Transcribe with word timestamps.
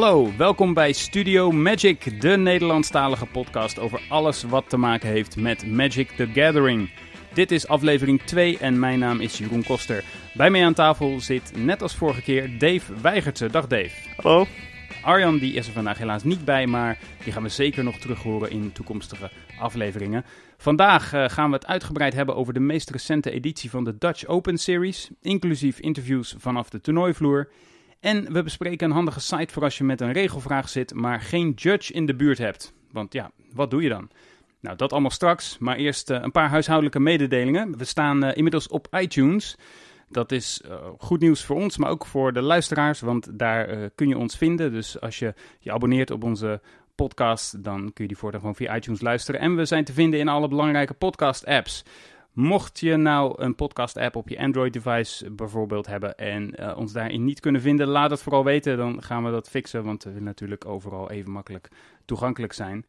Hallo, 0.00 0.30
welkom 0.36 0.74
bij 0.74 0.92
Studio 0.92 1.50
Magic, 1.50 2.20
de 2.20 2.28
Nederlandstalige 2.28 3.26
podcast 3.26 3.78
over 3.78 4.02
alles 4.08 4.42
wat 4.42 4.68
te 4.68 4.76
maken 4.76 5.08
heeft 5.08 5.36
met 5.36 5.66
Magic 5.66 6.10
the 6.10 6.26
Gathering. 6.26 6.90
Dit 7.34 7.50
is 7.50 7.68
aflevering 7.68 8.22
2 8.22 8.58
en 8.58 8.78
mijn 8.78 8.98
naam 8.98 9.20
is 9.20 9.38
Jeroen 9.38 9.64
Koster. 9.64 10.04
Bij 10.34 10.50
mij 10.50 10.64
aan 10.64 10.74
tafel 10.74 11.20
zit, 11.20 11.52
net 11.56 11.82
als 11.82 11.96
vorige 11.96 12.22
keer, 12.22 12.58
Dave 12.58 13.00
Weigertse. 13.02 13.50
Dag 13.50 13.66
Dave. 13.66 13.90
Hallo. 14.16 14.46
Arjan 15.02 15.38
die 15.38 15.54
is 15.54 15.66
er 15.66 15.72
vandaag 15.72 15.98
helaas 15.98 16.24
niet 16.24 16.44
bij, 16.44 16.66
maar 16.66 16.98
die 17.24 17.32
gaan 17.32 17.42
we 17.42 17.48
zeker 17.48 17.84
nog 17.84 17.98
terug 17.98 18.22
horen 18.22 18.50
in 18.50 18.72
toekomstige 18.72 19.30
afleveringen. 19.58 20.24
Vandaag 20.56 21.14
uh, 21.14 21.28
gaan 21.28 21.50
we 21.50 21.56
het 21.56 21.66
uitgebreid 21.66 22.14
hebben 22.14 22.36
over 22.36 22.52
de 22.52 22.60
meest 22.60 22.90
recente 22.90 23.30
editie 23.30 23.70
van 23.70 23.84
de 23.84 23.98
Dutch 23.98 24.26
Open 24.26 24.58
Series, 24.58 25.10
inclusief 25.22 25.78
interviews 25.78 26.34
vanaf 26.38 26.70
de 26.70 26.80
toernooivloer. 26.80 27.48
En 28.00 28.32
we 28.32 28.42
bespreken 28.42 28.86
een 28.86 28.94
handige 28.94 29.20
site 29.20 29.52
voor 29.52 29.62
als 29.62 29.78
je 29.78 29.84
met 29.84 30.00
een 30.00 30.12
regelvraag 30.12 30.68
zit, 30.68 30.94
maar 30.94 31.20
geen 31.20 31.50
judge 31.50 31.92
in 31.92 32.06
de 32.06 32.14
buurt 32.14 32.38
hebt. 32.38 32.72
Want 32.92 33.12
ja, 33.12 33.30
wat 33.52 33.70
doe 33.70 33.82
je 33.82 33.88
dan? 33.88 34.10
Nou, 34.60 34.76
dat 34.76 34.92
allemaal 34.92 35.10
straks, 35.10 35.58
maar 35.58 35.76
eerst 35.76 36.10
uh, 36.10 36.18
een 36.20 36.30
paar 36.30 36.48
huishoudelijke 36.48 37.00
mededelingen. 37.00 37.78
We 37.78 37.84
staan 37.84 38.24
uh, 38.24 38.30
inmiddels 38.34 38.68
op 38.68 38.88
iTunes. 38.90 39.56
Dat 40.08 40.32
is 40.32 40.62
uh, 40.66 40.74
goed 40.98 41.20
nieuws 41.20 41.44
voor 41.44 41.56
ons, 41.56 41.76
maar 41.76 41.90
ook 41.90 42.06
voor 42.06 42.32
de 42.32 42.42
luisteraars, 42.42 43.00
want 43.00 43.38
daar 43.38 43.90
kun 43.90 44.08
je 44.08 44.18
ons 44.18 44.36
vinden. 44.36 44.72
Dus 44.72 45.00
als 45.00 45.18
je 45.18 45.34
je 45.58 45.72
abonneert 45.72 46.10
op 46.10 46.24
onze 46.24 46.60
podcast, 46.94 47.64
dan 47.64 47.78
kun 47.78 48.04
je 48.04 48.06
die 48.06 48.16
voortaan 48.16 48.40
gewoon 48.40 48.54
via 48.54 48.76
iTunes 48.76 49.00
luisteren. 49.00 49.40
En 49.40 49.56
we 49.56 49.64
zijn 49.64 49.84
te 49.84 49.92
vinden 49.92 50.20
in 50.20 50.28
alle 50.28 50.48
belangrijke 50.48 50.94
podcast-apps. 50.94 51.84
Mocht 52.32 52.80
je 52.80 52.96
nou 52.96 53.42
een 53.42 53.54
podcast-app 53.54 54.16
op 54.16 54.28
je 54.28 54.38
Android-device 54.38 55.30
bijvoorbeeld 55.30 55.86
hebben 55.86 56.16
en 56.16 56.54
uh, 56.60 56.76
ons 56.76 56.92
daarin 56.92 57.24
niet 57.24 57.40
kunnen 57.40 57.60
vinden, 57.60 57.86
laat 57.86 58.10
het 58.10 58.22
vooral 58.22 58.44
weten. 58.44 58.76
Dan 58.76 59.02
gaan 59.02 59.24
we 59.24 59.30
dat 59.30 59.48
fixen, 59.48 59.84
want 59.84 60.04
we 60.04 60.10
willen 60.10 60.24
natuurlijk 60.24 60.66
overal 60.66 61.10
even 61.10 61.30
makkelijk 61.30 61.68
toegankelijk 62.04 62.52
zijn. 62.52 62.86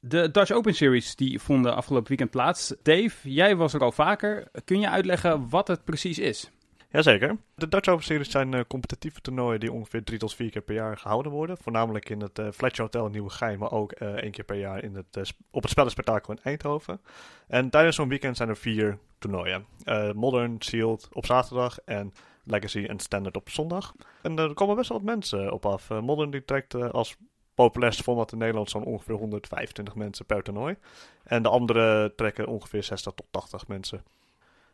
De 0.00 0.30
Dutch 0.30 0.50
Open 0.50 0.74
Series 0.74 1.16
die 1.16 1.40
vonden 1.40 1.74
afgelopen 1.74 2.08
weekend 2.08 2.30
plaats. 2.30 2.74
Dave, 2.82 3.32
jij 3.32 3.56
was 3.56 3.74
er 3.74 3.80
al 3.80 3.92
vaker. 3.92 4.48
Kun 4.64 4.80
je 4.80 4.88
uitleggen 4.88 5.48
wat 5.48 5.68
het 5.68 5.84
precies 5.84 6.18
is? 6.18 6.50
Jazeker. 6.94 7.36
De 7.54 7.68
Dutch 7.68 7.88
Open 7.88 8.04
Series 8.04 8.30
zijn 8.30 8.54
uh, 8.54 8.60
competitieve 8.68 9.20
toernooien 9.20 9.60
die 9.60 9.72
ongeveer 9.72 10.04
drie 10.04 10.18
tot 10.18 10.34
vier 10.34 10.50
keer 10.50 10.62
per 10.62 10.74
jaar 10.74 10.96
gehouden 10.96 11.32
worden. 11.32 11.56
Voornamelijk 11.58 12.08
in 12.08 12.20
het 12.20 12.38
uh, 12.38 12.50
Fletcher 12.50 12.84
Hotel 12.84 13.06
in 13.06 13.12
Nieuwegein, 13.12 13.58
maar 13.58 13.72
ook 13.72 14.00
uh, 14.00 14.08
één 14.08 14.30
keer 14.30 14.44
per 14.44 14.56
jaar 14.56 14.82
in 14.82 14.94
het, 14.94 15.34
op 15.50 15.62
het 15.62 15.70
Spellenspectakel 15.70 16.34
in 16.34 16.40
Eindhoven. 16.42 17.00
En 17.48 17.70
tijdens 17.70 17.96
zo'n 17.96 18.08
weekend 18.08 18.36
zijn 18.36 18.48
er 18.48 18.56
vier 18.56 18.98
toernooien. 19.18 19.66
Modern, 20.14 20.56
Sealed 20.58 21.08
op 21.12 21.26
zaterdag 21.26 21.78
en 21.78 22.12
Legacy 22.44 22.84
en 22.84 22.98
Standard 22.98 23.36
op 23.36 23.50
zondag. 23.50 23.94
En 24.22 24.38
er 24.38 24.54
komen 24.54 24.76
best 24.76 24.88
wel 24.88 24.98
wat 24.98 25.06
mensen 25.06 25.52
op 25.52 25.66
af. 25.66 25.88
Modern 25.88 26.30
die 26.30 26.44
trekt 26.44 26.74
als 26.74 27.16
populairste 27.54 28.02
format 28.02 28.32
in 28.32 28.38
Nederland 28.38 28.70
zo'n 28.70 28.84
ongeveer 28.84 29.14
125 29.14 29.94
mensen 29.94 30.26
per 30.26 30.42
toernooi. 30.42 30.76
En 31.24 31.42
de 31.42 31.48
andere 31.48 32.12
trekken 32.16 32.46
ongeveer 32.46 32.82
60 32.82 33.12
tot 33.12 33.26
80 33.30 33.68
mensen. 33.68 34.04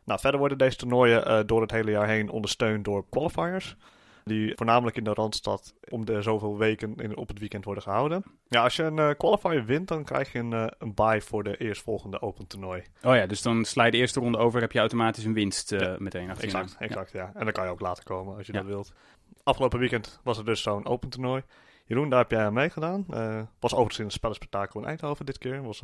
Nou, 0.05 0.19
verder 0.19 0.39
worden 0.39 0.57
deze 0.57 0.77
toernooien 0.77 1.27
uh, 1.27 1.39
door 1.45 1.61
het 1.61 1.71
hele 1.71 1.91
jaar 1.91 2.07
heen 2.07 2.29
ondersteund 2.29 2.85
door 2.85 3.05
qualifiers. 3.09 3.75
Die 4.23 4.53
voornamelijk 4.55 4.97
in 4.97 5.03
de 5.03 5.13
Randstad 5.13 5.73
om 5.89 6.05
de 6.05 6.21
zoveel 6.21 6.57
weken 6.57 6.95
in, 6.95 7.17
op 7.17 7.27
het 7.27 7.39
weekend 7.39 7.65
worden 7.65 7.83
gehouden. 7.83 8.23
Ja, 8.47 8.63
als 8.63 8.75
je 8.75 8.83
een 8.83 8.97
uh, 8.97 9.09
qualifier 9.17 9.65
wint, 9.65 9.87
dan 9.87 10.03
krijg 10.03 10.31
je 10.31 10.39
een, 10.39 10.51
uh, 10.51 10.67
een 10.77 10.93
buy 10.93 11.21
voor 11.21 11.43
de 11.43 11.57
eerstvolgende 11.57 12.21
open 12.21 12.47
toernooi. 12.47 12.83
Oh 13.03 13.15
ja, 13.15 13.25
dus 13.25 13.41
dan 13.41 13.65
sla 13.65 13.85
je 13.85 13.91
de 13.91 13.97
eerste 13.97 14.19
ronde 14.19 14.37
over, 14.37 14.61
heb 14.61 14.71
je 14.71 14.79
automatisch 14.79 15.23
een 15.23 15.33
winst 15.33 15.69
ja, 15.69 15.95
meteen 15.99 16.29
Exact, 16.29 16.75
exact 16.79 17.11
ja. 17.11 17.31
En 17.33 17.43
dan 17.43 17.53
kan 17.53 17.65
je 17.65 17.71
ook 17.71 17.79
later 17.79 18.03
komen 18.03 18.37
als 18.37 18.47
je 18.47 18.53
ja. 18.53 18.59
dat 18.59 18.67
wilt. 18.67 18.93
Afgelopen 19.43 19.79
weekend 19.79 20.19
was 20.23 20.37
er 20.37 20.45
dus 20.45 20.61
zo'n 20.61 20.87
open 20.87 21.09
toernooi. 21.09 21.43
Jeroen, 21.85 22.09
daar 22.09 22.19
heb 22.19 22.31
jij 22.31 22.45
aan 22.45 22.53
meegedaan. 22.53 23.05
was 23.59 23.71
overigens 23.71 23.99
in 23.99 24.05
een 24.05 24.11
spellenspectakel 24.11 24.79
in 24.79 24.87
Eindhoven 24.87 25.25
dit 25.25 25.37
keer. 25.37 25.63
Was, 25.63 25.79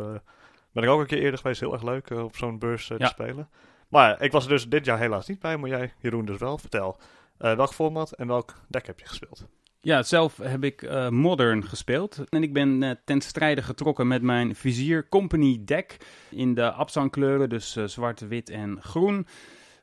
ben 0.71 0.83
ik 0.83 0.89
ook 0.89 0.99
een 0.99 1.07
keer 1.07 1.21
eerder 1.21 1.39
geweest, 1.39 1.59
heel 1.59 1.73
erg 1.73 1.83
leuk 1.83 2.09
op 2.09 2.35
zo'n 2.35 2.59
beurs 2.59 2.87
te 2.87 2.95
spelen. 2.99 3.49
Maar 3.87 4.21
ik 4.21 4.31
was 4.31 4.43
er 4.43 4.49
dus 4.49 4.69
dit 4.69 4.85
jaar 4.85 4.99
helaas 4.99 5.27
niet 5.27 5.39
bij, 5.39 5.57
maar 5.57 5.69
jij, 5.69 5.93
Jeroen, 5.99 6.25
dus 6.25 6.37
wel. 6.37 6.57
Vertel, 6.57 6.97
uh, 7.39 7.55
welk 7.55 7.73
format 7.73 8.11
en 8.11 8.27
welk 8.27 8.53
deck 8.67 8.85
heb 8.85 8.99
je 8.99 9.05
gespeeld? 9.05 9.47
Ja, 9.81 10.03
zelf 10.03 10.37
heb 10.37 10.63
ik 10.63 10.81
uh, 10.81 11.09
Modern 11.09 11.65
gespeeld. 11.65 12.23
En 12.29 12.43
ik 12.43 12.53
ben 12.53 12.81
uh, 12.81 12.91
ten 13.05 13.21
strijde 13.21 13.61
getrokken 13.61 14.07
met 14.07 14.21
mijn 14.21 14.55
Vizier 14.55 15.09
Company 15.09 15.61
deck 15.65 15.97
in 16.29 16.53
de 16.53 16.71
Absan 16.71 17.09
kleuren, 17.09 17.49
dus 17.49 17.73
zwart, 17.85 18.27
wit 18.27 18.49
en 18.49 18.81
groen. 18.81 19.27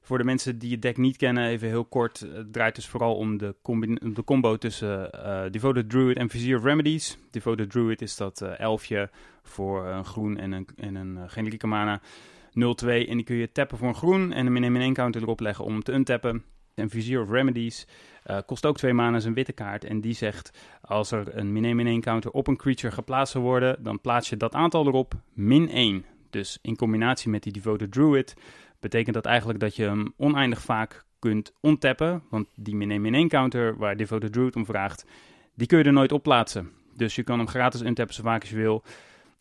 Voor 0.00 0.18
de 0.18 0.24
mensen 0.24 0.58
die 0.58 0.72
het 0.72 0.82
deck 0.82 0.96
niet 0.96 1.16
kennen, 1.16 1.46
even 1.46 1.68
heel 1.68 1.84
kort. 1.84 2.20
Het 2.20 2.52
draait 2.52 2.74
dus 2.74 2.86
vooral 2.86 3.16
om 3.16 3.38
de, 3.38 3.54
de 4.14 4.24
combo 4.24 4.56
tussen 4.56 5.10
Devoted 5.50 5.90
Druid 5.90 6.16
en 6.16 6.28
Vizier 6.28 6.56
of 6.56 6.64
Remedies. 6.64 7.18
Devoted 7.30 7.70
Druid 7.70 8.02
is 8.02 8.16
dat 8.16 8.40
elfje 8.40 9.10
voor 9.42 9.86
een 9.86 10.04
groen 10.04 10.36
en 10.36 10.52
een, 10.52 10.68
en 10.76 10.94
een 10.94 11.30
generieke 11.30 11.66
mana. 11.66 12.00
0-2 12.54 12.86
en 12.86 13.16
die 13.16 13.22
kun 13.22 13.36
je 13.36 13.52
tappen 13.52 13.78
voor 13.78 13.88
een 13.88 13.94
groen 13.94 14.32
en 14.32 14.46
een 14.46 14.72
min 14.72 14.80
1 14.80 14.94
counter 14.94 15.22
erop 15.22 15.40
leggen 15.40 15.64
om 15.64 15.72
hem 15.72 15.82
te 15.82 15.92
untappen. 15.92 16.44
En 16.74 16.90
Vizier 16.90 17.22
of 17.22 17.30
Remedies 17.30 17.86
uh, 18.26 18.38
kost 18.46 18.66
ook 18.66 18.76
twee 18.76 18.92
mana 18.92 19.20
een 19.24 19.34
witte 19.34 19.52
kaart. 19.52 19.84
En 19.84 20.00
die 20.00 20.14
zegt, 20.14 20.58
als 20.80 21.10
er 21.10 21.36
een 21.36 21.52
min 21.52 21.86
1 21.86 22.00
counter 22.00 22.30
op 22.30 22.46
een 22.46 22.56
creature 22.56 22.92
geplaatst 22.92 23.32
zal 23.32 23.42
worden, 23.42 23.82
dan 23.82 24.00
plaats 24.00 24.28
je 24.28 24.36
dat 24.36 24.54
aantal 24.54 24.86
erop 24.86 25.14
min 25.32 25.70
1. 25.70 26.04
Dus 26.30 26.58
in 26.62 26.76
combinatie 26.76 27.30
met 27.30 27.42
die 27.42 27.52
Devoted 27.52 27.92
Druid 27.92 28.34
betekent 28.80 29.14
dat 29.14 29.26
eigenlijk 29.26 29.60
dat 29.60 29.76
je 29.76 29.84
hem 29.84 30.12
oneindig 30.16 30.62
vaak 30.62 31.04
kunt 31.18 31.52
ontappen. 31.60 32.22
Want 32.30 32.48
die 32.54 32.76
min 32.76 33.14
1 33.14 33.28
counter 33.28 33.76
waar 33.76 33.96
Devoted 33.96 34.32
Druid 34.32 34.56
om 34.56 34.64
vraagt, 34.64 35.06
die 35.54 35.66
kun 35.66 35.78
je 35.78 35.84
er 35.84 35.92
nooit 35.92 36.12
op 36.12 36.22
plaatsen. 36.22 36.70
Dus 36.96 37.14
je 37.14 37.22
kan 37.22 37.38
hem 37.38 37.48
gratis 37.48 37.82
untappen 37.82 38.14
zo 38.14 38.22
vaak 38.22 38.40
als 38.40 38.50
je 38.50 38.56
wil. 38.56 38.84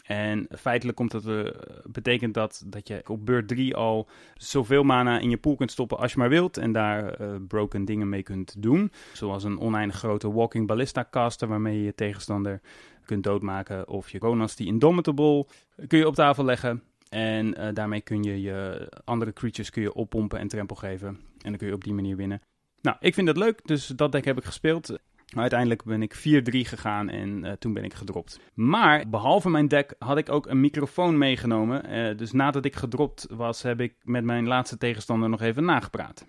En 0.03 0.47
feitelijk 0.57 0.97
komt 0.97 1.11
dat, 1.11 1.25
uh, 1.25 1.49
betekent 1.83 2.33
dat 2.33 2.63
dat 2.65 2.87
je 2.87 3.01
op 3.07 3.25
beurt 3.25 3.47
3 3.47 3.75
al 3.75 4.07
zoveel 4.35 4.83
mana 4.83 5.19
in 5.19 5.29
je 5.29 5.37
pool 5.37 5.55
kunt 5.55 5.71
stoppen 5.71 5.97
als 5.97 6.11
je 6.11 6.17
maar 6.17 6.29
wilt. 6.29 6.57
En 6.57 6.71
daar 6.71 7.21
uh, 7.21 7.35
broken 7.47 7.85
dingen 7.85 8.09
mee 8.09 8.23
kunt 8.23 8.61
doen. 8.61 8.91
Zoals 9.13 9.43
een 9.43 9.59
oneindig 9.59 9.97
grote 9.97 10.31
walking 10.31 10.67
ballista 10.67 11.07
caster 11.11 11.47
waarmee 11.47 11.77
je 11.77 11.83
je 11.83 11.95
tegenstander 11.95 12.61
kunt 13.05 13.23
doodmaken. 13.23 13.87
Of 13.87 14.09
je 14.09 14.19
Ronas 14.19 14.55
die 14.55 14.67
Indomitable 14.67 15.45
kun 15.87 15.99
je 15.99 16.07
op 16.07 16.15
tafel 16.15 16.43
leggen. 16.43 16.83
En 17.09 17.59
uh, 17.59 17.67
daarmee 17.73 18.01
kun 18.01 18.23
je 18.23 18.41
je 18.41 18.89
andere 19.03 19.33
creatures 19.33 19.69
kun 19.69 19.81
je 19.81 19.93
oppompen 19.93 20.39
en 20.39 20.47
trempel 20.47 20.75
geven. 20.75 21.07
En 21.07 21.49
dan 21.49 21.57
kun 21.57 21.67
je 21.67 21.73
op 21.73 21.83
die 21.83 21.93
manier 21.93 22.15
winnen. 22.15 22.41
Nou, 22.81 22.97
ik 22.99 23.13
vind 23.13 23.27
dat 23.27 23.37
leuk, 23.37 23.59
dus 23.65 23.87
dat 23.87 24.11
deck 24.11 24.25
heb 24.25 24.37
ik 24.37 24.43
gespeeld. 24.43 24.99
Uiteindelijk 25.35 25.83
ben 25.83 26.01
ik 26.01 26.15
4-3 26.15 26.19
gegaan 26.67 27.09
en 27.09 27.45
uh, 27.45 27.51
toen 27.51 27.73
ben 27.73 27.83
ik 27.83 27.93
gedropt. 27.93 28.39
Maar 28.53 29.09
behalve 29.09 29.49
mijn 29.49 29.67
deck 29.67 29.95
had 29.99 30.17
ik 30.17 30.29
ook 30.29 30.47
een 30.47 30.59
microfoon 30.59 31.17
meegenomen. 31.17 31.95
Uh, 31.95 32.17
dus 32.17 32.31
nadat 32.31 32.65
ik 32.65 32.75
gedropt 32.75 33.27
was, 33.29 33.61
heb 33.61 33.79
ik 33.79 33.95
met 34.01 34.23
mijn 34.23 34.47
laatste 34.47 34.77
tegenstander 34.77 35.29
nog 35.29 35.41
even 35.41 35.65
nagepraat. 35.65 36.25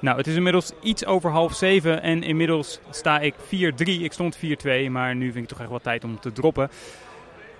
Nou, 0.00 0.16
het 0.16 0.26
is 0.26 0.34
inmiddels 0.34 0.72
iets 0.82 1.06
over 1.06 1.30
half 1.30 1.54
zeven 1.54 2.02
en 2.02 2.22
inmiddels 2.22 2.80
sta 2.90 3.18
ik 3.18 3.34
4-3. 3.34 3.38
Ik 3.84 4.12
stond 4.12 4.38
4-2, 4.38 4.40
maar 4.90 5.16
nu 5.16 5.32
vind 5.32 5.44
ik 5.44 5.50
toch 5.50 5.60
echt 5.60 5.68
wel 5.68 5.80
tijd 5.80 6.04
om 6.04 6.20
te 6.20 6.32
droppen. 6.32 6.70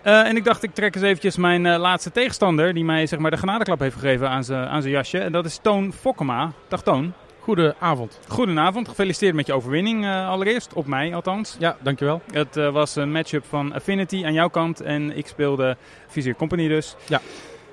Uh, 0.05 0.27
en 0.27 0.37
ik 0.37 0.45
dacht, 0.45 0.63
ik 0.63 0.75
trek 0.75 0.95
eens 0.95 1.05
eventjes 1.05 1.37
mijn 1.37 1.69
laatste 1.69 2.11
tegenstander, 2.11 2.75
die 2.75 2.85
mij 2.85 3.07
zeg 3.07 3.19
maar 3.19 3.31
de 3.31 3.37
genadeklap 3.37 3.79
heeft 3.79 3.95
gegeven 3.95 4.29
aan 4.29 4.45
zijn 4.45 4.89
jasje. 4.89 5.19
En 5.19 5.33
dat 5.33 5.45
is 5.45 5.59
Toon 5.63 5.93
Fokkema. 5.93 6.53
Dag 6.69 6.83
Toon. 6.83 7.13
Goedenavond. 7.41 8.21
Goedenavond. 8.29 8.89
Gefeliciteerd 8.89 9.35
met 9.35 9.47
je 9.47 9.53
overwinning 9.53 10.05
uh, 10.05 10.29
allereerst. 10.29 10.73
Op 10.73 10.87
mij 10.87 11.15
althans. 11.15 11.57
Ja, 11.59 11.77
dankjewel. 11.83 12.23
Het 12.33 12.57
uh, 12.57 12.73
was 12.73 12.97
een 12.97 13.13
matchup 13.13 13.45
van 13.45 13.73
Affinity 13.73 14.25
aan 14.25 14.33
jouw 14.33 14.49
kant. 14.49 14.81
En 14.81 15.17
ik 15.17 15.27
speelde 15.27 15.77
Vizier 16.07 16.37
Company 16.37 16.69
dus. 16.69 16.97
Ja. 17.09 17.21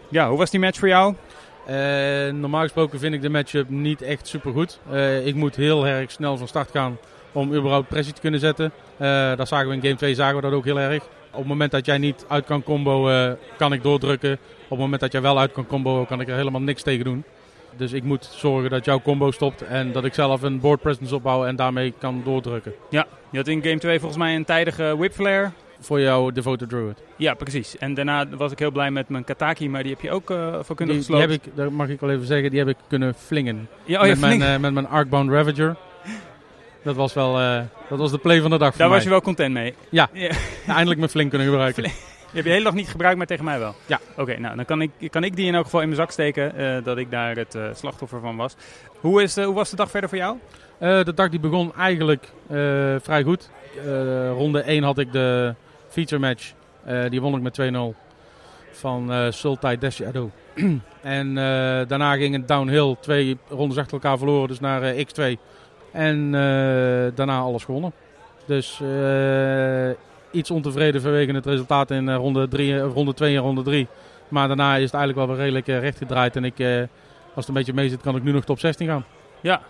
Ja, 0.09 0.29
hoe 0.29 0.37
was 0.37 0.49
die 0.49 0.59
match 0.59 0.79
voor 0.79 0.87
jou? 0.87 1.15
Uh, 1.69 1.75
normaal 2.33 2.61
gesproken 2.61 2.99
vind 2.99 3.13
ik 3.13 3.21
de 3.21 3.29
matchup 3.29 3.69
niet 3.69 4.01
echt 4.01 4.27
super 4.27 4.51
goed. 4.51 4.79
ik 5.23 5.35
moet 5.35 5.55
heel 5.55 5.87
erg 5.87 6.11
snel 6.11 6.37
van 6.37 6.47
start 6.47 6.71
gaan 6.71 6.97
om 7.31 7.53
überhaupt 7.53 7.87
pressie 7.87 8.13
te 8.13 8.21
kunnen 8.21 8.39
zetten. 8.39 8.71
dat 9.37 9.47
zagen 9.47 9.67
we 9.67 9.73
in 9.73 9.81
game 9.81 9.95
2 9.95 10.15
zagen 10.15 10.35
we 10.35 10.41
dat 10.41 10.51
ook 10.51 10.65
heel 10.65 10.79
erg. 10.79 11.03
Op 11.31 11.37
het 11.37 11.47
moment 11.47 11.71
dat 11.71 11.85
jij 11.85 11.97
niet 11.97 12.25
uit 12.27 12.45
kan 12.45 12.63
combo, 12.63 13.09
kan 13.57 13.73
ik 13.73 13.83
doordrukken. 13.83 14.33
Op 14.33 14.69
het 14.69 14.79
moment 14.79 15.01
dat 15.01 15.11
jij 15.11 15.21
wel 15.21 15.39
uit 15.39 15.51
kan 15.51 15.67
combo, 15.67 16.05
kan 16.05 16.21
ik 16.21 16.27
er 16.27 16.35
helemaal 16.35 16.61
niks 16.61 16.83
tegen 16.83 17.05
doen. 17.05 17.23
Dus 17.75 17.91
ik 17.91 18.03
moet 18.03 18.29
zorgen 18.31 18.69
dat 18.69 18.85
jouw 18.85 19.01
combo 19.01 19.31
stopt 19.31 19.61
en 19.61 19.91
dat 19.91 20.05
ik 20.05 20.13
zelf 20.13 20.41
een 20.41 20.59
board 20.59 20.81
presence 20.81 21.15
opbouw 21.15 21.45
en 21.45 21.55
daarmee 21.55 21.93
kan 21.99 22.21
doordrukken. 22.23 22.73
Ja, 22.89 23.07
je 23.29 23.37
had 23.37 23.47
in 23.47 23.63
game 23.63 23.77
2 23.77 23.99
volgens 23.99 24.19
mij 24.19 24.35
een 24.35 24.45
tijdige 24.45 24.95
whip 24.97 25.13
flare. 25.13 25.51
Voor 25.79 25.99
jouw 25.99 26.31
Devoted 26.31 26.69
Druid. 26.69 27.01
Ja, 27.15 27.33
precies. 27.33 27.77
En 27.77 27.93
daarna 27.93 28.27
was 28.29 28.51
ik 28.51 28.59
heel 28.59 28.71
blij 28.71 28.91
met 28.91 29.09
mijn 29.09 29.23
Kataki, 29.23 29.69
maar 29.69 29.83
die 29.83 29.91
heb 29.91 30.01
je 30.01 30.11
ook 30.11 30.29
uh, 30.29 30.55
voor 30.61 30.75
kunnen 30.75 30.95
die, 30.95 31.05
Die 31.05 31.15
heb 31.15 31.29
ik, 31.29 31.41
dat 31.53 31.71
mag 31.71 31.87
ik 31.87 31.99
wel 31.99 32.11
even 32.11 32.25
zeggen, 32.25 32.49
die 32.49 32.59
heb 32.59 32.67
ik 32.67 32.77
kunnen 32.87 33.13
flingen. 33.13 33.69
Ja, 33.83 34.01
oh, 34.01 34.07
met, 34.07 34.19
mijn, 34.19 34.41
uh, 34.41 34.57
met 34.57 34.73
mijn 34.73 34.87
Arcbound 34.87 35.31
Ravager. 35.31 35.75
Dat 36.83 36.95
was 36.95 37.13
wel 37.13 37.39
uh, 37.39 37.61
dat 37.89 37.99
was 37.99 38.11
de 38.11 38.17
play 38.17 38.41
van 38.41 38.49
de 38.49 38.57
dag 38.57 38.75
Daar 38.75 38.89
was 38.89 39.03
je 39.03 39.09
wel 39.09 39.21
content 39.21 39.53
mee. 39.53 39.73
Ja, 39.89 40.09
ja. 40.13 40.31
eindelijk 40.67 40.99
mijn 40.99 41.11
flink 41.11 41.29
kunnen 41.29 41.47
gebruiken. 41.47 41.91
Hebt 42.37 42.47
je 42.47 42.53
hele 42.53 42.63
dag 42.63 42.73
niet 42.73 42.89
gebruikt, 42.89 43.17
maar 43.17 43.27
tegen 43.27 43.45
mij 43.45 43.59
wel? 43.59 43.75
Ja. 43.85 43.99
Oké, 44.17 44.39
nou 44.39 44.55
dan 44.55 44.65
kan 44.65 44.81
ik, 44.81 44.91
kan 45.09 45.23
ik 45.23 45.35
die 45.35 45.47
in 45.47 45.55
elk 45.55 45.63
geval 45.63 45.81
in 45.81 45.87
mijn 45.87 45.99
zak 45.99 46.11
steken, 46.11 46.55
eh, 46.55 46.83
dat 46.83 46.97
ik 46.97 47.11
daar 47.11 47.35
het 47.35 47.55
eh, 47.55 47.63
slachtoffer 47.73 48.19
van 48.19 48.35
was. 48.35 48.55
Hoe, 48.99 49.21
is, 49.21 49.37
eh, 49.37 49.45
hoe 49.45 49.53
was 49.53 49.69
de 49.69 49.75
dag 49.75 49.89
verder 49.89 50.09
voor 50.09 50.17
jou? 50.17 50.37
Eh, 50.77 51.03
de 51.03 51.13
dag 51.13 51.29
die 51.29 51.39
begon 51.39 51.75
eigenlijk 51.75 52.31
eh, 52.49 52.95
vrij 53.01 53.23
goed. 53.23 53.49
Eh, 53.85 54.29
ronde 54.29 54.61
1 54.61 54.83
had 54.83 54.97
ik 54.97 55.11
de 55.11 55.53
feature 55.89 56.21
match. 56.21 56.53
Eh, 56.83 57.09
die 57.09 57.21
won 57.21 57.35
ik 57.35 57.41
met 57.41 57.53
2-0 57.53 57.95
van 58.71 59.11
eh 59.11 59.31
Sultai 59.31 59.77
en 61.01 61.27
eh, 61.37 61.87
daarna 61.87 62.15
ging 62.15 62.35
het 62.35 62.47
downhill. 62.47 62.95
Twee 62.99 63.37
rondes 63.49 63.77
achter 63.77 63.93
elkaar 63.93 64.17
verloren, 64.17 64.47
dus 64.47 64.59
naar 64.59 64.83
eh, 64.83 65.05
X2. 65.05 65.39
En 65.91 66.25
eh, 66.25 67.15
daarna 67.15 67.39
alles 67.39 67.63
gewonnen. 67.63 67.91
Dus 68.45 68.79
eh, 68.81 69.89
iets 70.37 70.51
ontevreden 70.51 71.01
vanwege 71.01 71.31
het 71.31 71.45
resultaat 71.45 71.91
in 71.91 72.09
eh, 72.09 72.15
ronde, 72.15 72.47
drie, 72.47 72.75
eh, 72.75 72.91
ronde 72.93 73.13
2 73.13 73.35
en 73.35 73.41
ronde 73.41 73.63
3. 73.63 73.87
Maar 74.27 74.47
daarna 74.47 74.75
is 74.75 74.83
het 74.83 74.93
eigenlijk 74.93 75.25
wel 75.27 75.35
weer 75.35 75.43
redelijk 75.43 75.67
eh, 75.67 75.79
recht 75.79 75.97
gedraaid. 75.97 76.35
En 76.35 76.43
ik, 76.43 76.59
als 76.59 77.45
het 77.45 77.47
een 77.47 77.53
beetje 77.53 77.73
mee 77.73 77.89
zit, 77.89 78.01
kan 78.01 78.15
ik 78.15 78.23
nu 78.23 78.31
nog 78.31 78.45
top 78.45 78.59
16 78.59 78.87
gaan. 78.87 79.05
Ja. 79.41 79.61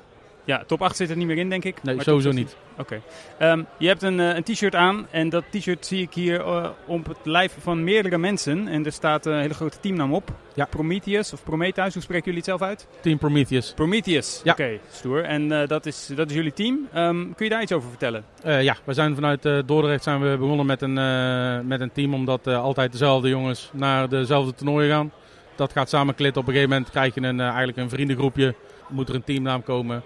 Ja, 0.48 0.64
top 0.68 0.82
8 0.82 0.96
zit 0.96 1.10
er 1.10 1.18
niet 1.18 1.28
meer 1.28 1.38
in, 1.38 1.50
denk 1.50 1.64
ik. 1.64 1.84
Nee, 1.84 1.96
Maar 1.96 2.04
sowieso 2.04 2.32
16. 2.32 2.58
Oké. 2.78 3.02
Ehm, 3.38 3.64
je 3.78 3.88
hebt 3.88 4.02
een, 4.02 4.20
eh, 4.20 4.36
een 4.36 4.44
t-shirt 4.44 4.76
aan 4.76 5.08
en 5.12 5.30
dat 5.30 5.44
t-shirt 5.52 5.86
zie 5.86 6.02
ik 6.02 6.14
hier 6.14 6.40
eh, 6.42 6.70
op 6.86 7.08
het 7.08 7.18
lijf 7.24 7.56
van 7.60 7.84
meerdere 7.84 8.18
mensen. 8.18 8.68
En 8.68 8.86
er 8.86 8.92
staat 8.92 9.26
een 9.26 9.40
hele 9.40 9.54
grote 9.54 9.80
teamnaam 9.80 10.14
op. 10.14 10.30
Ja. 10.54 10.66
Prometheus 10.66 11.34
of 11.34 11.44
Prometheus, 11.44 11.94
hoe 11.94 12.04
spreken 12.04 12.26
jullie 12.26 12.40
het 12.40 12.50
zelf 12.50 12.62
uit? 12.62 12.88
Team 13.02 13.18
Prometheus. 13.18 13.74
Prometheus. 13.76 14.42
Ja. 14.44 14.52
Oké, 14.52 14.80
stoer. 14.92 15.24
En 15.24 15.62
eh, 15.62 15.68
dat, 15.68 15.86
is, 15.86 16.10
dat 16.16 16.30
is 16.30 16.36
jullie 16.36 16.54
team. 16.54 16.88
Ehm, 16.94 17.34
kun 17.36 17.46
je 17.46 17.50
daar 17.52 17.62
iets 17.62 17.72
over 17.72 17.90
vertellen? 17.90 18.24
Eh, 18.44 18.64
ja, 18.64 18.76
we 18.84 18.94
zijn 18.94 19.16
vanuit 19.16 19.46
eh, 19.46 19.58
Dordrecht 19.66 20.04
zijn 20.04 20.22
we 20.32 20.38
begonnen 20.38 20.66
met 20.66 20.82
een, 20.82 20.98
eh, 20.98 21.60
met 21.68 21.82
een 21.82 21.92
team, 21.92 22.14
omdat 22.14 22.48
eh, 22.48 22.62
altijd 22.62 22.92
dezelfde 22.92 23.30
jongens 23.30 23.70
naar 23.74 24.10
dezelfde 24.10 24.54
toernooien 24.54 24.90
gaan. 24.92 25.12
Dat 25.56 25.72
gaat 25.72 25.90
samen 25.90 26.16
klitten. 26.16 26.42
Op 26.42 26.48
een 26.48 26.54
gegeven 26.54 26.74
moment 26.74 26.92
krijg 26.92 27.14
je 27.16 27.22
een, 27.22 27.40
eh, 27.40 27.46
eigenlijk 27.48 27.78
een 27.78 27.90
vriendengroepje. 27.90 28.56
Moet 28.90 29.10
er 29.10 29.16
een 29.16 29.24
teamnaam 29.24 29.64
komen. 29.64 30.04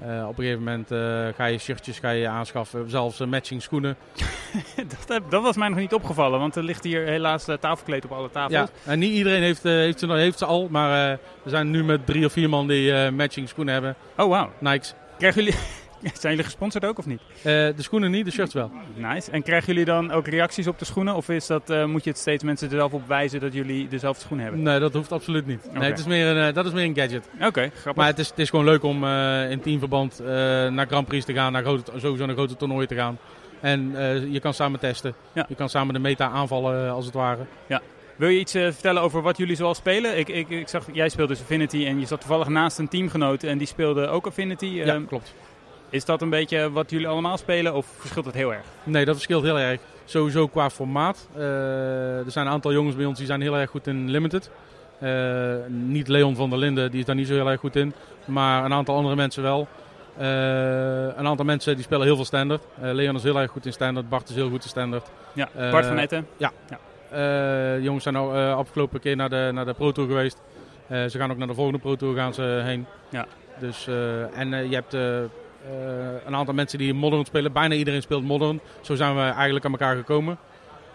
Eh, 0.00 0.24
op 0.28 0.38
een 0.38 0.44
gegeven 0.44 0.58
moment 0.64 0.90
eh, 0.90 0.98
ga 1.36 1.44
je 1.44 1.58
shirtjes 1.58 1.98
ga 1.98 2.10
je 2.10 2.28
aanschaffen, 2.28 2.90
zelfs 2.90 3.20
eh, 3.20 3.26
matching 3.26 3.62
schoenen. 3.62 3.96
dat, 4.76 5.08
heb- 5.08 5.30
dat 5.30 5.42
was 5.42 5.56
mij 5.56 5.68
nog 5.68 5.78
niet 5.78 5.94
opgevallen, 5.94 6.38
want 6.38 6.56
er 6.56 6.62
ligt 6.62 6.84
hier 6.84 7.06
helaas 7.06 7.44
tafelkleed 7.60 8.04
op 8.04 8.12
alle 8.12 8.30
tafels. 8.30 8.52
Ja, 8.84 8.90
en 8.92 8.98
niet 8.98 9.12
iedereen 9.12 9.42
heeft, 9.42 9.62
heeft, 9.62 9.98
ze, 9.98 10.12
heeft 10.12 10.38
ze 10.38 10.44
al, 10.44 10.68
maar 10.70 11.18
we 11.42 11.50
zijn 11.50 11.70
nu 11.70 11.84
met 11.84 12.06
drie 12.06 12.24
of 12.24 12.32
vier 12.32 12.48
man 12.48 12.66
die 12.66 13.10
matching 13.10 13.48
schoenen 13.48 13.72
hebben. 13.74 13.94
Oh, 14.16 14.28
wauw. 14.28 14.50
Nikes. 14.58 14.94
Krijgen 15.18 15.44
jullie... 15.44 15.58
Zijn 16.12 16.32
jullie 16.32 16.44
gesponsord 16.44 16.84
ook 16.84 16.98
of 16.98 17.06
niet? 17.06 17.20
Eh, 17.36 17.42
de 17.44 17.74
schoenen 17.76 18.10
niet, 18.10 18.24
de 18.24 18.30
shirts 18.30 18.54
wel. 18.54 18.70
Nice. 18.94 19.30
En 19.30 19.42
krijgen 19.42 19.66
jullie 19.72 19.84
dan 19.84 20.10
ook 20.10 20.26
reacties 20.26 20.66
op 20.66 20.78
de 20.78 20.84
schoenen? 20.84 21.14
Of 21.14 21.28
is 21.28 21.46
dat, 21.46 21.70
eh, 21.70 21.84
moet 21.84 22.04
je 22.04 22.10
het 22.10 22.18
steeds 22.18 22.44
mensen 22.44 22.70
er 22.70 22.76
zelf 22.76 22.92
op 22.92 23.06
wijzen 23.08 23.40
dat 23.40 23.52
jullie 23.52 23.88
dezelfde 23.88 24.20
schoenen 24.22 24.44
hebben? 24.46 24.62
Nee, 24.64 24.78
dat 24.78 24.92
hoeft 24.92 25.12
absoluut 25.12 25.46
niet. 25.46 25.68
Nee, 25.72 25.90
het 25.90 25.98
is 25.98 26.06
meer 26.06 26.26
een, 26.26 26.48
eh, 26.48 26.54
dat 26.54 26.66
is 26.66 26.72
meer 26.72 26.84
een 26.84 26.94
gadget. 26.96 27.28
Oké, 27.40 27.70
grappig. 27.74 27.94
Maar 27.94 28.06
het 28.06 28.18
is, 28.18 28.28
het 28.28 28.38
is 28.38 28.50
gewoon 28.50 28.64
leuk 28.64 28.82
om 28.82 29.04
in 29.50 29.60
teamverband 29.60 30.20
naar 30.70 30.86
Grand 30.86 31.06
Prix 31.06 31.24
te 31.24 31.32
gaan, 31.32 31.52
naar 31.52 31.62
grote, 31.62 31.92
sowieso 31.96 32.26
naar 32.26 32.34
grote 32.34 32.56
toernooien 32.56 32.88
te 32.88 32.94
gaan. 32.94 33.18
En 33.60 33.94
je 34.30 34.40
kan 34.40 34.54
samen 34.54 34.80
testen. 34.80 35.14
Ja. 35.32 35.46
Je 35.48 35.54
kan 35.54 35.68
samen 35.68 35.94
de 35.94 36.00
meta 36.00 36.28
aanvallen, 36.28 36.90
als 36.92 37.04
het 37.04 37.14
ware. 37.14 37.42
Wil 38.16 38.28
je 38.28 38.38
iets 38.38 38.52
vertellen 38.52 39.02
over 39.02 39.22
wat 39.22 39.36
jullie 39.36 39.56
zoal 39.56 39.74
spelen? 39.74 40.18
Ik, 40.18 40.28
ik, 40.28 40.48
ik 40.48 40.68
zag, 40.68 40.86
jij 40.92 41.08
speelt 41.08 41.28
dus 41.28 41.40
Affinity 41.40 41.86
en 41.86 42.00
je 42.00 42.06
zat 42.06 42.20
toevallig 42.20 42.48
naast 42.48 42.78
een 42.78 42.88
teamgenoot 42.88 43.42
en 43.42 43.58
die 43.58 43.66
speelde 43.66 44.06
ook 44.08 44.26
Affinity. 44.26 44.66
ja, 44.66 44.84
Ehm, 44.84 45.04
klopt. 45.04 45.34
Is 45.94 46.04
dat 46.04 46.22
een 46.22 46.30
beetje 46.30 46.72
wat 46.72 46.90
jullie 46.90 47.08
allemaal 47.08 47.36
spelen 47.36 47.74
of 47.74 47.86
verschilt 47.98 48.24
het 48.24 48.34
heel 48.34 48.52
erg? 48.52 48.64
Nee, 48.84 49.04
dat 49.04 49.14
verschilt 49.14 49.42
heel 49.42 49.58
erg. 49.58 49.80
Sowieso 50.04 50.46
qua 50.46 50.70
formaat. 50.70 51.28
Eh, 51.36 52.18
er 52.18 52.30
zijn 52.30 52.46
een 52.46 52.52
aantal 52.52 52.72
jongens 52.72 52.96
bij 52.96 53.04
ons 53.04 53.18
die 53.18 53.26
zijn 53.26 53.40
heel 53.40 53.56
erg 53.56 53.70
goed 53.70 53.86
in 53.86 54.10
Limited. 54.10 54.50
Eh, 54.98 55.54
niet 55.68 56.08
Leon 56.08 56.36
van 56.36 56.50
der 56.50 56.58
Linden, 56.58 56.90
die 56.90 57.00
is 57.00 57.06
daar 57.06 57.14
niet 57.14 57.26
zo 57.26 57.34
heel 57.34 57.50
erg 57.50 57.60
goed 57.60 57.76
in. 57.76 57.92
Maar 58.24 58.64
een 58.64 58.72
aantal 58.72 58.96
andere 58.96 59.16
mensen 59.16 59.42
wel. 59.42 59.68
Eh, 60.16 60.26
een 61.16 61.26
aantal 61.26 61.44
mensen 61.44 61.74
die 61.74 61.84
spelen 61.84 62.06
heel 62.06 62.16
veel 62.16 62.24
standard. 62.24 62.62
Eh, 62.80 62.92
Leon 62.92 63.14
is 63.14 63.22
heel 63.22 63.40
erg 63.40 63.50
goed 63.50 63.66
in 63.66 63.72
standard. 63.72 64.08
Bart 64.08 64.28
is 64.28 64.34
heel 64.34 64.50
goed 64.50 64.62
in 64.62 64.68
standard. 64.68 65.10
Ja, 65.32 65.48
Bart 65.70 65.86
van 65.86 65.98
Etten. 65.98 66.26
Eh, 66.38 66.50
de 67.10 67.78
jongens 67.82 68.02
zijn 68.02 68.14
eh, 68.14 68.56
afgelopen 68.56 69.00
keer 69.00 69.16
naar 69.16 69.30
de, 69.30 69.50
naar 69.52 69.64
de 69.64 69.74
Pro 69.74 69.92
Tour 69.92 70.08
geweest. 70.08 70.40
Ze 70.88 71.18
gaan 71.18 71.30
ook 71.30 71.38
naar 71.38 71.46
de 71.46 71.54
volgende 71.54 71.78
Pro 71.78 71.96
Tour 71.96 72.16
gaan 72.16 72.34
ze 72.34 72.60
heen. 72.64 72.86
Ja. 73.08 73.26
Dus, 73.58 73.88
en 74.34 74.68
je 74.68 74.74
hebt 74.74 74.96
een 76.26 76.34
aantal 76.34 76.54
mensen 76.54 76.78
die 76.78 76.94
modern 76.94 77.24
spelen. 77.24 77.52
Bijna 77.52 77.74
iedereen 77.74 78.02
speelt 78.02 78.24
modern. 78.24 78.60
Zo 78.80 78.94
zijn 78.94 79.14
we 79.14 79.20
eigenlijk 79.20 79.64
aan 79.64 79.70
elkaar 79.70 79.96
gekomen. 79.96 80.38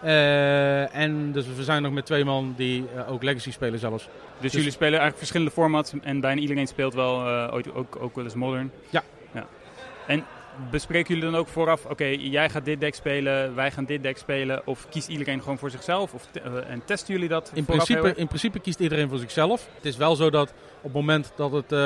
Eh, 0.02 0.94
en 0.94 1.32
dus 1.32 1.46
we 1.56 1.64
zijn 1.64 1.82
nog 1.82 1.92
met 1.92 2.06
twee 2.06 2.24
man 2.24 2.54
die 2.56 2.84
eh, 2.94 3.12
ook 3.12 3.22
Legacy 3.22 3.52
spelen 3.52 3.78
zelfs. 3.78 4.08
Dus, 4.38 4.52
jullie 4.52 4.70
spelen 4.70 4.90
eigenlijk 4.90 5.18
verschillende 5.18 5.52
formats 5.52 5.92
en 6.02 6.20
bijna 6.20 6.40
iedereen 6.40 6.66
speelt 6.66 6.94
wel 6.94 7.26
eh, 7.26 7.54
ooit 7.54 7.74
ook, 7.74 7.96
ook 8.00 8.14
wel 8.14 8.24
eens 8.24 8.34
Modern. 8.34 8.70
Ja. 8.90 9.02
ja. 9.32 9.46
En 10.06 10.24
bespreken 10.70 11.14
jullie 11.14 11.30
dan 11.30 11.40
ook 11.40 11.48
vooraf, 11.48 11.84
oké, 11.84 12.04
jij 12.04 12.50
gaat 12.50 12.64
dit 12.64 12.80
deck 12.80 12.94
spelen, 12.94 13.54
wij 13.54 13.70
gaan 13.70 13.84
dit 13.84 14.02
deck 14.02 14.18
spelen? 14.18 14.62
Of 14.64 14.88
kiest 14.88 15.08
iedereen 15.08 15.40
gewoon 15.42 15.58
voor 15.58 15.70
zichzelf? 15.70 16.14
Of 16.14 16.26
te- 16.30 16.40
eh, 16.40 16.70
en 16.70 16.82
testen 16.84 17.14
jullie 17.14 17.28
dat 17.28 17.50
In 17.54 17.64
principe, 17.64 18.12
in 18.16 18.26
principe 18.26 18.58
kiest 18.58 18.80
iedereen 18.80 19.08
voor 19.08 19.18
zichzelf. 19.18 19.68
Het 19.74 19.84
is 19.84 19.96
wel 19.96 20.16
zo 20.16 20.30
dat 20.30 20.52
op 20.76 20.82
het 20.82 20.92
moment 20.92 21.32
dat 21.36 21.52
het 21.52 21.72
eh, 21.72 21.78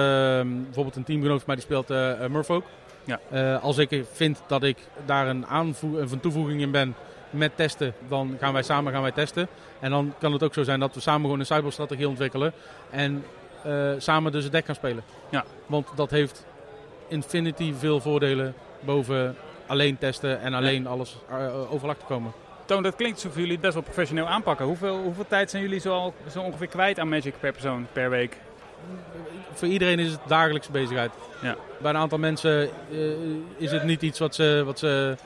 bijvoorbeeld 0.65 0.97
een 0.97 1.05
teamgenoot 1.05 1.37
van 1.37 1.47
mij 1.47 1.57
die 1.57 1.65
speelt 1.65 1.91
eh 1.91 2.21
uh, 2.21 2.27
Murfolk. 2.29 2.65
Ja. 3.05 3.21
Eh, 3.31 3.63
als 3.63 3.79
ik 3.79 4.05
vind 4.13 4.43
dat 4.47 4.63
ik 4.63 4.77
daar 5.07 5.29
een, 5.29 5.45
een 5.81 6.21
toevoeging 6.21 6.61
in 6.61 6.71
ben 6.71 6.95
met 7.31 7.57
testen, 7.57 7.95
dan 8.09 8.37
gaan 8.41 8.53
wij 8.53 8.63
samen 8.63 8.93
gaan 8.93 9.03
wij 9.03 9.13
testen. 9.13 9.49
En 9.81 9.91
dan 9.91 10.15
kan 10.19 10.33
het 10.33 10.43
ook 10.43 10.55
zo 10.55 10.63
zijn 10.63 10.81
dat 10.81 10.95
we 10.95 11.01
samen 11.01 11.23
gewoon 11.23 11.39
een 11.41 11.47
cyberstrategie 11.47 12.09
ontwikkelen 12.09 12.53
en 12.91 13.25
eh, 13.63 13.91
samen 13.99 14.33
dus 14.33 14.43
het 14.45 14.53
deck 14.53 14.65
gaan 14.67 14.75
spelen. 14.75 15.05
Ja. 15.29 15.45
Want 15.67 15.89
dat 15.97 16.11
heeft 16.11 16.47
Infinity 17.09 17.75
veel 17.79 18.01
voordelen 18.01 18.55
boven 18.81 19.37
alleen 19.67 19.99
testen 19.99 20.41
en 20.41 20.55
alleen 20.55 20.87
alles 20.87 21.17
eh, 21.29 21.73
overlag 21.73 21.97
te 21.97 22.05
komen. 22.05 22.33
Toon, 22.65 22.83
dat 22.83 22.97
klinkt 22.97 23.17
alsof 23.17 23.35
jullie 23.35 23.53
het 23.53 23.61
best 23.61 23.75
wel 23.75 23.83
professioneel 23.83 24.27
aanpakken. 24.27 24.67
Hoeveel, 24.67 25.03
hoeveel 25.03 25.27
tijd 25.29 25.51
zijn 25.51 25.63
jullie 25.63 25.81
zo, 25.81 25.93
al, 25.93 26.15
zo 26.31 26.41
ongeveer 26.41 26.67
kwijt 26.67 26.99
aan 26.99 27.09
Magic 27.09 27.35
per 27.41 27.53
persoon, 27.53 27.87
per 27.93 28.11
week? 28.11 28.37
voor 29.53 29.69
iedereen 29.69 29.99
is 29.99 30.11
het 30.11 30.21
dagelijkse 30.27 30.71
bezigheid. 30.71 31.13
Ja. 31.43 31.57
Bij 31.79 31.91
een 31.91 31.97
aantal 31.97 32.19
mensen 32.19 32.63
eh, 32.63 32.99
is 33.57 33.71
het 33.71 33.85
niet 33.85 34.03
iets 34.03 34.19
wat 34.19 34.35
ze, 34.35 34.63
wat 34.65 34.79
ze 34.79 35.17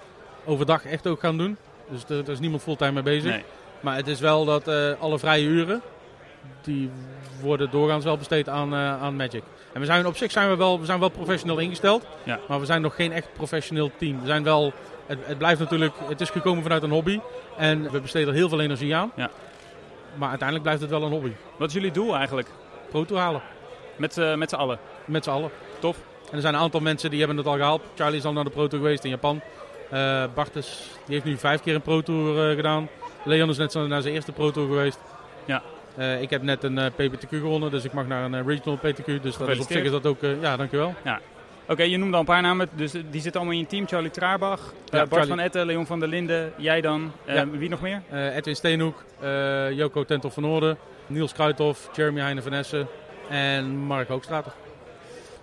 overdag 0.45 0.85
echt 0.85 1.07
ook 1.07 1.21
gaan 1.21 1.39
doen. 1.39 1.57
Dus 1.91 2.05
er, 2.09 2.19
er 2.25 2.31
is 2.31 2.39
niemand 2.39 2.63
fulltime 2.63 2.93
mee 2.93 3.03
bezig. 3.03 3.31
Nee. 3.31 3.45
Maar 3.81 3.97
het 3.97 4.07
is 4.07 4.21
wel 4.21 4.45
dat 4.45 4.69
eh, 4.69 4.93
alle 5.01 5.19
vrije 5.19 5.47
uren, 5.47 5.83
die 6.63 6.91
worden 7.41 7.71
doorgaans 7.71 8.05
wel 8.05 8.17
besteed 8.17 8.49
aan, 8.49 8.73
eh, 8.73 9.03
aan 9.03 9.17
Magic. 9.17 9.43
En 9.73 9.81
we 9.81 9.87
zijn 9.87 10.07
op 10.07 10.17
zich 10.17 10.31
zijn 10.31 10.49
we 10.49 10.57
wel, 10.57 10.81
we 10.81 10.87
zijn 10.87 11.01
wel 11.01 11.09
professioneel 11.09 11.59
ingesteld. 11.59 12.07
Ja. 12.23 12.39
Maar 12.49 12.61
we 12.61 12.67
zijn 12.67 12.83
nog 12.83 12.95
geen 12.95 13.13
echt 13.13 13.33
professioneel 13.33 13.91
team. 13.99 14.21
We 14.21 14.27
zijn 14.27 14.43
wel, 14.43 14.73
het, 15.07 15.19
het 15.23 15.39
blijft 15.39 15.61
natuurlijk, 15.61 15.95
het 16.09 16.21
is 16.21 16.31
gekomen 16.31 16.63
vanuit 16.63 16.83
een 16.83 16.91
hobby. 16.91 17.21
En 17.57 17.91
we 17.91 18.01
besteden 18.01 18.29
er 18.29 18.35
heel 18.35 18.49
veel 18.49 18.61
energie 18.61 18.95
aan. 18.97 19.13
Ja. 19.17 19.31
Maar 20.15 20.29
uiteindelijk 20.29 20.63
blijft 20.69 20.83
het 20.83 20.91
wel 20.91 21.03
een 21.03 21.11
hobby. 21.13 21.33
Wat 21.57 21.69
is 21.69 21.75
jullie 21.75 21.91
doel 21.91 22.17
eigenlijk? 22.17 22.49
Pro 22.91 23.05
Tour 23.05 23.23
halen. 23.23 23.43
Met, 23.97 24.13
z'n- 24.15 24.39
met 24.39 24.49
z'n 24.51 24.57
allen? 24.57 24.79
Met 25.05 25.25
z'n 25.25 25.31
allen. 25.31 25.51
Tof. 25.79 25.97
En 26.31 26.35
er 26.35 26.41
zijn 26.41 26.55
een 26.55 26.61
aantal 26.61 26.81
mensen 26.81 27.11
die 27.11 27.19
hebben 27.19 27.37
het 27.37 27.47
al 27.47 27.57
gehaald. 27.57 27.83
Charlie 27.95 28.19
is 28.19 28.25
al 28.25 28.33
naar 28.33 28.45
de 28.45 28.51
Pro 28.51 28.67
Tour 28.67 28.85
geweest 28.85 29.05
in 29.05 29.11
Japan. 29.11 29.41
Eh 29.91 30.25
Bart 30.35 30.57
is, 30.57 30.91
die 31.05 31.15
heeft 31.15 31.25
nu 31.27 31.37
vijf 31.37 31.61
keer 31.61 31.75
een 31.75 31.83
Pro 31.83 32.01
Tour 32.01 32.49
eh, 32.51 32.57
gedaan. 32.57 32.89
Leon 33.25 33.49
is 33.49 33.57
net 33.57 33.73
zo 33.73 33.87
naar 33.87 34.03
zijn 34.03 34.15
eerste 34.15 34.33
Pro 34.33 34.51
Tour 34.51 34.69
geweest. 34.69 34.99
Ja. 35.45 35.63
Eh, 35.99 36.21
ik 36.23 36.31
heb 36.31 36.43
net 36.43 36.65
een 36.65 36.79
eh, 36.79 36.87
PPTQ 36.87 37.29
gewonnen, 37.29 37.71
dus 37.71 37.85
ik 37.85 37.93
mag 37.93 38.07
naar 38.07 38.25
een 38.25 38.35
eh, 38.35 38.47
regional 38.47 38.79
PTQ. 38.79 39.23
Dus 39.23 39.37
dat 39.37 39.49
is 39.49 39.59
op 39.59 39.71
zich 39.71 39.83
is 39.83 39.91
dat 39.91 40.07
ook, 40.07 40.19
ja 40.41 40.57
dankjewel. 40.57 40.95
Oké, 41.69 41.83
je 41.83 41.97
noemde 41.97 42.15
al 42.15 42.21
een 42.21 42.27
paar 42.27 42.43
namen, 42.43 42.69
dus 42.75 42.93
die 42.93 43.21
zitten 43.21 43.35
allemaal 43.35 43.53
in 43.53 43.59
je 43.59 43.67
team. 43.67 43.87
Charlie 43.87 44.11
Traarbach, 44.11 44.73
Bart 44.91 45.09
Charlie. 45.09 45.29
van 45.29 45.39
Etten, 45.39 45.67
Leon 45.67 45.87
van 45.87 46.01
der 46.01 46.09
Linden, 46.09 46.53
jij 46.57 46.81
dan. 46.81 47.13
Ja. 47.27 47.49
Wie 47.49 47.69
nog 47.69 47.81
meer? 47.81 48.03
Edwin 48.11 48.57
Steenhoek, 48.57 49.05
Joko 49.71 50.05
Tentel 50.05 50.31
van 50.31 50.43
Noorden, 50.43 50.79
Niels 51.07 51.33
Kruithof, 51.33 51.91
Jeremy 51.93 52.21
Heine 52.21 52.43
van 52.43 52.53
Essen 52.53 52.87
en 53.29 53.77
Mark 53.77 54.09
Hoogstrater. 54.09 54.53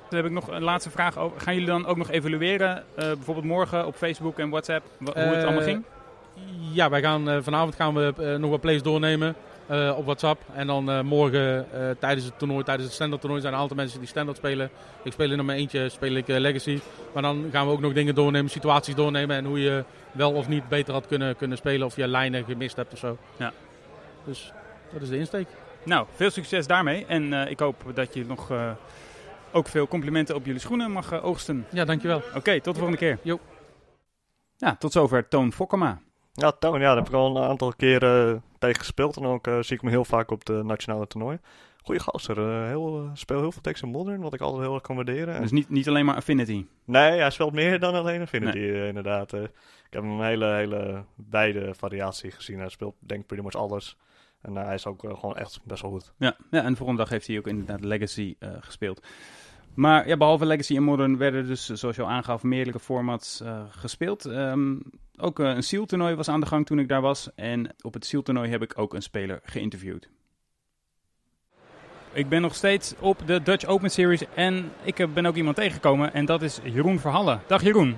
Dan 0.10 0.18
heb 0.18 0.26
ik 0.26 0.32
nog 0.32 0.48
een 0.48 0.64
laatste 0.64 0.90
vraag 0.90 1.18
over. 1.18 1.42
Gaan 1.42 1.54
jullie 1.54 1.70
dan 1.70 1.86
ook 1.86 1.98
nog 1.98 2.10
evalueren, 2.10 2.84
bijvoorbeeld 2.96 3.46
morgen 3.46 3.86
op 3.86 3.96
Facebook 3.96 4.40
en 4.40 4.50
WhatsApp, 4.50 4.86
hoe 5.00 5.14
het 5.14 5.44
allemaal 5.44 5.64
ging? 5.64 5.84
Ja, 6.74 6.90
wij 6.90 7.02
gaan, 7.02 7.44
vanavond 7.44 7.76
gaan 7.76 7.94
we 7.94 8.36
nog 8.40 8.50
wat 8.50 8.62
plays 8.62 8.82
doornemen 8.82 9.36
eh, 9.68 9.94
op 9.98 10.06
WhatsApp. 10.06 10.42
En 10.54 10.68
dan 10.68 10.92
eh, 10.92 11.02
morgen 11.02 11.72
eh, 11.74 11.90
tijdens 12.00 12.26
het 12.26 12.40
toernooi, 12.40 12.64
tijdens 12.64 12.86
het 12.86 12.96
standard 12.96 13.22
toernooi, 13.22 13.42
zijn 13.42 13.54
er 13.54 13.60
een 13.60 13.64
aantal 13.64 13.84
mensen 13.84 14.00
die 14.00 14.08
standard 14.08 14.38
spelen. 14.38 14.70
Ik 15.04 15.12
speel 15.12 15.32
in 15.32 15.46
mijn 15.46 15.60
eentje, 15.60 15.90
speel 15.90 16.14
ik 16.14 16.28
eh, 16.28 16.40
Legacy. 16.40 16.80
Maar 17.14 17.24
dan 17.24 17.50
gaan 17.52 17.66
we 17.66 17.72
ook 17.72 17.80
nog 17.80 17.94
dingen 17.94 18.16
doornemen, 18.16 18.52
situaties 18.52 18.96
doornemen. 18.96 19.36
En 19.36 19.46
hoe 19.46 19.60
je 19.60 19.84
wel 20.12 20.32
of 20.34 20.48
niet 20.48 20.70
beter 20.70 20.94
had 20.94 21.08
kunnen, 21.08 21.36
kunnen 21.36 21.58
spelen. 21.58 21.88
Of 21.88 21.96
je 21.96 22.08
lijnen 22.08 22.44
gemist 22.44 22.76
hebt 22.76 22.94
of 22.94 23.00
zo. 23.00 23.18
Ja. 23.38 23.54
Dus 24.24 24.52
dat 24.94 25.02
is 25.02 25.10
de 25.10 25.18
insteek. 25.18 25.48
Nou, 25.86 26.06
veel 26.16 26.30
succes 26.30 26.68
daarmee. 26.68 27.06
En 27.06 27.34
eh, 27.34 27.52
ik 27.52 27.60
hoop 27.60 27.84
dat 27.94 28.14
je 28.14 28.26
nog 28.26 28.52
eh, 28.52 28.72
ook 29.52 29.68
veel 29.68 29.88
complimenten 29.88 30.36
op 30.36 30.46
jullie 30.46 30.62
schoenen 30.62 30.92
mag 30.92 31.22
oogsten. 31.22 31.66
Ja, 31.72 31.86
dankjewel. 31.86 32.22
Oké, 32.36 32.62
tot 32.62 32.74
de 32.74 32.80
volgende 32.80 32.98
keer. 32.98 33.20
Jo. 33.22 33.40
Ja, 34.58 34.76
tot 34.76 34.92
zover 34.92 35.28
Toon 35.28 35.54
Fokkema. 35.54 36.00
Ja, 36.34 36.52
Toon, 36.52 36.80
ja, 36.80 36.88
daar 36.88 36.96
heb 36.96 37.08
ik 37.08 37.14
al 37.14 37.38
een 37.38 37.44
aantal 37.44 37.74
keren 37.78 38.44
tegen 38.66 38.80
gespeeld. 38.82 39.18
En 39.18 39.26
ook 39.26 39.48
zie 39.60 39.76
ik 39.76 39.82
me 39.82 39.90
heel 39.90 40.06
vaak 40.06 40.32
op 40.32 40.46
de 40.46 40.64
nationale 40.64 41.08
toernooi. 41.08 41.40
Goeie 41.86 42.02
gaster. 42.02 42.38
Uh, 42.38 42.68
heel, 42.68 43.04
uh, 43.04 43.10
speel 43.14 43.40
heel 43.40 43.52
veel 43.52 43.62
teksten 43.62 43.90
Modern, 43.90 44.22
wat 44.22 44.34
ik 44.34 44.42
altijd 44.42 44.64
heel 44.64 44.74
erg 44.74 44.82
kan 44.82 44.96
waarderen. 44.96 45.42
Dus 45.42 45.52
niet, 45.52 45.70
niet 45.70 45.88
alleen 45.88 46.06
maar 46.06 46.16
Affinity? 46.16 46.66
Nee, 46.86 47.20
hij 47.20 47.30
speelt 47.30 47.54
meer 47.54 47.80
dan 47.80 47.94
alleen 47.94 48.22
Affinity, 48.22 48.58
nee. 48.58 48.88
inderdaad. 48.88 49.34
ik 49.34 49.50
heb 49.90 50.04
een 50.04 50.22
hele, 50.22 50.46
hele 50.46 51.04
wijde 51.30 51.74
variatie 51.74 52.32
gezien. 52.32 52.60
Hij 52.60 52.70
speelt 52.70 52.96
denk 53.00 53.22
ik 53.22 53.28
pretty 53.28 53.46
much 53.46 53.56
alles. 53.56 53.98
En 54.42 54.56
hij 54.56 54.74
is 54.74 54.86
ook 54.86 55.00
gewoon 55.00 55.38
echt 55.38 55.60
best 55.64 55.82
wel 55.82 55.92
goed. 55.92 56.14
Ja, 56.18 56.36
ja, 56.52 56.64
en 56.64 56.70
de 56.70 56.76
volgende 56.76 57.02
dag 57.02 57.12
heeft 57.12 57.28
hij 57.28 57.38
ook 57.38 57.48
inderdaad 57.48 57.84
Legacy 57.84 58.36
gespeeld. 58.60 59.02
Maar 59.76 60.08
ja, 60.08 60.18
behalve 60.18 60.46
Legacy 60.46 60.76
en 60.76 60.84
Modern 60.84 61.18
werden 61.18 61.48
dus, 61.48 61.66
zoals 61.66 61.96
je 61.96 62.02
al 62.02 62.10
aangaf, 62.10 62.44
meerdere 62.44 62.80
formats 62.80 63.42
uh, 63.42 63.62
gespeeld. 63.70 64.26
Um, 64.26 64.82
ook 65.18 65.40
uh, 65.40 65.48
een 65.48 65.64
SEAL-toernooi 65.64 66.16
was 66.16 66.30
aan 66.30 66.40
de 66.40 66.46
gang 66.46 66.66
toen 66.66 66.80
ik 66.80 66.88
daar 66.88 67.02
was. 67.02 67.30
En 67.36 67.76
op 67.82 67.94
het 67.94 68.06
SEAL-toernooi 68.06 68.50
heb 68.50 68.62
ik 68.62 68.74
ook 68.78 68.94
een 68.94 69.02
speler 69.02 69.40
geïnterviewd. 69.44 70.10
Ik 72.12 72.30
ben 72.30 72.42
nog 72.42 72.56
steeds 72.56 72.94
op 73.00 73.28
de 73.28 73.42
Dutch 73.42 73.66
Open 73.66 73.92
Series 73.92 74.24
en 74.34 74.72
ik 74.84 75.14
ben 75.14 75.26
ook 75.26 75.36
iemand 75.36 75.56
tegengekomen 75.56 76.14
en 76.14 76.26
dat 76.26 76.42
is 76.42 76.60
Jeroen 76.64 77.00
Verhallen. 77.00 77.42
Dag 77.48 77.64
Jeroen. 77.64 77.98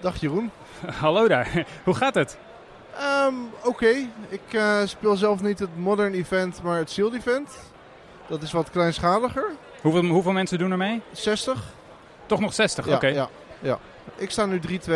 Dag 0.00 0.20
Jeroen. 0.20 0.50
Hallo 1.00 1.28
daar. 1.28 1.66
Hoe 1.84 1.94
gaat 1.94 2.14
het? 2.14 2.38
Um, 3.26 3.34
Oké. 3.64 3.94
Ik 4.28 4.52
uh, 4.52 4.80
speel 4.84 5.16
zelf 5.16 5.42
niet 5.42 5.58
het 5.58 5.76
Modern 5.76 6.12
Event, 6.12 6.62
maar 6.62 6.78
het 6.78 6.90
SEAL 6.90 7.14
Event. 7.14 7.58
Dat 8.26 8.42
is 8.42 8.52
wat 8.52 8.70
kleinschaliger. 8.70 9.44
Hoeveel, 9.80 10.04
hoeveel 10.04 10.32
mensen 10.32 10.58
doen 10.58 10.70
er 10.70 10.76
mee? 10.76 11.02
60. 11.12 11.64
Toch 12.26 12.40
nog 12.40 12.54
60, 12.54 12.86
ja, 12.86 12.94
oké. 12.94 13.06
Ja, 13.06 13.28
ja. 13.60 13.78
Ik 14.16 14.30
sta 14.30 14.46
nu 14.46 14.60
3-2. 14.68 14.92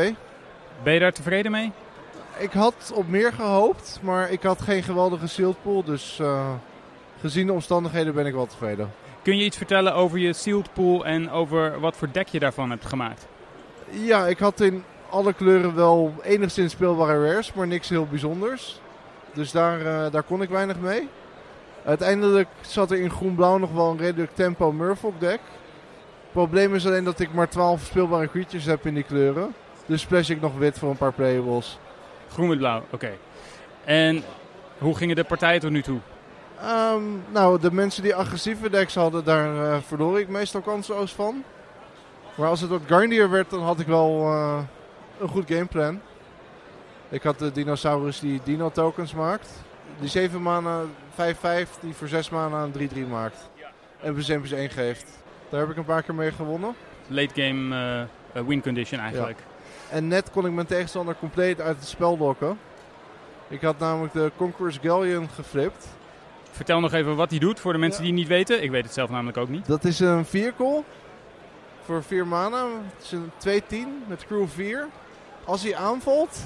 Ben 0.83 0.93
je 0.93 1.01
daar 1.01 1.13
tevreden 1.13 1.51
mee? 1.51 1.73
Ik 2.39 2.53
had 2.53 2.93
op 2.95 3.09
meer 3.09 3.33
gehoopt, 3.33 3.99
maar 4.03 4.31
ik 4.31 4.43
had 4.43 4.63
geen 4.63 4.83
geweldige 4.83 5.27
sealed 5.27 5.63
pool. 5.63 5.85
Dus 5.85 6.19
uh, 6.21 6.51
gezien 7.21 7.47
de 7.47 7.53
omstandigheden 7.53 8.15
ben 8.15 8.27
ik 8.27 8.33
wel 8.33 8.47
tevreden. 8.47 8.91
Kun 9.23 9.37
je 9.37 9.45
iets 9.45 9.57
vertellen 9.57 9.95
over 9.95 10.19
je 10.19 10.33
sealed 10.33 10.73
pool 10.73 11.05
en 11.05 11.31
over 11.31 11.81
wat 11.81 11.97
voor 11.97 12.09
dek 12.13 12.29
je 12.29 12.39
daarvan 12.39 12.71
hebt 12.71 12.85
gemaakt? 12.85 13.27
Ja, 13.91 14.27
ik 14.27 14.39
had 14.39 14.61
in 14.61 14.85
alle 15.11 15.33
kleuren 15.33 15.75
wel 15.75 16.15
enigszins 16.23 16.73
speelbare 16.73 17.27
rares, 17.27 17.53
maar 17.53 17.67
niks 17.67 17.89
heel 17.89 18.07
bijzonders. 18.07 18.81
Dus 19.33 19.53
daar, 19.53 19.81
uh, 19.81 20.13
daar 20.13 20.23
kon 20.23 20.43
ik 20.43 20.49
weinig 20.49 20.81
mee. 20.81 21.09
Uiteindelijk 21.85 22.49
zat 22.61 22.91
er 22.91 22.99
in 22.99 23.11
groen-blauw 23.11 23.59
nog 23.59 23.73
wel 23.73 23.91
een 23.91 23.99
redelijk 23.99 24.35
tempo 24.35 24.73
Murfolk 24.73 25.21
deck. 25.21 25.41
Het 26.21 26.33
probleem 26.33 26.75
is 26.75 26.87
alleen 26.87 27.05
dat 27.05 27.21
ik 27.21 27.33
maar 27.33 27.49
12 27.49 27.83
speelbare 27.85 28.29
creatures 28.29 28.65
heb 28.65 28.87
in 28.87 28.95
die 28.95 29.03
kleuren. 29.03 29.55
Dus 29.87 30.01
splash 30.01 30.31
ik 30.31 30.41
nog 30.41 30.57
wit 30.59 30.79
voor 30.79 30.91
een 30.91 30.97
paar 30.97 31.13
playables. 31.13 31.79
Groen 32.33 32.49
met 32.49 32.59
blauw, 32.59 32.79
oké. 32.79 32.95
Okay. 32.95 33.19
En 33.85 34.23
hoe 34.79 34.97
gingen 34.97 35.17
de 35.17 35.25
partijen 35.25 35.61
tot 35.61 35.71
nu 35.71 35.83
toe? 35.83 35.99
Um, 36.63 37.23
nou, 37.31 37.61
de 37.61 37.73
mensen 37.73 38.03
die 38.03 38.15
agressieve 38.15 38.71
decks 38.71 38.95
hadden, 38.95 39.25
daar 39.25 39.55
uh, 39.55 39.77
verloor 39.87 40.21
ik 40.21 40.29
meestal 40.29 40.61
kansloos 40.61 41.13
van. 41.13 41.45
Maar 42.35 42.49
als 42.49 42.61
het 42.61 42.71
wat 42.71 42.81
grindier 42.87 43.31
werd, 43.31 43.51
dan 43.51 43.63
had 43.63 43.81
ik 43.81 43.87
wel 43.87 44.21
uh, 44.21 44.59
een 45.21 45.29
goed 45.29 45.51
gameplan. 45.51 46.01
Ik 47.09 47.23
had 47.23 47.39
de 47.39 47.53
dinosaurus 47.53 48.21
die 48.21 48.41
dino 48.45 48.71
tokens 48.71 49.15
maakt. 49.15 49.49
Die 50.01 50.09
7 50.09 50.43
mana 50.43 50.83
5-5 50.83 50.87
die 51.81 51.95
voor 51.95 52.09
6 52.09 52.31
mana 52.31 52.63
een 52.63 52.91
3-3 53.07 53.09
maakt. 53.11 53.49
En 54.01 54.15
Bezempus 54.15 54.53
1 54.53 54.71
geeft. 54.71 55.23
Daar 55.49 55.61
heb 55.61 55.71
ik 55.71 55.77
een 55.77 55.85
paar 55.85 56.03
keer 56.03 56.15
mee 56.15 56.33
gewonnen. 56.33 56.75
Late 57.07 57.43
game 57.43 58.07
uh, 58.35 58.47
win 58.47 58.63
condition 58.63 59.01
eigenlijk. 59.01 59.39
Ja. 59.39 59.54
En 59.95 60.09
net 60.09 60.31
kon 60.31 60.47
ik 60.47 60.53
mijn 60.53 60.67
tegenstander 60.67 61.17
compleet 61.19 61.61
uit 61.61 61.77
het 61.77 61.89
spel 61.89 62.19
lokken. 62.19 62.59
Ik 63.49 63.61
had 63.61 63.79
namelijk 63.79 64.13
de 64.13 64.31
Conqueror's 64.37 64.79
Galleon 64.83 65.29
geflipt. 65.29 65.87
Vertel 66.51 66.81
nog 66.81 66.93
even 66.93 67.17
wat 67.17 67.31
hij 67.31 67.39
doet 67.39 67.61
voor 67.61 67.73
de 67.73 67.79
mensen 67.79 68.05
ja. 68.05 68.11
die 68.11 68.19
het 68.19 68.29
niet 68.29 68.37
weten. 68.37 68.63
Ik 68.63 68.71
weet 68.71 68.85
het 68.85 68.93
zelf 68.93 69.11
namelijk 69.11 69.37
ook 69.37 69.49
niet. 69.49 69.67
Dat 69.67 69.85
is 69.85 70.01
een 70.01 70.25
vehicle 70.25 70.83
voor 71.85 72.03
4 72.03 72.27
mana. 72.27 72.67
Het 72.95 73.05
is 73.05 73.13
een 73.13 73.85
2-10 74.05 74.09
met 74.09 74.27
crew 74.27 74.47
4. 74.49 74.89
Als 75.45 75.63
hij 75.63 75.77
aanvalt, 75.77 76.39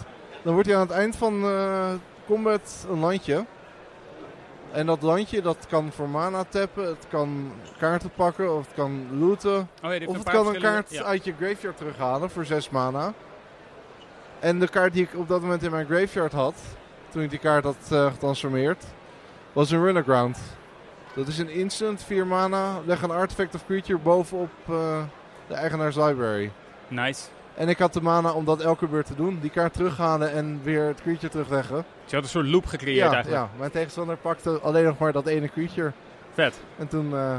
dan 0.42 0.52
wordt 0.52 0.68
hij 0.68 0.76
aan 0.76 0.86
het 0.86 0.96
eind 0.96 1.16
van 1.16 1.44
uh, 1.44 1.88
combat 2.26 2.86
een 2.90 2.98
landje. 2.98 3.44
En 4.72 4.86
dat 4.86 5.02
landje 5.02 5.42
dat 5.42 5.66
kan 5.68 5.92
voor 5.92 6.08
mana 6.08 6.44
tappen, 6.44 6.86
het 6.86 7.06
kan 7.08 7.52
kaarten 7.78 8.10
pakken 8.10 8.56
of 8.56 8.66
het 8.66 8.74
kan 8.74 9.18
looten. 9.18 9.68
Oh 9.82 9.94
ja, 9.94 10.06
of 10.06 10.16
het 10.16 10.30
kan 10.30 10.46
een 10.46 10.60
kaart 10.60 10.90
ja. 10.90 11.02
uit 11.02 11.24
je 11.24 11.34
graveyard 11.38 11.76
terughalen 11.76 12.30
voor 12.30 12.44
6 12.44 12.70
mana. 12.70 13.14
En 14.40 14.58
de 14.58 14.68
kaart 14.68 14.92
die 14.92 15.02
ik 15.02 15.14
op 15.14 15.28
dat 15.28 15.40
moment 15.40 15.62
in 15.62 15.70
mijn 15.70 15.86
graveyard 15.86 16.32
had, 16.32 16.54
toen 17.08 17.22
ik 17.22 17.30
die 17.30 17.38
kaart 17.38 17.64
had 17.64 17.88
uh, 17.92 18.06
getransformeerd, 18.06 18.84
was 19.52 19.70
een 19.70 19.82
Runnerground. 19.82 20.38
Dat 21.14 21.28
is 21.28 21.38
een 21.38 21.50
instant, 21.50 22.02
4 22.02 22.26
mana, 22.26 22.80
leg 22.84 23.02
een 23.02 23.10
artifact 23.10 23.54
of 23.54 23.64
creature 23.66 23.98
bovenop 23.98 24.50
uh, 24.70 25.02
de 25.46 25.54
eigenaars 25.54 25.96
library. 25.96 26.50
Nice. 26.88 27.28
En 27.54 27.68
ik 27.68 27.78
had 27.78 27.92
de 27.92 28.00
mana 28.00 28.32
om 28.32 28.44
dat 28.44 28.60
elke 28.60 28.86
beurt 28.86 29.06
te 29.06 29.14
doen. 29.14 29.38
Die 29.40 29.50
kaart 29.50 29.72
terughalen 29.72 30.32
en 30.32 30.60
weer 30.62 30.86
het 30.86 31.02
creature 31.02 31.28
terugleggen. 31.28 31.76
Dus 31.76 32.10
je 32.10 32.14
had 32.14 32.24
een 32.24 32.30
soort 32.30 32.46
loop 32.46 32.66
gecreëerd 32.66 33.10
ja, 33.10 33.14
eigenlijk. 33.14 33.42
Ja, 33.42 33.58
mijn 33.58 33.70
tegenstander 33.70 34.16
pakte 34.16 34.58
alleen 34.60 34.84
nog 34.84 34.98
maar 34.98 35.12
dat 35.12 35.26
ene 35.26 35.48
creature. 35.48 35.92
Vet. 36.32 36.60
En 36.78 36.88
toen, 36.88 37.10
uh, 37.10 37.36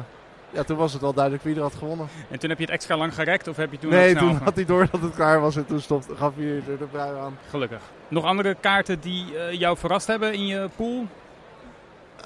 ja, 0.50 0.64
toen 0.64 0.78
was 0.78 0.94
het 0.94 1.02
wel 1.02 1.14
duidelijk 1.14 1.44
wie 1.44 1.56
er 1.56 1.62
had 1.62 1.76
gewonnen. 1.76 2.08
En 2.30 2.40
toen 2.40 2.50
heb 2.50 2.58
je 2.58 2.66
het 2.66 2.74
extra 2.74 2.98
lang 2.98 3.14
gerekt 3.14 3.48
of 3.48 3.56
heb 3.56 3.72
je 3.72 3.78
toen 3.78 3.90
Nee, 3.90 4.16
toen 4.16 4.36
had 4.44 4.56
hij 4.56 4.66
door 4.66 4.88
dat 4.92 5.02
het 5.02 5.16
klaar 5.16 5.42
was 5.42 5.56
en 5.56 5.66
toen 5.66 5.82
stopte, 5.82 6.16
gaf 6.16 6.36
hij 6.36 6.46
er 6.46 6.78
de 6.78 6.86
brui 6.92 7.18
aan. 7.18 7.38
Gelukkig. 7.50 7.82
Nog 8.08 8.24
andere 8.24 8.56
kaarten 8.60 9.00
die 9.00 9.34
uh, 9.34 9.52
jou 9.52 9.78
verrast 9.78 10.08
hebben 10.08 10.34
in 10.34 10.46
je 10.46 10.70
pool? 10.76 11.08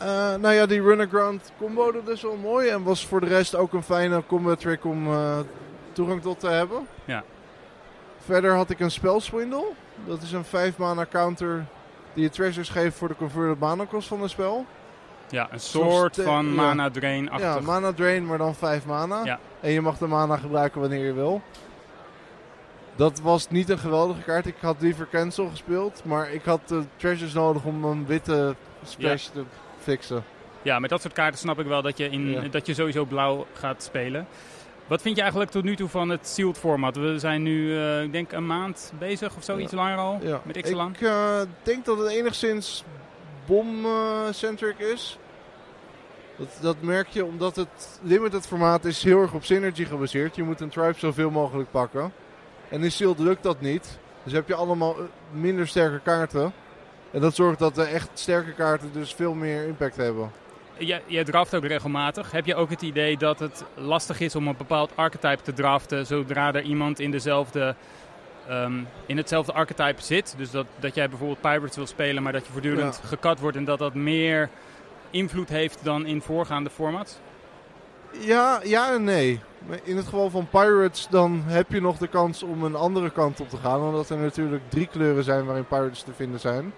Uh, 0.01 0.35
nou 0.35 0.51
ja, 0.53 0.65
die 0.65 0.81
Runnerground 0.81 1.51
combo 1.57 1.91
dat 1.91 2.07
is 2.07 2.21
wel 2.21 2.35
mooi. 2.35 2.69
En 2.69 2.83
was 2.83 3.05
voor 3.05 3.19
de 3.19 3.27
rest 3.27 3.55
ook 3.55 3.73
een 3.73 3.83
fijne 3.83 4.23
combo 4.27 4.55
trick 4.55 4.85
om 4.85 5.07
toegang 5.91 6.21
tot 6.21 6.39
te 6.39 6.47
hebben. 6.47 6.87
Ja. 7.05 7.23
Verder 8.25 8.55
had 8.55 8.69
ik 8.69 8.79
een 8.79 8.91
spelswindle. 8.91 9.65
Dat 10.05 10.21
is 10.21 10.31
een 10.31 10.43
5 10.43 10.77
mana 10.77 11.05
counter 11.05 11.65
die 12.13 12.23
je 12.23 12.29
treasures 12.29 12.69
geeft 12.69 12.97
voor 12.97 13.07
de 13.07 13.15
converted 13.15 13.59
mana 13.59 13.85
kost 13.85 14.07
van 14.07 14.21
het 14.21 14.31
spel. 14.31 14.65
Ja, 15.33 15.47
een 15.51 15.59
soort 15.59 16.15
van 16.21 16.53
mana 16.53 16.89
drain 16.89 17.29
-achtig. 17.29 17.39
Ja, 17.39 17.59
mana 17.59 17.93
drain, 17.93 18.25
maar 18.25 18.37
dan 18.37 18.55
5 18.55 18.85
mana. 18.85 19.23
Ja. 19.23 19.39
En 19.59 19.71
je 19.71 19.81
mag 19.81 19.97
de 19.97 20.07
mana 20.07 20.37
gebruiken 20.37 20.81
wanneer 20.81 21.05
je 21.05 21.13
wil. 21.13 21.41
Dat 22.95 23.19
was 23.19 23.49
niet 23.49 23.69
een 23.69 23.79
geweldige 23.79 24.21
kaart. 24.21 24.45
Ik 24.45 24.55
had 24.61 24.75
liever 24.79 25.07
cancel 25.11 25.49
gespeeld. 25.49 26.01
Maar 26.05 26.31
ik 26.31 26.43
had 26.43 26.67
de 26.67 26.83
treasures 26.95 27.33
nodig 27.33 27.63
om 27.63 27.83
een 27.83 28.05
witte 28.05 28.55
splash 28.85 29.25
te 29.25 29.43
fixen. 29.79 30.23
Ja, 30.61 30.79
met 30.79 30.89
dat 30.89 31.01
soort 31.01 31.13
kaarten 31.13 31.39
snap 31.39 31.59
ik 31.59 31.65
wel 31.65 31.81
dat 31.81 31.97
je, 31.97 32.09
in, 32.09 32.47
dat 32.51 32.65
je 32.65 32.73
sowieso 32.73 33.05
blauw 33.05 33.45
gaat 33.53 33.83
spelen. 33.83 34.27
Wat 34.87 35.01
vind 35.01 35.15
je 35.15 35.21
eigenlijk 35.21 35.51
tot 35.51 35.63
nu 35.63 35.75
toe 35.75 35.89
van 35.89 36.09
het 36.09 36.27
sealed 36.27 36.57
format? 36.57 36.95
We 36.95 37.19
zijn 37.19 37.41
nu, 37.41 37.67
uh, 37.67 38.03
ik 38.03 38.11
denk, 38.11 38.31
een 38.31 38.45
maand 38.45 38.93
bezig 38.99 39.35
of 39.35 39.43
zo, 39.43 39.55
ja. 39.55 39.59
iets 39.59 39.73
langer 39.73 39.97
al, 39.97 40.19
ja. 40.21 40.41
met. 40.43 40.57
Ik 40.57 40.65
uh, 40.99 41.41
denk 41.63 41.85
dat 41.85 41.97
het 41.97 42.07
enigszins 42.07 42.83
bom-centric 43.45 44.79
is. 44.79 45.17
Dat, 46.35 46.57
dat 46.61 46.75
merk 46.79 47.07
je 47.07 47.25
omdat 47.25 47.55
het 47.55 47.99
limited 48.01 48.47
formaat 48.47 48.85
is 48.85 49.03
heel 49.03 49.21
erg 49.21 49.33
op 49.33 49.43
synergy 49.43 49.85
gebaseerd. 49.85 50.35
Je 50.35 50.43
moet 50.43 50.61
een 50.61 50.69
tribe 50.69 50.93
zoveel 50.97 51.29
mogelijk 51.29 51.71
pakken. 51.71 52.13
En 52.69 52.83
in 52.83 52.91
sealed 52.91 53.19
lukt 53.19 53.43
dat 53.43 53.61
niet. 53.61 53.99
Dus 54.23 54.33
heb 54.33 54.47
je 54.47 54.55
allemaal 54.55 54.95
minder 55.31 55.67
sterke 55.67 55.99
kaarten. 55.99 56.53
En 57.11 57.21
dat 57.21 57.35
zorgt 57.35 57.59
dat 57.59 57.75
de 57.75 57.83
echt 57.83 58.09
sterke 58.13 58.51
kaarten 58.53 58.89
dus 58.93 59.13
veel 59.13 59.33
meer 59.33 59.67
impact 59.67 59.95
hebben. 59.95 60.31
Je, 60.77 61.01
je 61.05 61.23
draft 61.23 61.55
ook 61.55 61.65
regelmatig. 61.65 62.31
Heb 62.31 62.45
je 62.45 62.55
ook 62.55 62.69
het 62.69 62.81
idee 62.81 63.17
dat 63.17 63.39
het 63.39 63.63
lastig 63.73 64.19
is 64.19 64.35
om 64.35 64.47
een 64.47 64.57
bepaald 64.57 64.91
archetype 64.95 65.41
te 65.41 65.53
draften 65.53 66.05
zodra 66.05 66.53
er 66.53 66.61
iemand 66.61 66.99
in, 66.99 67.11
dezelfde, 67.11 67.75
um, 68.49 68.87
in 69.05 69.17
hetzelfde 69.17 69.53
archetype 69.53 70.01
zit? 70.01 70.33
Dus 70.37 70.51
dat, 70.51 70.65
dat 70.79 70.95
jij 70.95 71.09
bijvoorbeeld 71.09 71.41
Pirates 71.41 71.75
wil 71.75 71.87
spelen, 71.87 72.23
maar 72.23 72.31
dat 72.31 72.45
je 72.45 72.51
voortdurend 72.51 72.99
ja. 73.01 73.07
gekat 73.07 73.39
wordt 73.39 73.57
en 73.57 73.65
dat 73.65 73.79
dat 73.79 73.93
meer 73.93 74.49
invloed 75.13 75.49
heeft 75.49 75.79
dan 75.83 76.05
in 76.05 76.21
voorgaande 76.21 76.69
formats? 76.69 77.19
Ja, 78.11 78.59
ja 78.63 78.93
en 78.93 79.03
nee. 79.03 79.39
In 79.83 79.95
het 79.95 80.05
geval 80.05 80.29
van 80.29 80.47
Pirates 80.49 81.07
dan 81.09 81.43
heb 81.45 81.71
je 81.71 81.81
nog 81.81 81.97
de 81.97 82.07
kans 82.07 82.43
om 82.43 82.63
een 82.63 82.75
andere 82.75 83.09
kant 83.09 83.39
op 83.39 83.49
te 83.49 83.57
gaan. 83.57 83.81
Omdat 83.81 84.09
er 84.09 84.17
natuurlijk 84.17 84.63
drie 84.69 84.87
kleuren 84.87 85.23
zijn 85.23 85.45
waarin 85.45 85.67
Pirates 85.67 86.01
te 86.01 86.13
vinden 86.13 86.39
zijn. 86.39 86.73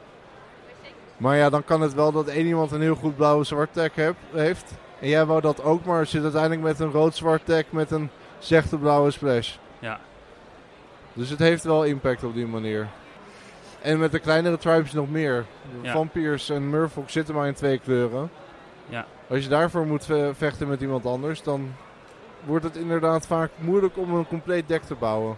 Maar 1.18 1.38
ja, 1.38 1.50
dan 1.50 1.64
kan 1.64 1.82
het 1.82 1.94
wel 1.94 2.12
dat 2.12 2.28
één 2.28 2.46
iemand 2.46 2.72
een 2.72 2.82
heel 2.82 2.96
goed 2.96 3.16
blauwe-zwart 3.16 3.74
tag 3.74 3.96
heb, 3.96 4.16
heeft. 4.32 4.74
En 5.00 5.10
jij 5.10 5.26
wou 5.26 5.42
dat 5.42 5.64
ook, 5.64 5.86
maar 5.86 6.06
zit 6.06 6.24
uiteindelijk 6.24 6.62
met 6.62 6.80
een 6.80 6.92
rood-zwart 6.92 7.46
tag 7.46 7.64
met 7.70 7.92
een 7.92 8.10
zechte 8.40 8.78
blauwe 8.78 9.12
splash. 9.12 9.56
Ja. 9.80 10.00
Dus 11.14 11.30
het 11.30 11.40
heeft 11.40 11.64
wel 11.64 11.84
impact 11.84 12.24
op 12.24 12.34
die 12.34 12.48
manier. 12.48 12.88
En 13.86 14.00
met 14.00 14.12
de 14.12 14.20
kleinere 14.20 14.58
tribes 14.58 14.94
nog 14.94 15.10
meer. 15.10 15.46
Ja. 15.82 15.92
Vampiers 15.92 16.50
en 16.50 16.70
Murfolk 16.70 17.10
zitten 17.10 17.36
maar 17.36 17.48
in 17.48 17.54
twee 17.54 17.80
kleuren. 17.80 18.30
Ja. 18.90 19.06
Als 19.30 19.44
je 19.44 19.50
daarvoor 19.50 19.86
moet 19.86 20.08
vechten 20.38 20.68
met 20.68 20.82
iemand 20.82 21.06
anders, 21.06 21.44
dan 21.44 21.74
wordt 22.46 22.64
het 22.64 22.76
inderdaad 22.76 23.28
vaak 23.28 23.52
moeilijk 23.58 23.98
om 23.98 24.14
een 24.14 24.28
compleet 24.28 24.68
deck 24.68 24.82
te 24.82 24.96
bouwen. 24.96 25.38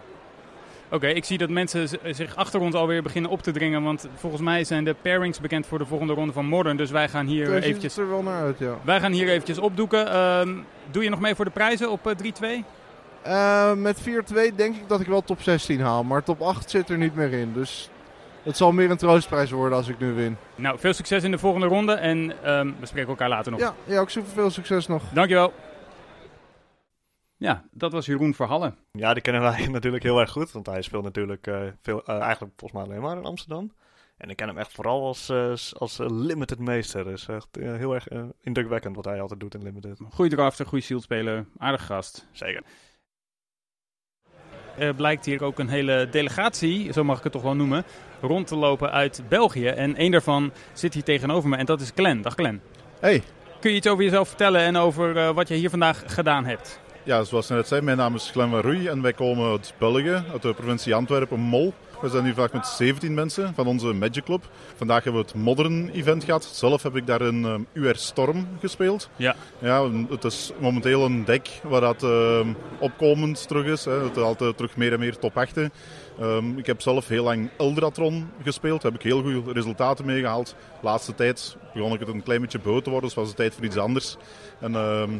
Oké, 0.90 1.06
ik 1.06 1.24
zie 1.24 1.38
dat 1.38 1.48
mensen 1.48 1.88
zich 2.10 2.36
achter 2.36 2.60
ons 2.60 2.74
alweer 2.74 3.02
beginnen 3.02 3.30
op 3.30 3.42
te 3.42 3.52
dringen. 3.52 3.82
Want 3.82 4.08
volgens 4.14 4.42
mij 4.42 4.64
zijn 4.64 4.84
de 4.84 4.94
pairings 5.02 5.40
bekend 5.40 5.66
voor 5.66 5.78
de 5.78 5.86
volgende 5.86 6.12
ronde 6.12 6.32
van 6.32 6.46
Modern. 6.46 6.76
Dus 6.76 6.90
wij 6.90 7.08
gaan 7.08 7.26
hier 7.26 7.46
Daar 7.46 7.62
eventjes, 7.62 7.96
er 7.96 8.08
wel 8.08 8.22
naar 8.22 8.42
uit, 8.42 8.58
ja. 8.58 8.74
wij 8.84 9.00
gaan 9.00 9.12
hier 9.12 9.28
eventjes 9.28 9.58
opdoeken. 9.58 10.10
Ehm, 10.10 10.56
doe 10.90 11.02
je 11.02 11.10
nog 11.10 11.20
mee 11.20 11.34
voor 11.34 11.44
de 11.44 11.50
prijzen 11.50 11.90
op 11.90 12.06
eh, 12.06 12.16
3-2? 12.16 12.64
Eh, 13.22 13.72
met 13.72 14.00
4-2 14.00 14.54
denk 14.54 14.76
ik 14.76 14.88
dat 14.88 15.00
ik 15.00 15.06
wel 15.06 15.22
top 15.22 15.42
16 15.42 15.80
haal. 15.80 16.04
Maar 16.04 16.22
top 16.22 16.40
8 16.40 16.70
zit 16.70 16.88
er 16.88 16.98
niet 16.98 17.14
meer 17.14 17.32
in. 17.32 17.52
Dus 17.52 17.90
het 18.48 18.56
zal 18.56 18.72
meer 18.72 18.90
een 18.90 18.96
troostprijs 18.96 19.50
worden 19.50 19.78
als 19.78 19.88
ik 19.88 19.98
nu 19.98 20.12
win. 20.12 20.36
Nou, 20.54 20.78
veel 20.78 20.92
succes 20.92 21.22
in 21.22 21.30
de 21.30 21.38
volgende 21.38 21.66
ronde. 21.66 21.92
En 21.92 22.42
ehm, 22.42 22.72
we 22.80 22.86
spreken 22.86 23.08
elkaar 23.08 23.28
later 23.28 23.52
nog. 23.52 23.60
Ja, 23.60 23.74
ja 23.84 24.00
ook 24.00 24.10
super 24.10 24.30
veel 24.30 24.50
succes 24.50 24.86
nog. 24.86 25.02
Dankjewel. 25.12 25.52
Ja, 27.36 27.64
dat 27.70 27.92
was 27.92 28.06
Jeroen 28.06 28.34
Verhallen. 28.34 28.76
Ja, 28.92 29.12
die 29.12 29.22
kennen 29.22 29.42
wij 29.42 29.66
natuurlijk 29.76 30.02
heel 30.02 30.20
erg 30.20 30.30
goed. 30.30 30.52
Want 30.52 30.66
hij 30.66 30.82
speelt 30.82 31.04
natuurlijk 31.04 31.46
eh, 31.46 31.60
veel, 31.82 32.04
eh, 32.04 32.20
eigenlijk 32.20 32.52
volgens 32.56 32.80
mij 32.80 32.90
alleen 32.90 33.02
maar 33.02 33.16
in 33.16 33.24
Amsterdam. 33.24 33.72
En 34.16 34.30
ik 34.30 34.36
ken 34.36 34.48
hem 34.48 34.58
echt 34.58 34.72
vooral 34.72 35.06
als, 35.06 35.28
eh, 35.28 35.52
als 35.72 35.98
limited 35.98 36.58
meester. 36.58 37.04
Dus 37.04 37.28
echt 37.28 37.48
heel 37.60 37.94
erg 37.94 38.06
indrukwekkend 38.40 38.96
wat 38.96 39.04
hij 39.04 39.20
altijd 39.20 39.40
doet 39.40 39.54
in 39.54 39.62
limited. 39.62 40.00
Goeie 40.10 40.30
drafter, 40.30 40.66
goede 40.66 40.84
shieldspeler, 40.84 41.46
aardig 41.58 41.86
gast. 41.86 42.26
Zeker. 42.32 42.62
Er 44.78 44.94
blijkt 44.94 45.24
hier 45.24 45.42
ook 45.42 45.58
een 45.58 45.68
hele 45.68 46.08
delegatie, 46.10 46.92
zo 46.92 47.04
mag 47.04 47.18
ik 47.18 47.22
het 47.22 47.32
toch 47.32 47.42
wel 47.42 47.54
noemen, 47.54 47.84
rond 48.20 48.46
te 48.46 48.56
lopen 48.56 48.92
uit 48.92 49.22
België. 49.28 49.66
En 49.66 49.96
één 49.96 50.10
daarvan 50.10 50.52
zit 50.72 50.94
hier 50.94 51.02
tegenover 51.02 51.48
me 51.48 51.56
en 51.56 51.66
dat 51.66 51.80
is 51.80 51.92
Glenn. 51.94 52.22
Dag 52.22 52.34
Glenn. 52.34 52.60
Hey, 53.00 53.22
Kun 53.60 53.70
je 53.70 53.76
iets 53.76 53.86
over 53.86 54.04
jezelf 54.04 54.28
vertellen 54.28 54.60
en 54.60 54.76
over 54.76 55.16
eh, 55.16 55.30
wat 55.30 55.48
je 55.48 55.54
hier 55.54 55.70
vandaag 55.70 56.02
gedaan 56.06 56.44
hebt? 56.44 56.80
ja, 57.08 57.24
zoals 57.24 57.48
je 57.48 57.54
net 57.54 57.68
zei, 57.68 57.80
mijn 57.80 57.96
naam 57.96 58.14
is 58.14 58.30
Glenn 58.30 58.50
van 58.50 58.60
Roei 58.60 58.88
en 58.88 59.02
wij 59.02 59.12
komen 59.12 59.50
uit 59.50 59.74
België, 59.78 60.22
uit 60.32 60.42
de 60.42 60.54
provincie 60.54 60.94
Antwerpen, 60.94 61.40
Mol. 61.40 61.74
We 62.00 62.08
zijn 62.08 62.24
hier 62.24 62.34
vandaag 62.34 62.52
met 62.52 62.66
17 62.66 63.14
mensen 63.14 63.54
van 63.54 63.66
onze 63.66 63.92
Magic 63.92 64.24
Club. 64.24 64.48
Vandaag 64.76 65.04
hebben 65.04 65.22
we 65.22 65.26
het 65.26 65.36
Modern 65.36 65.88
Event 65.88 66.24
gehad. 66.24 66.44
Zelf 66.44 66.82
heb 66.82 66.96
ik 66.96 67.06
daar 67.06 67.22
in 67.22 67.44
um, 67.44 67.66
UR 67.72 67.96
Storm 67.96 68.48
gespeeld. 68.60 69.10
Ja. 69.16 69.36
Ja, 69.58 69.90
het 70.08 70.24
is 70.24 70.52
momenteel 70.58 71.04
een 71.04 71.24
deck 71.24 71.48
waar 71.62 71.80
dat 71.80 72.02
ehm, 72.02 72.48
opkomend 72.78 73.48
terug 73.48 73.66
is. 73.66 73.84
Hè. 73.84 73.92
Het 73.92 74.16
is 74.16 74.22
altijd 74.22 74.56
terug 74.56 74.76
meer 74.76 74.92
en 74.92 74.98
meer 74.98 75.18
top 75.18 75.36
8. 75.36 75.56
Ehm, 76.20 76.58
ik 76.58 76.66
heb 76.66 76.80
zelf 76.80 77.08
heel 77.08 77.24
lang 77.24 77.48
Eldratron 77.56 78.30
gespeeld. 78.42 78.82
Daar 78.82 78.92
heb 78.92 79.00
ik 79.00 79.06
heel 79.06 79.22
goede 79.22 79.52
resultaten 79.52 80.04
mee 80.04 80.20
gehaald. 80.20 80.46
De 80.80 80.86
laatste 80.86 81.14
tijd 81.14 81.56
begon 81.74 81.92
ik 81.92 82.00
het 82.00 82.08
een 82.08 82.22
klein 82.22 82.40
beetje 82.40 82.58
beu 82.58 82.80
te 82.80 82.90
worden, 82.90 83.08
dus 83.08 83.18
was 83.18 83.28
het 83.28 83.36
tijd 83.36 83.54
voor 83.54 83.64
iets 83.64 83.76
anders. 83.76 84.16
En 84.60 84.74
ehm, 84.74 85.10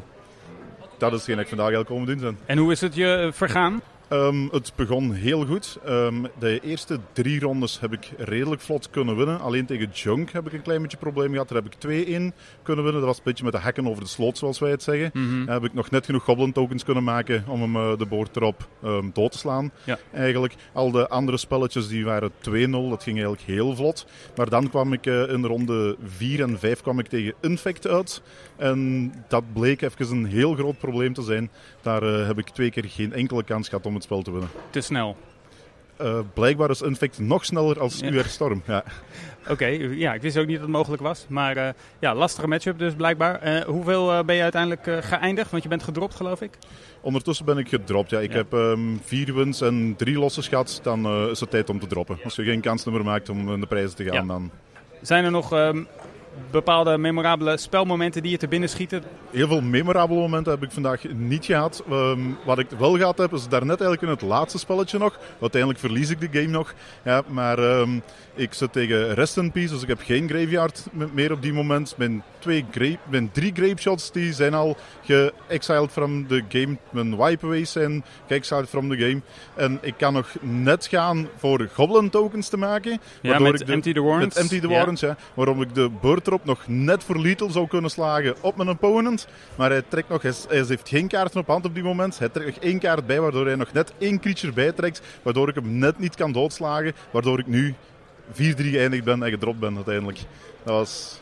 dat 0.99 1.13
is 1.13 1.17
hetgeen 1.17 1.37
dat 1.37 1.45
ik 1.45 1.49
vandaag 1.49 1.73
eigenlijk 1.73 1.89
komen 1.89 2.07
doen 2.07 2.19
zijn. 2.19 2.39
En 2.47 2.59
hoe 2.59 2.73
is 2.73 2.81
het 2.81 2.95
je 2.95 3.15
eh, 3.15 3.33
vergaan? 3.33 3.81
Ehm, 4.09 4.49
het 4.51 4.73
begon 4.77 5.13
heel 5.13 5.47
goed. 5.47 5.79
Ehm, 5.85 6.25
de 6.39 6.61
eerste 6.61 6.99
drie 7.13 7.41
rondes 7.41 7.81
heb 7.81 7.93
ik 7.93 8.11
redelijk 8.17 8.61
vlot 8.61 8.91
kunnen 8.91 9.17
winnen. 9.17 9.41
Alleen 9.41 9.67
tegen 9.67 9.91
Junk 9.93 10.31
heb 10.31 10.47
ik 10.47 10.53
een 10.53 10.63
klein 10.63 10.83
beetje 10.83 10.97
probleem 10.97 11.33
gehad. 11.33 11.49
Daar 11.49 11.63
heb 11.63 11.73
ik 11.73 11.79
2-1 11.79 12.33
kunnen 12.63 12.85
winnen. 12.85 13.03
Dat 13.03 13.11
was 13.11 13.17
een 13.17 13.25
beetje 13.25 13.45
met 13.45 13.53
de 13.53 13.59
hekken 13.59 13.89
over 13.89 14.03
de 14.03 14.09
sloot, 14.09 14.39
zoals 14.39 14.59
wij 14.59 14.71
het 14.71 14.83
zeggen. 14.83 15.11
Mhm. 15.13 15.45
Daar 15.45 15.55
heb 15.55 15.65
ik 15.65 15.75
nog 15.75 15.91
net 15.91 16.05
genoeg 16.05 16.25
Goblin 16.25 16.53
tokens 16.53 16.85
kunnen 16.85 17.05
maken 17.05 17.45
om 17.47 17.61
hem 17.61 17.77
eh, 17.77 17.99
de 17.99 18.07
boord 18.07 18.37
erop 18.37 18.69
ehm, 18.83 19.11
dood 19.13 19.33
te 19.33 19.39
slaan. 19.39 19.71
Ja. 19.85 19.99
Eigenlijk. 20.13 20.55
Al 20.73 20.91
de 20.91 21.09
andere 21.09 21.37
spelletjes 21.37 21.89
die 21.89 22.05
waren 22.05 22.31
2-0. 22.31 22.89
Dat 22.89 23.03
ging 23.03 23.17
eigenlijk 23.17 23.43
heel 23.43 23.77
vlot. 23.77 24.07
Maar 24.37 24.49
dan 24.49 24.69
kwam 24.69 24.93
ik 24.93 25.07
eh, 25.07 25.29
in 25.29 25.43
de 25.43 25.49
ronde 25.49 25.97
4 26.05 26.43
en 26.43 26.59
5 26.59 26.81
kwam 26.81 26.99
ik 26.99 27.07
tegen 27.07 27.35
Infect 27.41 27.87
uit. 27.87 28.23
En 28.57 29.13
dat 29.29 29.53
bleek 29.53 29.83
even 29.83 30.11
een 30.11 30.27
heel 30.27 30.55
groot 30.55 30.79
probleem 30.79 31.13
te 31.13 31.23
zijn. 31.23 31.51
Daar 31.89 32.03
eh, 32.03 32.27
heb 32.27 32.39
ik 32.39 32.49
twee 32.49 32.71
keer 32.71 32.85
geen 32.87 33.13
enkele 33.13 33.43
kans 33.43 33.69
gehad 33.69 33.87
om 33.87 33.95
het 33.95 34.03
spel 34.03 34.23
te 34.23 34.31
winnen. 34.31 34.49
Te 34.71 34.81
snel. 34.81 35.17
Eh, 35.97 36.19
blijkbaar 36.35 36.71
is 36.71 36.83
Infect 36.83 37.19
nog 37.19 37.45
sneller 37.45 37.81
als. 37.81 38.03
UR 38.03 38.25
Storm. 38.25 38.63
Ja. 38.67 38.85
Oké, 39.53 39.67
ja, 39.91 40.15
ik 40.15 40.23
wist 40.23 40.37
ook 40.39 40.47
niet 40.47 40.55
dat 40.57 40.65
het 40.67 40.77
mogelijk 40.77 41.03
was. 41.03 41.27
Maar 41.29 41.57
eh, 41.57 41.69
ja, 41.99 42.15
lastige 42.15 42.49
matchup 42.49 42.79
dus 42.79 42.95
blijkbaar. 42.95 43.65
Hoeveel 43.67 44.25
ben 44.25 44.35
je 44.37 44.43
uiteindelijk 44.43 45.05
geëindigd? 45.05 45.51
Want 45.51 45.63
je 45.63 45.69
bent 45.69 45.83
gedropt 45.83 46.15
geloof 46.15 46.41
ik. 46.43 46.59
Ondertussen 47.01 47.45
ben 47.45 47.59
ik 47.59 47.69
gedropt. 47.69 48.11
Ja. 48.11 48.19
Ik 48.19 48.31
Ja. 48.31 48.37
heb 48.37 48.53
ehm, 48.53 48.97
vier 49.05 49.35
wins 49.35 49.61
en 49.61 49.95
drie 49.97 50.19
losses 50.19 50.49
gehad. 50.49 50.81
Dan 50.83 51.29
is 51.31 51.41
het 51.41 51.51
tijd 51.51 51.71
om 51.71 51.79
te 51.79 51.87
droppen. 51.87 52.19
Als 52.25 52.35
je 52.37 52.45
geen 52.45 52.61
kans 52.61 52.85
meer 52.85 53.05
maakt 53.05 53.29
om 53.29 53.53
in 53.53 53.61
de 53.61 53.67
prijzen 53.67 53.97
te 53.97 54.05
gaan, 54.05 54.15
Ja. 54.15 54.33
dan... 54.33 54.51
Zijn 55.03 55.25
er 55.25 55.31
nog 55.31 55.53
ehm, 55.53 55.83
bepaalde 56.51 56.99
memorabele 56.99 57.57
spelmomenten 57.57 58.23
die 58.23 58.31
je 58.31 58.37
te 58.37 58.49
binnen 58.49 58.69
schieten? 58.69 59.03
Heel 59.31 59.47
veel 59.49 59.61
memorabele 59.61 60.21
momenten 60.21 60.53
heb 60.53 60.63
ik 60.63 60.71
vandaag 60.71 61.03
niet 61.13 61.45
gehad. 61.45 61.83
Ehm, 61.91 62.21
wat 62.45 62.59
ik 62.59 62.67
wel 62.79 62.97
gehad 62.97 63.19
heb, 63.19 63.33
is 63.33 63.49
daarnet 63.49 63.81
eigenlijk 63.81 64.03
in 64.03 64.09
het 64.09 64.23
laatste 64.23 64.59
spelletje 64.59 64.99
nog. 64.99 65.19
Uiteindelijk 65.41 65.81
verlies 65.81 66.11
ik 66.11 66.21
de 66.21 66.29
game 66.41 66.51
nog. 66.53 66.75
Ja, 67.05 67.23
maar 67.29 67.59
ehm, 67.59 67.91
ik 68.35 68.55
zit 68.55 68.73
tegen 68.73 69.15
Rest 69.15 69.37
in 69.37 69.53
Peace, 69.53 69.73
dus 69.73 69.83
ik 69.83 69.89
heb 69.89 70.01
geen 70.05 70.29
graveyard 70.29 70.87
me- 70.93 71.09
meer 71.13 71.33
op 71.33 71.43
die 71.43 71.53
moment. 71.53 71.95
Mijn, 71.97 72.23
twee 72.39 72.65
gra- 72.71 72.97
mijn 73.11 73.31
drie 73.33 73.53
grape 73.55 73.81
shots 73.81 74.13
die 74.13 74.33
zijn 74.33 74.55
al 74.55 74.77
geexiled 75.49 75.91
from 75.91 76.27
the 76.27 76.43
game. 76.49 76.77
Mijn 76.91 77.17
wipeaways 77.17 77.73
zijn 77.73 78.05
geexiled 78.27 78.69
from 78.69 78.89
the 78.89 78.97
game. 78.97 79.21
En 79.55 79.79
ik 79.83 79.95
kan 79.99 80.13
nog 80.13 80.29
net 80.41 80.87
gaan 80.87 81.29
voor 81.37 81.69
goblin 81.75 82.11
tokens 82.11 82.49
te 82.49 82.57
maken. 82.57 83.01
Ja, 83.23 83.39
met 83.39 83.61
ik 83.61 83.67
de- 83.67 83.73
Empty 83.73 83.93
the 83.93 84.01
Warrants. 84.03 84.35
Met 84.35 84.37
Empty 84.45 84.61
the 84.61 84.69
Ja. 84.69 84.75
Warrants, 84.77 85.01
ja. 85.01 85.17
Waarom 85.35 85.63
ik 85.63 85.75
de 85.75 85.91
beurt 86.01 86.28
erop 86.29 86.45
nog 86.45 86.67
net 86.67 87.05
voor 87.05 87.19
lethal 87.19 87.51
zou 87.51 87.67
kunnen 87.67 87.91
slagen 87.91 88.35
op 88.41 88.57
mijn 88.57 88.69
opponent. 88.69 89.29
Maar 89.57 89.71
hij 89.71 89.83
trekt 89.89 90.09
nog, 90.09 90.23
hij, 90.23 90.33
hij 90.49 90.65
heeft 90.69 90.89
geen 90.89 91.09
kaarten 91.09 91.41
op 91.41 91.47
hand 91.47 91.65
op 91.65 91.75
die 91.75 91.83
moment. 91.83 92.19
Hij 92.19 92.29
trekt 92.29 92.55
nog 92.55 92.65
één 92.65 92.79
kaart 92.79 93.07
bij, 93.07 93.21
waardoor 93.21 93.47
hij 93.47 93.55
nog 93.55 93.73
net 93.73 93.93
één 93.99 94.21
creature 94.21 94.53
bijtrekt. 94.53 95.03
Waardoor 95.23 95.49
ik 95.49 95.55
hem 95.55 95.79
net 95.79 95.99
niet 95.99 96.15
kan 96.15 96.33
doodslagen. 96.33 96.93
Waardoor 97.11 97.39
ik 97.39 97.47
nu 97.47 97.75
4-3 98.33 98.35
geëindigd 98.35 99.05
ben 99.05 99.23
en 99.23 99.31
gedropt 99.31 99.59
ben 99.59 99.77
uiteindelijk. 99.77 100.19
Dat 100.63 100.75
was... 100.75 101.21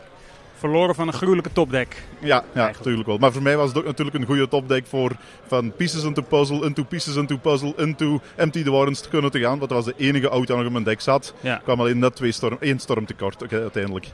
Verloren 0.58 0.94
van 0.94 1.06
een 1.06 1.14
gruwelijke 1.14 1.52
topdeck. 1.52 2.02
Ja, 2.20 2.44
ja 2.54 2.66
natuurlijk 2.66 3.06
wel. 3.06 3.18
Maar 3.18 3.32
voor 3.32 3.42
mij 3.42 3.56
was 3.56 3.68
het 3.68 3.78
ook 3.78 3.84
natuurlijk 3.84 4.16
een 4.16 4.24
goede 4.24 4.48
topdeck 4.48 4.86
voor 4.86 5.12
van 5.46 5.72
pieces 5.76 6.04
into 6.04 6.22
puzzle, 6.22 6.64
into 6.64 6.84
pieces 6.84 7.16
into 7.16 7.36
puzzle, 7.36 7.72
into 7.76 8.20
empty 8.36 8.62
the 8.62 8.70
warrants 8.70 9.00
te 9.00 9.08
kunnen 9.08 9.30
te 9.30 9.40
gaan. 9.40 9.58
Want 9.58 9.70
dat 9.70 9.84
was 9.84 9.84
de 9.84 9.94
enige 9.96 10.28
auto 10.28 10.46
die 10.46 10.56
nog 10.56 10.64
in 10.64 10.72
mijn 10.72 10.84
deck 10.84 11.00
zat. 11.00 11.34
Ja. 11.40 11.56
Ik 11.56 11.62
kwam 11.62 11.80
alleen 11.80 11.98
net 11.98 12.16
twee 12.16 12.32
storm, 12.32 12.56
één 12.60 12.78
storm 12.78 13.06
tekort 13.06 13.52
uiteindelijk. 13.52 14.06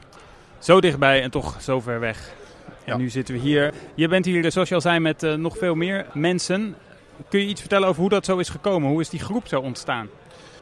Zo 0.63 0.81
dichtbij 0.81 1.21
en 1.21 1.31
toch 1.31 1.61
zo 1.61 1.79
ver 1.79 1.99
weg. 1.99 2.33
En 2.65 2.73
Ja. 2.85 2.97
nu 2.97 3.09
zitten 3.09 3.33
we 3.35 3.41
hier. 3.41 3.73
Je 3.95 4.07
bent 4.07 4.25
hier, 4.25 4.51
zoals 4.51 4.69
je 4.69 4.75
al 4.75 4.81
zei, 4.81 4.99
met 4.99 5.23
eh, 5.23 5.33
nog 5.33 5.57
veel 5.57 5.75
meer 5.75 6.05
mensen. 6.13 6.75
Kun 7.29 7.39
je 7.39 7.45
iets 7.47 7.59
vertellen 7.59 7.87
over 7.87 8.01
hoe 8.01 8.09
dat 8.09 8.25
zo 8.25 8.37
is 8.37 8.49
gekomen? 8.49 8.89
Hoe 8.89 9.01
is 9.01 9.09
die 9.09 9.19
groep 9.19 9.47
zo 9.47 9.59
ontstaan? 9.59 10.09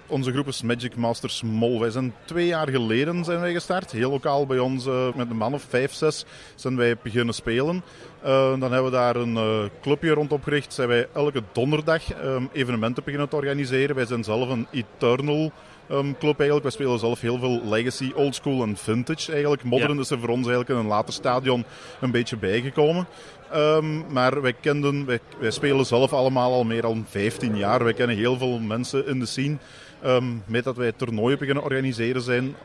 Onze 0.07 0.31
groep 0.31 0.47
is 0.47 0.61
Magic 0.61 0.95
Masters 0.95 1.41
Mol. 1.41 1.79
Wij 1.79 1.89
zijn 1.89 2.13
twee 2.25 2.45
jaar 2.45 2.69
geleden 2.69 3.23
zijn 3.23 3.39
wij 3.39 3.53
gestart. 3.53 3.91
Heel 3.91 4.09
lokaal 4.09 4.45
bij 4.45 4.59
ons, 4.59 4.85
eh, 4.85 5.13
met 5.15 5.29
een 5.29 5.37
man 5.37 5.53
of 5.53 5.65
vijf, 5.69 5.93
zes, 5.93 6.25
zijn 6.55 6.75
wij 6.75 6.95
beginnen 7.01 7.33
spelen. 7.33 7.83
Eh, 8.21 8.49
dan 8.59 8.71
hebben 8.71 8.83
we 8.83 8.97
daar 8.97 9.15
een 9.15 9.69
clubje 9.81 10.13
rond 10.13 10.31
opgericht. 10.31 10.73
Zijn 10.73 10.87
wij 10.87 11.07
elke 11.13 11.43
donderdag 11.51 12.13
ehm, 12.13 12.43
evenementen 12.51 13.03
beginnen 13.03 13.29
te 13.29 13.35
organiseren. 13.35 13.95
Wij 13.95 14.05
zijn 14.05 14.23
zelf 14.23 14.49
een 14.49 14.67
Eternal 14.71 15.51
club 15.88 16.39
eigenlijk. 16.39 16.62
Wij 16.63 16.72
spelen 16.72 17.00
zelf 17.00 17.22
heel 17.22 17.39
veel 17.39 17.62
Legacy, 17.65 18.12
Old 18.15 18.36
School 18.36 18.63
en 18.63 18.78
Vintage 18.78 19.32
eigenlijk. 19.32 19.63
Modern 19.63 19.94
Ja. 19.94 20.00
is 20.00 20.10
er 20.10 20.20
voor 20.20 20.30
ons 20.30 20.48
eigenlijk 20.48 20.70
in 20.70 20.76
een 20.76 20.86
later 20.86 21.13
stadion 21.13 21.63
een 22.02 22.12
beetje 22.12 22.38
bijgekomen. 22.38 23.08
Ehm, 23.52 24.13
maar 24.13 24.41
wij, 24.41 24.54
kenden, 24.54 25.06
wij, 25.06 25.20
wij 25.39 25.52
spelen 25.52 25.86
zelf 25.86 26.13
allemaal 26.13 26.54
al 26.54 26.63
meer 26.63 26.82
dan 26.82 27.06
15 27.10 27.58
jaar. 27.58 27.84
Wij 27.84 27.94
kennen 27.94 28.17
heel 28.17 28.38
veel 28.38 28.60
mensen 28.60 29.08
in 29.08 29.20
de 29.20 29.26
scene. 29.26 29.58
Ehm, 30.02 30.26
met 30.46 30.63
dat 30.63 30.76
wij 30.76 30.91
toernooien 30.91 31.38
beginnen 31.38 31.63
organiseren 31.63 32.22
zijn 32.22 32.56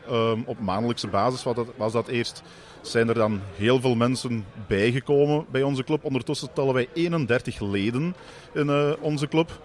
op 0.45 0.59
maandelijkse 0.59 1.07
basis 1.07 1.43
was 1.43 1.55
dat, 1.55 1.67
was 1.75 1.91
dat 1.93 2.07
eerst. 2.07 2.43
Zijn 2.81 3.07
er 3.07 3.13
dan 3.13 3.41
heel 3.55 3.79
veel 3.79 3.95
mensen 3.95 4.45
bijgekomen 4.67 5.45
bij 5.51 5.63
onze 5.63 5.83
club. 5.83 6.03
Ondertussen 6.03 6.53
tellen 6.53 6.73
wij 6.73 6.87
31 6.93 7.61
leden 7.61 8.15
in 8.53 8.69
eh, 8.69 8.91
onze 8.99 9.27
club. 9.27 9.59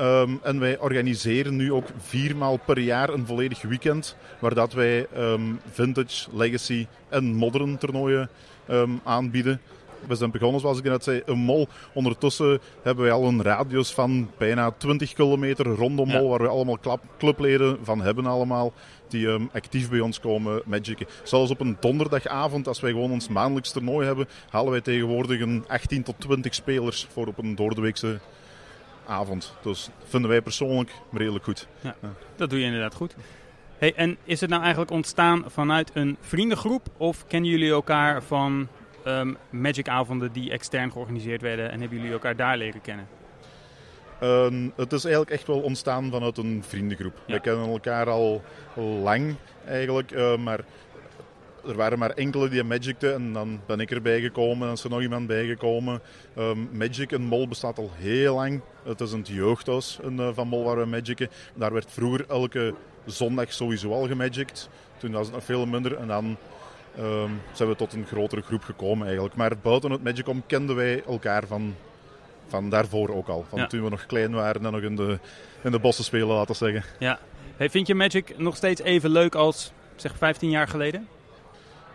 Ehm, 0.00 0.30
en 0.42 0.58
wij 0.60 0.78
organiseren 0.78 1.56
nu 1.56 1.72
ook 1.72 1.86
viermaal 1.98 2.56
per 2.56 2.78
jaar 2.78 3.08
een 3.08 3.26
volledig 3.26 3.62
weekend. 3.62 4.16
Waar 4.38 4.54
dat 4.54 4.72
wij 4.72 5.06
ehm, 5.14 5.40
vintage, 5.70 6.28
legacy 6.32 6.86
en 7.08 7.34
modern 7.34 7.78
toernooien 7.78 8.28
ehm, 8.66 8.90
aanbieden. 9.04 9.60
We 10.06 10.14
zijn 10.14 10.30
begonnen, 10.30 10.60
zoals 10.60 10.78
ik 10.78 10.84
net 10.84 11.04
zei, 11.04 11.22
een 11.26 11.38
mol. 11.38 11.68
Ondertussen 11.92 12.60
hebben 12.82 13.04
wij 13.04 13.12
al 13.12 13.24
een 13.24 13.42
radius 13.42 13.90
van 13.92 14.30
bijna 14.38 14.70
20 14.70 15.12
kilometer 15.12 15.66
rondom 15.66 16.08
Ja. 16.10 16.18
mol, 16.18 16.28
waar 16.28 16.42
we 16.42 16.48
allemaal 16.48 16.78
klap- 16.78 17.04
clubleden 17.18 17.78
van 17.82 18.00
hebben 18.00 18.26
allemaal, 18.26 18.72
die 19.08 19.28
actief 19.52 19.90
bij 19.90 20.00
ons 20.00 20.20
komen 20.20 20.62
magicen. 20.64 21.06
Zelfs 21.22 21.50
op 21.50 21.60
een 21.60 21.76
donderdagavond, 21.80 22.68
als 22.68 22.80
wij 22.80 22.90
gewoon 22.90 23.10
ons 23.10 23.28
maandelijks 23.28 23.72
toernooi 23.72 24.06
hebben, 24.06 24.28
halen 24.50 24.70
wij 24.70 24.80
tegenwoordig 24.80 25.40
een 25.40 25.64
18 25.68 26.02
tot 26.02 26.14
20 26.18 26.54
spelers 26.54 27.06
voor 27.12 27.26
op 27.26 27.38
een 27.38 27.54
doordeweekse 27.54 28.18
avond. 29.10 29.54
Dus 29.62 29.84
dat 29.84 30.08
vinden 30.08 30.30
wij 30.30 30.42
persoonlijk 30.42 30.90
redelijk 31.12 31.44
goed. 31.44 31.66
Dat 32.36 32.50
doe 32.50 32.58
je 32.58 32.64
inderdaad 32.64 32.94
goed. 32.94 33.14
Hey, 33.78 33.94
en 33.94 34.16
is 34.24 34.40
het 34.40 34.50
nou 34.50 34.62
eigenlijk 34.62 34.90
ontstaan 34.90 35.44
vanuit 35.46 35.90
een 35.94 36.16
vriendengroep? 36.20 36.86
Of 36.96 37.26
kennen 37.26 37.50
jullie 37.50 37.70
elkaar 37.70 38.22
van 38.22 38.68
ehm 39.04 39.34
Magic-avonden 39.50 40.32
die 40.32 40.50
extern 40.50 40.92
georganiseerd 40.92 41.40
werden 41.40 41.70
en 41.70 41.80
hebben 41.80 41.98
jullie 41.98 42.12
elkaar 42.12 42.36
daar 42.36 42.56
leren 42.56 42.80
kennen? 42.80 43.08
Uh, 44.22 44.68
het 44.76 44.92
is 44.92 45.04
eigenlijk 45.04 45.34
echt 45.34 45.46
wel 45.46 45.60
ontstaan 45.60 46.10
vanuit 46.10 46.38
een 46.38 46.62
vriendengroep. 46.66 47.14
Ja. 47.26 47.34
We 47.34 47.40
kennen 47.40 47.68
elkaar 47.68 48.10
al 48.10 48.42
lang 49.02 49.34
eigenlijk, 49.66 50.12
uh, 50.12 50.36
maar 50.36 50.60
er 51.68 51.76
waren 51.76 51.98
maar 51.98 52.10
enkele 52.10 52.48
die 52.48 52.64
magicten 52.64 53.14
en 53.14 53.32
dan 53.32 53.60
ben 53.66 53.80
ik 53.80 53.90
erbij 53.90 54.20
gekomen 54.20 54.68
en 54.68 54.74
is 54.74 54.84
er 54.84 54.90
nog 54.90 55.00
iemand 55.00 55.26
bijgekomen. 55.26 56.00
Um, 56.38 56.68
Magic 56.72 57.12
in 57.12 57.22
Mol 57.22 57.48
bestaat 57.48 57.78
al 57.78 57.90
heel 57.94 58.34
lang. 58.34 58.60
Het 58.84 59.00
is 59.00 59.12
een 59.12 59.24
jeugdhuis 59.28 59.98
uh, 60.10 60.28
van 60.32 60.48
Mol 60.48 60.64
waar 60.64 60.78
we 60.78 60.84
magicen. 60.84 61.28
Daar 61.54 61.72
werd 61.72 61.90
vroeger 61.90 62.24
elke 62.28 62.74
zondag 63.04 63.52
sowieso 63.52 63.92
al 63.92 64.06
gemagict. 64.06 64.68
Toen 64.98 65.12
was 65.12 65.26
het 65.26 65.34
nog 65.34 65.44
veel 65.44 65.66
minder 65.66 65.96
en 65.96 66.06
dan 66.06 66.36
um, 66.98 67.40
zijn 67.52 67.68
we 67.68 67.76
tot 67.76 67.92
een 67.92 68.06
grotere 68.06 68.42
groep 68.42 68.62
gekomen 68.62 69.06
eigenlijk. 69.06 69.36
Maar 69.36 69.58
buiten 69.62 69.90
het 69.90 70.04
Magicom 70.04 70.42
kenden 70.46 70.76
wij 70.76 71.02
elkaar 71.06 71.46
van, 71.46 71.74
van 72.46 72.70
daarvoor 72.70 73.08
ook 73.14 73.28
al. 73.28 73.44
Van 73.48 73.58
Ja. 73.58 73.66
toen 73.66 73.84
we 73.84 73.90
nog 73.90 74.06
klein 74.06 74.32
waren 74.32 74.64
en 74.64 74.72
nog 74.72 74.82
in 74.82 74.96
de, 74.96 75.18
in 75.62 75.70
de 75.70 75.78
bossen 75.78 76.04
spelen, 76.04 76.26
laten 76.26 76.46
we 76.46 76.54
zeggen. 76.54 76.84
Ja. 76.98 77.18
Hey, 77.56 77.70
vind 77.70 77.86
je 77.86 77.94
Magic 77.94 78.38
nog 78.38 78.56
steeds 78.56 78.80
even 78.80 79.10
leuk 79.10 79.34
als 79.34 79.72
zeg 79.96 80.16
15 80.16 80.50
jaar 80.50 80.68
geleden? 80.68 81.08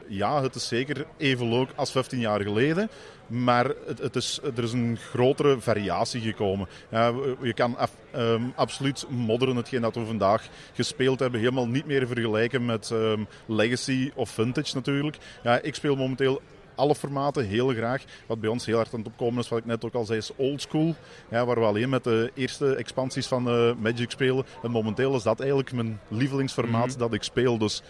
Ja, 0.08 0.42
het 0.42 0.56
is 0.56 0.68
zeker 0.68 1.06
even 1.18 1.50
leuk 1.50 1.70
als 1.76 1.92
15 1.92 2.20
jaar 2.20 2.42
geleden. 2.42 2.90
Maar 3.28 3.72
het, 3.86 4.00
het 4.00 4.16
is, 4.16 4.40
er 4.56 4.64
is 4.64 4.74
een 4.74 4.98
grotere 4.98 5.60
variatie 5.60 6.22
gekomen. 6.22 6.68
Ja, 6.90 7.14
je 7.42 7.54
kan 7.54 7.78
af, 7.78 7.92
um, 8.16 8.54
absoluut 8.56 9.06
modderen, 9.10 9.56
hetgeen 9.56 9.82
dat 9.82 9.96
we 9.96 10.06
vandaag 10.06 10.48
gespeeld 10.74 11.20
hebben, 11.20 11.40
helemaal 11.40 11.68
niet 11.68 11.86
meer 11.86 12.08
vergelijken 12.08 12.66
met 12.66 12.90
um, 12.90 13.28
Legacy 13.46 14.12
of 14.16 14.30
Vintage 14.30 14.76
natuurlijk. 14.76 15.18
Ja, 15.44 15.60
ik 15.62 15.76
speel 15.76 15.96
momenteel 15.96 16.42
alle 16.76 16.96
formaten 16.96 17.46
heel 17.46 17.68
graag. 17.68 18.04
Wat 18.28 18.40
bij 18.40 18.50
ons 18.50 18.66
heel 18.66 18.76
hard 18.76 18.94
aan 18.94 19.00
het 19.00 19.08
opkomen 19.08 19.40
is, 19.44 19.50
wat 19.50 19.60
ik 19.60 19.66
net 19.66 19.86
ook 19.86 19.94
al 19.94 20.06
zei, 20.06 20.18
is 20.18 20.32
oldschool. 20.36 20.96
Ja, 21.30 21.46
waar 21.46 21.60
we 21.60 21.66
alleen 21.66 21.90
met 21.90 22.04
de 22.04 22.32
eerste 22.34 22.76
expansies 22.76 23.28
van 23.28 23.48
uh, 23.48 23.74
Magic 23.76 24.12
spelen. 24.12 24.46
En 24.64 24.72
momenteel 24.72 25.16
is 25.16 25.24
dat 25.24 25.40
eigenlijk 25.40 25.72
mijn 25.72 26.00
lievelingsformaat 26.08 26.88
Mhm. 26.90 26.98
dat 27.00 27.14
ik 27.14 27.24
speel. 27.24 27.58
Dus 27.58 27.82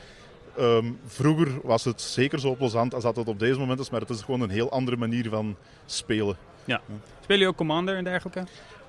Um, 0.59 0.99
vroeger 1.05 1.47
was 1.63 1.83
het 1.83 2.01
zeker 2.01 2.39
zo 2.39 2.55
plezant 2.55 2.93
als 2.93 3.03
dat 3.03 3.15
het 3.15 3.27
op 3.27 3.39
deze 3.39 3.59
moment 3.59 3.79
is, 3.79 3.89
maar 3.89 3.99
het 3.99 4.09
is 4.09 4.21
gewoon 4.21 4.41
een 4.41 4.49
heel 4.49 4.71
andere 4.71 4.97
manier 4.97 5.29
van 5.29 5.55
spelen. 5.85 6.37
Ja. 6.65 6.81
Speel 7.21 7.39
je 7.39 7.47
ook 7.47 7.55
Commander 7.55 7.95
en 7.95 8.03
dergelijke? 8.03 8.43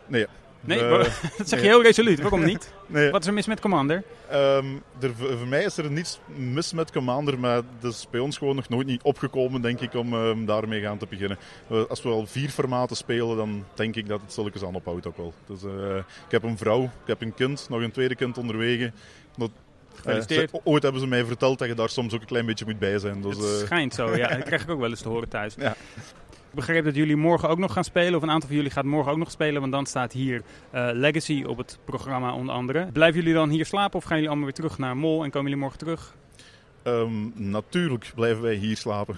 Nee. 0.07 0.27
Nee, 0.61 0.83
Uh, 0.83 0.99
dat 1.39 1.49
zeg 1.49 1.61
je 1.61 1.67
heel 1.67 1.83
resoluut. 1.83 2.21
Waarom 2.21 2.45
niet? 2.45 2.73
nee. 2.87 3.11
Wat 3.11 3.21
is 3.21 3.27
er 3.27 3.35
mis 3.35 3.47
met 3.47 3.61
Commander? 3.61 4.03
Um, 4.33 4.83
er, 5.01 5.15
voor 5.15 5.47
mij 5.49 5.65
is 5.65 5.77
er 5.77 5.91
niets 5.91 6.21
mis 6.37 6.73
met 6.73 6.93
Commander, 6.93 7.39
maar 7.39 7.63
dat 7.81 7.93
is 7.93 8.07
bij 8.11 8.21
ons 8.21 8.39
gewoon 8.39 8.57
nog 8.57 8.69
nooit 8.69 8.87
niet 8.87 9.03
opgekomen, 9.03 9.61
denk 9.61 9.81
ik, 9.81 9.95
om 9.95 10.15
um, 10.15 10.47
daarmee 10.47 10.81
gaan 10.81 10.99
te 10.99 11.07
beginnen. 11.09 11.39
Uh, 11.71 11.85
als 11.89 12.03
we 12.03 12.09
al 12.09 12.27
vier 12.27 12.49
formaten 12.49 12.97
spelen, 12.97 13.37
dan 13.37 13.65
denk 13.75 13.97
ik 13.97 14.09
dat 14.09 14.21
het 14.21 14.33
zulke 14.33 14.67
aan 14.67 14.75
ophoudt 14.75 15.07
ook 15.07 15.17
wel. 15.17 15.35
Dus, 15.47 15.63
uh, 15.63 15.97
ik 15.97 16.31
heb 16.31 16.43
een 16.43 16.59
vrouw, 16.59 16.83
ik 16.83 17.07
heb 17.07 17.21
een 17.23 17.35
kind, 17.35 17.67
nog 17.69 17.81
een 17.81 17.91
tweede 17.91 18.15
kind 18.15 18.39
onderwege. 18.39 18.93
Dat, 19.37 19.51
Gefeliciteerd. 20.07 20.55
Uh, 20.55 20.61
ooit 20.65 20.83
hebben 20.83 21.01
ze 21.01 21.07
mij 21.07 21.25
verteld 21.25 21.59
dat 21.59 21.69
je 21.69 21.75
daar 21.75 21.89
soms 21.89 22.15
ook 22.15 22.21
een 22.21 22.27
klein 22.27 22.47
beetje 22.47 22.65
moet 22.65 22.79
bij 22.79 22.99
zijn. 22.99 23.21
Dus, 23.21 23.37
het 23.37 23.59
schijnt 23.65 23.95
zo, 23.95 24.17
ja. 24.17 24.29
Dat 24.37 24.43
krijg 24.45 24.63
ik 24.63 24.71
ook 24.71 24.81
wel 24.81 24.91
eens 24.91 25.03
te 25.03 25.09
horen 25.09 25.29
thuis. 25.29 25.55
Ja. 25.59 25.71
Ik 26.57 26.63
begreep 26.63 26.85
dat 26.85 26.95
jullie 26.95 27.17
morgen 27.17 27.49
ook 27.49 27.59
nog 27.59 27.73
gaan 27.73 27.85
spelen, 27.85 28.15
of 28.15 28.23
een 28.23 28.31
aantal 28.31 28.49
van 28.49 28.57
jullie 28.57 28.73
gaat 28.73 28.85
morgen 28.85 29.13
ook 29.13 29.19
nog 29.19 29.31
spelen, 29.31 29.61
want 29.61 29.73
dan 29.73 29.87
staat 29.87 30.13
hier 30.13 30.43
uh, 30.75 30.89
Legacy 30.93 31.45
op 31.47 31.57
het 31.57 31.79
programma 31.85 32.35
onder 32.35 32.55
andere. 32.55 32.89
Blijven 32.93 33.21
jullie 33.21 33.35
dan 33.35 33.49
hier 33.49 33.67
slapen 33.67 33.99
of 33.99 34.05
gaan 34.05 34.15
jullie 34.15 34.29
allemaal 34.29 34.47
weer 34.47 34.57
terug 34.57 34.79
naar 34.79 34.97
Mol 34.97 35.25
en 35.25 35.31
komen 35.31 35.49
jullie 35.49 35.63
morgen 35.63 35.79
terug? 35.79 36.15
Um, 36.87 37.33
natuurlijk 37.35 38.13
blijven 38.15 38.43
wij 38.43 38.55
hier 38.55 38.77
slapen. 38.77 39.17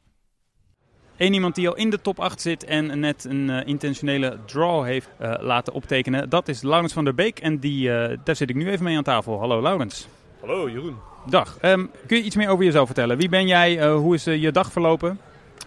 Eén 1.17 1.33
iemand 1.33 1.55
die 1.55 1.67
al 1.67 1.75
in 1.75 1.89
de 1.89 2.01
top 2.01 2.19
8 2.19 2.41
zit 2.41 2.63
en 2.63 2.99
net 2.99 3.25
een 3.25 3.49
uh, 3.49 3.61
intentionele 3.65 4.37
draw 4.45 4.85
heeft 4.85 5.09
uh, 5.21 5.33
laten 5.39 5.73
optekenen, 5.73 6.29
dat 6.29 6.47
is 6.47 6.61
Laurens 6.61 6.93
van 6.93 7.03
der 7.03 7.15
Beek. 7.15 7.39
En 7.39 7.59
die, 7.59 7.89
uh, 7.89 8.17
daar 8.23 8.35
zit 8.35 8.49
ik 8.49 8.55
nu 8.55 8.69
even 8.69 8.83
mee 8.83 8.97
aan 8.97 9.03
tafel. 9.03 9.39
Hallo 9.39 9.61
Laurens. 9.61 10.07
Hallo 10.39 10.69
Jeroen. 10.69 10.97
Dag. 11.25 11.57
Um, 11.61 11.91
kun 12.07 12.17
je 12.17 12.23
iets 12.23 12.35
meer 12.35 12.49
over 12.49 12.65
jezelf 12.65 12.85
vertellen? 12.85 13.17
Wie 13.17 13.29
ben 13.29 13.47
jij? 13.47 13.87
Hoe 13.87 14.13
is 14.13 14.23
je 14.23 14.51
dag 14.51 14.71
verlopen? 14.71 15.19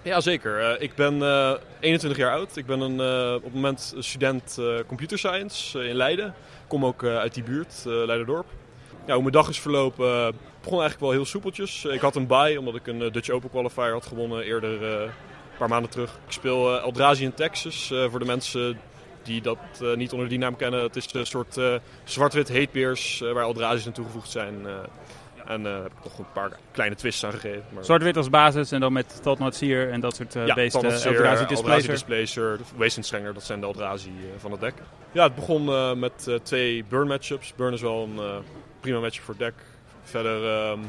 Ja, 0.02 0.20
zeker. 0.20 0.80
Ik 0.80 0.94
ben 0.94 1.14
uh, 1.14 1.52
21 1.80 2.18
jaar 2.18 2.32
oud. 2.32 2.56
Ik 2.56 2.66
ben 2.66 2.80
een, 2.80 3.00
op 3.34 3.44
het 3.44 3.54
moment 3.54 3.94
student 3.98 4.58
computer 4.86 5.18
science 5.18 5.88
in 5.88 5.94
Leiden. 5.94 6.26
Ik 6.26 6.68
kom 6.68 6.84
ook 6.84 7.04
uit 7.04 7.34
die 7.34 7.42
buurt, 7.42 7.82
Leiderdorp. 7.84 8.46
Ja, 9.06 9.12
hoe 9.12 9.22
mijn 9.22 9.34
dag 9.34 9.48
is 9.48 9.60
verlopen 9.60 10.34
begon 10.62 10.80
eigenlijk 10.80 11.00
wel 11.00 11.10
heel 11.10 11.24
soepeltjes. 11.24 11.84
Ik 11.84 12.00
had 12.00 12.16
een 12.16 12.26
bye 12.26 12.58
omdat 12.58 12.74
ik 12.74 12.86
een 12.86 12.98
Dutch 13.12 13.30
Open 13.30 13.50
qualifier 13.50 13.92
had 13.92 14.06
gewonnen 14.06 14.42
eerder 14.42 15.10
paar 15.58 15.68
maanden 15.68 15.90
terug. 15.90 16.18
Ik 16.26 16.32
speel 16.32 16.74
uh, 16.74 16.82
Eldrazi 16.82 17.24
in 17.24 17.34
Texas. 17.34 17.90
Uh, 17.90 18.10
voor 18.10 18.18
de 18.18 18.24
mensen 18.24 18.80
die 19.22 19.40
dat 19.42 19.58
uh, 19.82 19.96
niet 19.96 20.12
onder 20.12 20.28
die 20.28 20.38
naam 20.38 20.56
kennen. 20.56 20.82
Het 20.82 20.96
is 20.96 21.12
een 21.12 21.26
soort 21.26 21.60
zwart-wit 22.04 22.48
heetbeers 22.48 23.18
waar 23.18 23.42
Eldrazi's 23.42 23.86
aan 23.86 23.92
toegevoegd 23.92 24.30
zijn. 24.30 24.66
en 25.46 25.64
heb 25.64 25.92
ik 25.92 26.02
toch 26.02 26.18
een 26.18 26.32
paar 26.32 26.58
kleine 26.70 26.96
twists 26.96 27.24
aan 27.24 27.32
gegeven. 27.32 27.64
Maar... 27.74 27.84
Zwart-wit 27.84 28.16
als 28.16 28.30
basis 28.30 28.72
en 28.72 28.80
dan 28.80 28.92
met 28.92 29.22
Totnot 29.22 29.54
Seer 29.54 29.90
en 29.90 30.00
dat 30.00 30.16
soort 30.16 30.32
ja, 30.32 30.54
beesten. 30.54 30.82
Eldrazi 30.82 31.08
Eldrazi 31.08 31.46
Displacer. 31.46 31.90
Displacer, 31.90 32.58
Wasteland 32.76 33.06
Strenger, 33.06 33.34
dat 33.34 33.44
zijn 33.44 33.60
de 33.60 33.66
Eldrazi 33.66 34.12
van 34.38 34.50
het 34.50 34.60
deck. 34.60 34.74
Ja, 35.12 35.22
het 35.22 35.34
begon 35.34 35.98
met 35.98 36.40
twee 36.42 36.84
burn 36.88 37.06
matchups. 37.06 37.54
Burn 37.54 37.72
is 37.72 37.80
wel 37.80 38.02
een 38.02 38.42
prima 38.80 38.98
matchup 39.00 39.24
voor 39.24 39.34
het 39.38 39.42
deck. 39.42 39.64
Verder... 40.02 40.70
Um, 40.70 40.80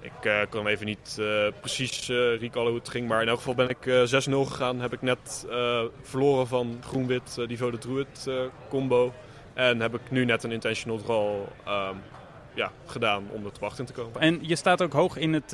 ik 0.00 0.24
uh, 0.24 0.40
kan 0.48 0.66
even 0.66 0.86
niet 0.86 1.16
uh, 1.20 1.46
precies 1.60 2.08
uh, 2.08 2.38
recallen 2.38 2.68
hoe 2.70 2.78
het 2.78 2.88
ging, 2.88 3.08
maar 3.08 3.22
in 3.22 3.28
elk 3.28 3.36
geval 3.36 3.54
ben 3.54 3.68
ik 3.68 3.84
6-0 3.86 4.50
gegaan. 4.50 4.80
Heb 4.80 4.92
ik 4.92 5.02
net 5.02 5.46
verloren 6.02 6.46
van 6.46 6.78
groen-wit 6.86 7.34
Divo 7.46 7.70
de 7.70 7.78
Druid 7.78 8.30
combo. 8.68 9.12
En 9.54 9.80
heb 9.80 9.94
ik 9.94 10.10
nu 10.10 10.24
net 10.24 10.42
een 10.42 10.52
intentional 10.52 10.98
draw 10.98 11.34
um, 11.68 11.96
ja, 12.54 12.70
gedaan 12.86 13.24
om 13.30 13.42
top 13.42 13.62
8 13.62 13.78
in 13.78 13.84
te 13.84 13.92
komen. 13.92 14.20
En 14.20 14.38
je 14.42 14.56
staat 14.56 14.82
ook 14.82 14.92
hoog 14.92 15.16
in 15.16 15.32
het, 15.32 15.50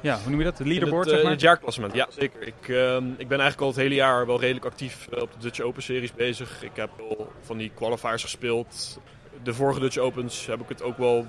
ja, 0.00 0.18
hoe 0.20 0.30
noem 0.30 0.38
je 0.38 0.44
dat, 0.44 0.58
het 0.58 0.66
leaderboard 0.66 1.06
in 1.06 1.12
het, 1.12 1.12
zeg 1.12 1.22
maar? 1.22 1.32
het 1.32 1.40
jaarklassement, 1.40 1.94
ja 1.94 2.06
zeker. 2.10 2.46
Ik, 2.46 2.68
um, 2.68 3.14
ik 3.18 3.28
ben 3.28 3.40
eigenlijk 3.40 3.60
al 3.60 3.66
het 3.66 3.76
hele 3.76 3.94
jaar 3.94 4.26
wel 4.26 4.40
redelijk 4.40 4.64
actief 4.64 5.08
op 5.10 5.32
de 5.32 5.38
Dutch 5.38 5.60
Open 5.60 5.82
series 5.82 6.12
bezig. 6.12 6.62
Ik 6.62 6.70
heb 6.74 6.90
al 7.08 7.32
van 7.40 7.56
die 7.56 7.70
qualifiers 7.74 8.22
gespeeld. 8.22 9.00
De 9.42 9.54
vorige 9.54 9.80
Dutch 9.80 9.98
Opens 9.98 10.46
heb 10.46 10.60
ik 10.60 10.68
het 10.68 10.82
ook 10.82 10.98
wel 10.98 11.26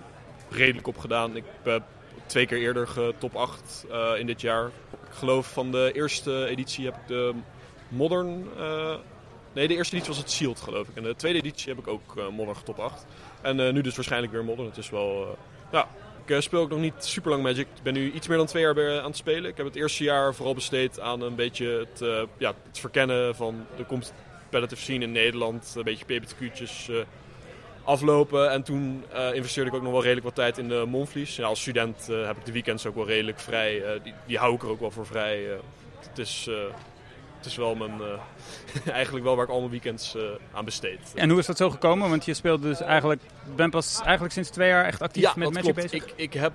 redelijk 0.50 0.88
op 0.88 0.98
gedaan. 0.98 1.36
Ik 1.36 1.44
heb 1.64 1.84
twee 2.26 2.46
keer 2.46 2.58
eerder 2.58 2.90
top 3.18 3.36
8 3.36 3.86
uh, 3.90 4.12
in 4.20 4.26
dit 4.26 4.42
jaar. 4.42 4.66
Ik 4.66 5.14
geloof 5.14 5.52
van 5.52 5.72
de 5.72 5.92
eerste 5.94 6.46
editie 6.46 6.86
heb 6.86 6.96
ik 6.96 7.08
de 7.08 7.34
Modern. 7.88 8.48
Uh, 8.58 8.96
nee, 9.54 9.68
de 9.68 9.76
eerste 9.76 9.96
editie 9.96 10.14
was 10.14 10.22
het 10.22 10.32
Sealed, 10.32 10.60
geloof 10.62 10.88
ik. 10.88 10.96
En 10.96 11.04
de 11.04 11.16
tweede 11.16 11.40
editie 11.40 11.70
heb 11.70 11.80
ik 11.80 11.88
ook 11.88 12.16
uh, 12.18 12.28
Modern 12.30 12.64
top 12.64 12.80
8. 12.80 13.06
En 13.42 13.74
nu 13.74 13.82
dus 13.82 13.96
waarschijnlijk 13.96 14.34
weer 14.34 14.44
Modern. 14.44 14.68
Het 14.68 14.78
is 14.78 14.90
wel. 14.90 15.38
ja, 15.72 15.88
uh, 16.26 16.40
speel 16.40 16.60
ook 16.60 16.70
nog 16.70 16.80
niet 16.80 16.94
super 17.00 17.32
lang 17.32 17.44
Magic. 17.44 17.68
Ik 17.76 17.84
ben 17.84 17.94
nu 17.94 18.12
iets 18.12 18.28
meer 18.28 18.38
dan 18.38 18.46
twee 18.46 18.64
jaar 18.64 19.00
aan 19.00 19.06
het 19.06 19.18
spelen. 19.18 19.50
Ik 19.50 19.58
heb 19.58 19.66
het 19.66 19.76
eerste 19.76 20.04
jaar 20.04 20.36
vooral 20.36 20.54
besteed 20.54 21.00
aan 21.00 21.22
een 21.22 21.36
beetje 21.36 21.68
het, 21.68 22.28
ja, 22.38 22.54
het 22.68 22.80
verkennen 22.80 23.36
van 23.36 23.66
de 23.78 23.86
competitive 23.86 24.82
scene 24.82 25.04
in 25.04 25.12
Nederland. 25.12 25.74
Een 25.78 25.84
beetje 25.84 26.06
PBTQ'tjes 26.06 26.88
uh, 26.90 26.98
aflopen. 27.84 28.52
En 28.52 28.64
toen 28.64 29.04
investeerde 29.34 29.70
ik 29.70 29.76
ook 29.76 29.82
nog 29.82 29.92
wel 29.92 30.02
redelijk 30.02 30.26
wat 30.26 30.36
tijd 30.36 30.58
in 30.58 30.68
de 30.68 30.86
Monflies. 30.88 31.36
Ja, 31.36 31.46
als 31.46 31.62
student 31.62 32.08
heb 32.08 32.38
ik 32.38 32.46
de 32.46 32.52
weekends 32.52 32.86
ook 32.86 32.96
wel 32.96 33.08
redelijk 33.08 33.40
vrij. 33.40 34.00
die, 34.04 34.14
die 34.26 34.38
hou 34.38 34.56
ik 34.56 34.62
er 34.62 34.70
ook 34.70 34.80
wel 34.80 34.92
voor 34.92 35.06
vrij. 35.06 35.48
het 36.10 36.18
is 36.18 36.50
het 37.38 37.52
is 37.52 37.58
wel 37.58 37.76
mijn, 37.76 38.02
eigenlijk 38.86 39.26
wel 39.26 39.36
waar 39.36 39.46
ik 39.46 39.52
al 39.52 39.60
mijn 39.60 39.72
weekends 39.72 40.18
aan 40.54 40.66
besteed. 40.66 41.00
En 41.16 41.30
hoe 41.30 41.40
is 41.40 41.46
dat 41.46 41.58
zo 41.58 41.70
gekomen? 41.70 42.10
Want 42.10 42.26
je 42.26 42.34
speelt 42.34 42.62
dus 42.62 42.82
eigenlijk, 42.82 43.22
ben 43.56 43.70
pas 43.70 44.02
eigenlijk 44.02 44.34
sinds 44.34 44.50
twee 44.50 44.70
jaar 44.70 44.86
echt 44.86 45.02
actief 45.02 45.24
ja, 45.24 45.34
met 45.36 45.54
Magic 45.54 45.76
bezig? 45.76 45.92
Ik, 45.94 46.14
ik 46.16 46.34
heb 46.34 46.54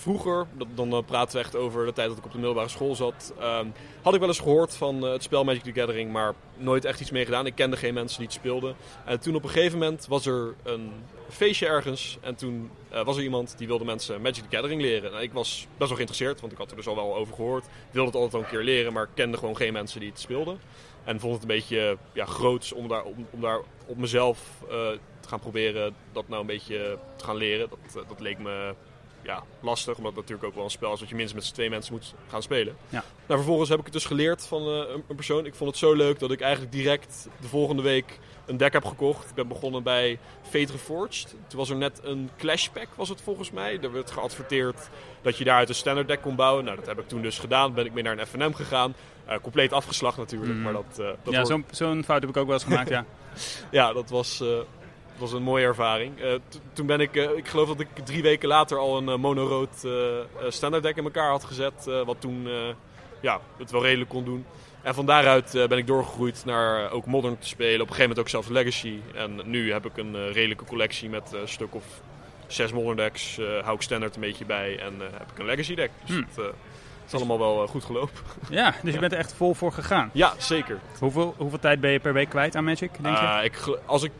vroeger, 0.00 0.46
dan 0.74 0.94
uh, 0.94 0.98
praten 1.06 1.36
we 1.36 1.44
echt 1.44 1.56
over 1.56 1.86
de 1.86 1.92
tijd 1.92 2.08
dat 2.08 2.18
ik 2.18 2.24
op 2.24 2.32
de 2.32 2.38
middelbare 2.38 2.68
school 2.68 2.94
zat, 2.94 3.32
ehm, 3.38 3.66
had 4.02 4.14
ik 4.14 4.20
wel 4.20 4.28
eens 4.28 4.38
gehoord 4.38 4.76
van 4.76 5.02
het 5.02 5.22
spel 5.22 5.44
Magic 5.44 5.62
the 5.62 5.72
Gathering, 5.72 6.12
maar 6.12 6.34
nooit 6.56 6.84
echt 6.84 7.00
iets 7.00 7.10
mee 7.10 7.24
gedaan. 7.24 7.46
Ik 7.46 7.54
kende 7.54 7.76
geen 7.76 7.94
mensen 7.94 8.18
die 8.18 8.26
het 8.26 8.36
speelden. 8.36 8.74
En 9.04 9.20
toen 9.20 9.34
op 9.34 9.42
een 9.42 9.50
gegeven 9.50 9.78
moment 9.78 10.06
was 10.06 10.26
er 10.26 10.54
een 10.62 10.92
feestje 11.28 11.66
ergens 11.66 12.18
en 12.20 12.34
toen 12.34 12.70
was 13.04 13.16
er 13.16 13.22
iemand 13.22 13.54
die 13.58 13.66
wilde 13.66 13.84
mensen 13.84 14.20
Magic 14.20 14.42
the 14.42 14.56
Gathering 14.56 14.80
leren. 14.80 15.10
Nou, 15.10 15.22
ik 15.22 15.32
was 15.32 15.66
best 15.66 15.88
wel 15.88 15.88
geïnteresseerd, 15.88 16.40
want 16.40 16.52
ik 16.52 16.58
had 16.58 16.70
er 16.70 16.76
dus 16.76 16.86
al 16.86 16.94
wel 16.94 17.16
over 17.16 17.34
gehoord. 17.34 17.64
Ik 17.64 17.70
wilde 17.90 18.10
het 18.10 18.16
altijd 18.16 18.34
al 18.34 18.40
een 18.40 18.56
keer 18.56 18.64
leren, 18.64 18.92
maar 18.92 19.08
kende 19.14 19.38
gewoon 19.38 19.56
geen 19.56 19.72
mensen 19.72 20.00
die 20.00 20.10
het 20.10 20.20
speelden. 20.20 20.60
En 21.04 21.20
vond 21.20 21.32
het 21.32 21.42
een 21.42 21.48
beetje 21.48 21.96
ja, 22.12 22.24
groots 22.24 22.72
om 22.72 22.88
daar, 22.88 23.04
om 23.30 23.40
daar 23.40 23.60
op 23.86 23.96
mezelf 23.96 24.38
te 25.20 25.28
gaan 25.28 25.40
proberen 25.40 25.94
dat 26.12 26.28
nou 26.28 26.40
een 26.40 26.46
beetje 26.46 26.98
te 27.16 27.24
gaan 27.24 27.36
leren. 27.36 27.68
Dat, 27.68 28.08
dat 28.08 28.20
leek 28.20 28.38
me 28.38 28.74
ja, 29.22 29.42
lastig, 29.60 29.96
omdat 29.96 30.10
het 30.12 30.20
natuurlijk 30.20 30.48
ook 30.48 30.54
wel 30.54 30.64
een 30.64 30.70
spel 30.70 30.92
is 30.92 30.98
dat 31.00 31.08
je 31.08 31.14
minstens 31.14 31.38
met 31.40 31.48
z'n 31.48 31.54
twee 31.54 31.70
mensen 31.70 31.92
moet 31.92 32.14
gaan 32.28 32.42
spelen. 32.42 32.76
Ja. 32.88 33.04
Nou, 33.26 33.38
vervolgens 33.40 33.68
heb 33.68 33.78
ik 33.78 33.84
het 33.84 33.92
dus 33.94 34.04
geleerd 34.04 34.46
van 34.46 34.68
uh, 34.68 34.82
een 35.08 35.14
persoon. 35.16 35.46
Ik 35.46 35.54
vond 35.54 35.70
het 35.70 35.78
zo 35.78 35.92
leuk 35.94 36.18
dat 36.18 36.30
ik 36.30 36.40
eigenlijk 36.40 36.72
direct 36.72 37.28
de 37.40 37.48
volgende 37.48 37.82
week 37.82 38.18
een 38.46 38.56
deck 38.56 38.72
heb 38.72 38.84
gekocht. 38.84 39.28
Ik 39.28 39.34
ben 39.34 39.48
begonnen 39.48 39.82
bij 39.82 40.18
Fate 40.42 40.72
Reforged. 40.72 41.34
Toen 41.48 41.58
was 41.58 41.70
er 41.70 41.76
net 41.76 42.00
een 42.02 42.30
Clash 42.38 42.68
Pack, 42.68 42.88
was 42.94 43.08
het 43.08 43.20
volgens 43.20 43.50
mij. 43.50 43.78
Er 43.82 43.92
werd 43.92 44.10
geadverteerd 44.10 44.88
dat 45.22 45.38
je 45.38 45.44
daaruit 45.44 45.68
een 45.68 45.74
standard 45.74 46.08
deck 46.08 46.20
kon 46.22 46.36
bouwen. 46.36 46.64
Nou, 46.64 46.76
dat 46.76 46.86
heb 46.86 46.98
ik 46.98 47.08
toen 47.08 47.22
dus 47.22 47.38
gedaan. 47.38 47.74
Ben 47.74 47.86
ik 47.86 47.92
mee 47.92 48.02
naar 48.02 48.18
een 48.18 48.26
FNM 48.26 48.54
gegaan. 48.54 48.94
Uh, 49.28 49.34
compleet 49.42 49.72
afgeslacht 49.72 50.16
natuurlijk, 50.16 50.52
Mm. 50.52 50.62
maar 50.62 50.72
dat... 50.72 50.96
Uh, 51.00 51.06
dat 51.22 51.32
ja, 51.34 51.42
hoort- 51.42 51.64
zo'n 51.76 52.04
fout 52.04 52.20
heb 52.20 52.30
ik 52.30 52.36
ook 52.36 52.44
wel 52.46 52.54
eens 52.54 52.64
gemaakt, 52.64 52.88
ja. 52.98 53.04
ja, 53.70 53.92
dat 53.92 54.10
was, 54.10 54.40
eh, 54.40 54.48
was 55.20 55.32
een 55.32 55.42
mooie 55.42 55.64
ervaring. 55.64 56.20
Eh, 56.20 56.32
toen 56.72 56.86
ben 56.86 57.00
ik, 57.00 57.16
eh, 57.16 57.36
ik 57.36 57.48
geloof 57.48 57.68
dat 57.68 57.80
ik 57.80 57.88
drie 58.04 58.22
weken 58.22 58.48
later 58.48 58.78
al 58.78 58.96
een 58.96 59.08
eh, 59.08 59.16
monorood 59.16 59.84
eh, 59.84 60.18
eh, 60.18 60.24
standaard 60.48 60.82
deck 60.82 60.96
in 60.96 61.04
elkaar 61.04 61.30
had 61.30 61.44
gezet. 61.44 61.84
wat 62.04 62.16
toen 62.20 62.48
ja, 63.20 63.40
het 63.58 63.70
wel 63.70 63.82
redelijk 63.82 64.10
kon 64.10 64.24
doen. 64.24 64.44
En 64.82 64.94
van 64.94 65.06
daaruit 65.06 65.52
ben 65.52 65.78
ik 65.78 65.86
doorgegroeid 65.86 66.42
naar 66.44 66.90
ook 66.90 67.06
modern 67.06 67.38
te 67.38 67.46
spelen. 67.46 67.80
Op 67.80 67.88
een 67.88 67.94
gegeven 67.94 68.02
moment 68.02 68.18
ook 68.18 68.28
zelfs 68.28 68.48
legacy. 68.48 68.98
En 69.14 69.40
nu 69.44 69.72
heb 69.72 69.86
ik 69.86 69.96
een 69.96 70.32
redelijke 70.32 70.64
collectie 70.64 71.08
met 71.08 71.32
een 71.32 71.48
stuk 71.48 71.74
of 71.74 71.84
zes 72.46 72.72
modern 72.72 72.96
decks. 72.96 73.38
hou 73.62 73.74
ik 73.74 73.82
standaard 73.82 74.14
een 74.14 74.20
beetje 74.20 74.44
bij 74.44 74.78
en 74.78 74.94
heb 75.00 75.30
ik 75.32 75.38
een 75.38 75.44
legacy 75.46 75.74
deck. 75.74 75.90
Dus 76.04 76.16
Hmm. 76.16 76.26
het 76.34 76.54
is 77.06 77.14
allemaal 77.14 77.38
wel 77.38 77.66
goed 77.66 77.84
gelopen. 77.84 78.14
Ja, 78.50 78.74
dus 78.82 78.94
je 78.94 79.00
bent 79.00 79.12
er 79.12 79.18
echt 79.18 79.32
vol 79.32 79.54
voor 79.54 79.72
gegaan. 79.72 80.10
Ja, 80.12 80.32
zeker. 80.38 80.78
Hoeveel, 80.98 81.34
hoeveel 81.36 81.58
tijd 81.58 81.80
ben 81.80 81.90
je 81.90 82.00
per 82.00 82.12
week 82.12 82.28
kwijt 82.28 82.56
aan 82.56 82.64
Magic, 82.64 82.90
denk 83.02 83.16
je? 83.16 83.22
Uh, 83.24 83.44
ik, 83.44 83.78
als 83.86 84.02
ik 84.02 84.12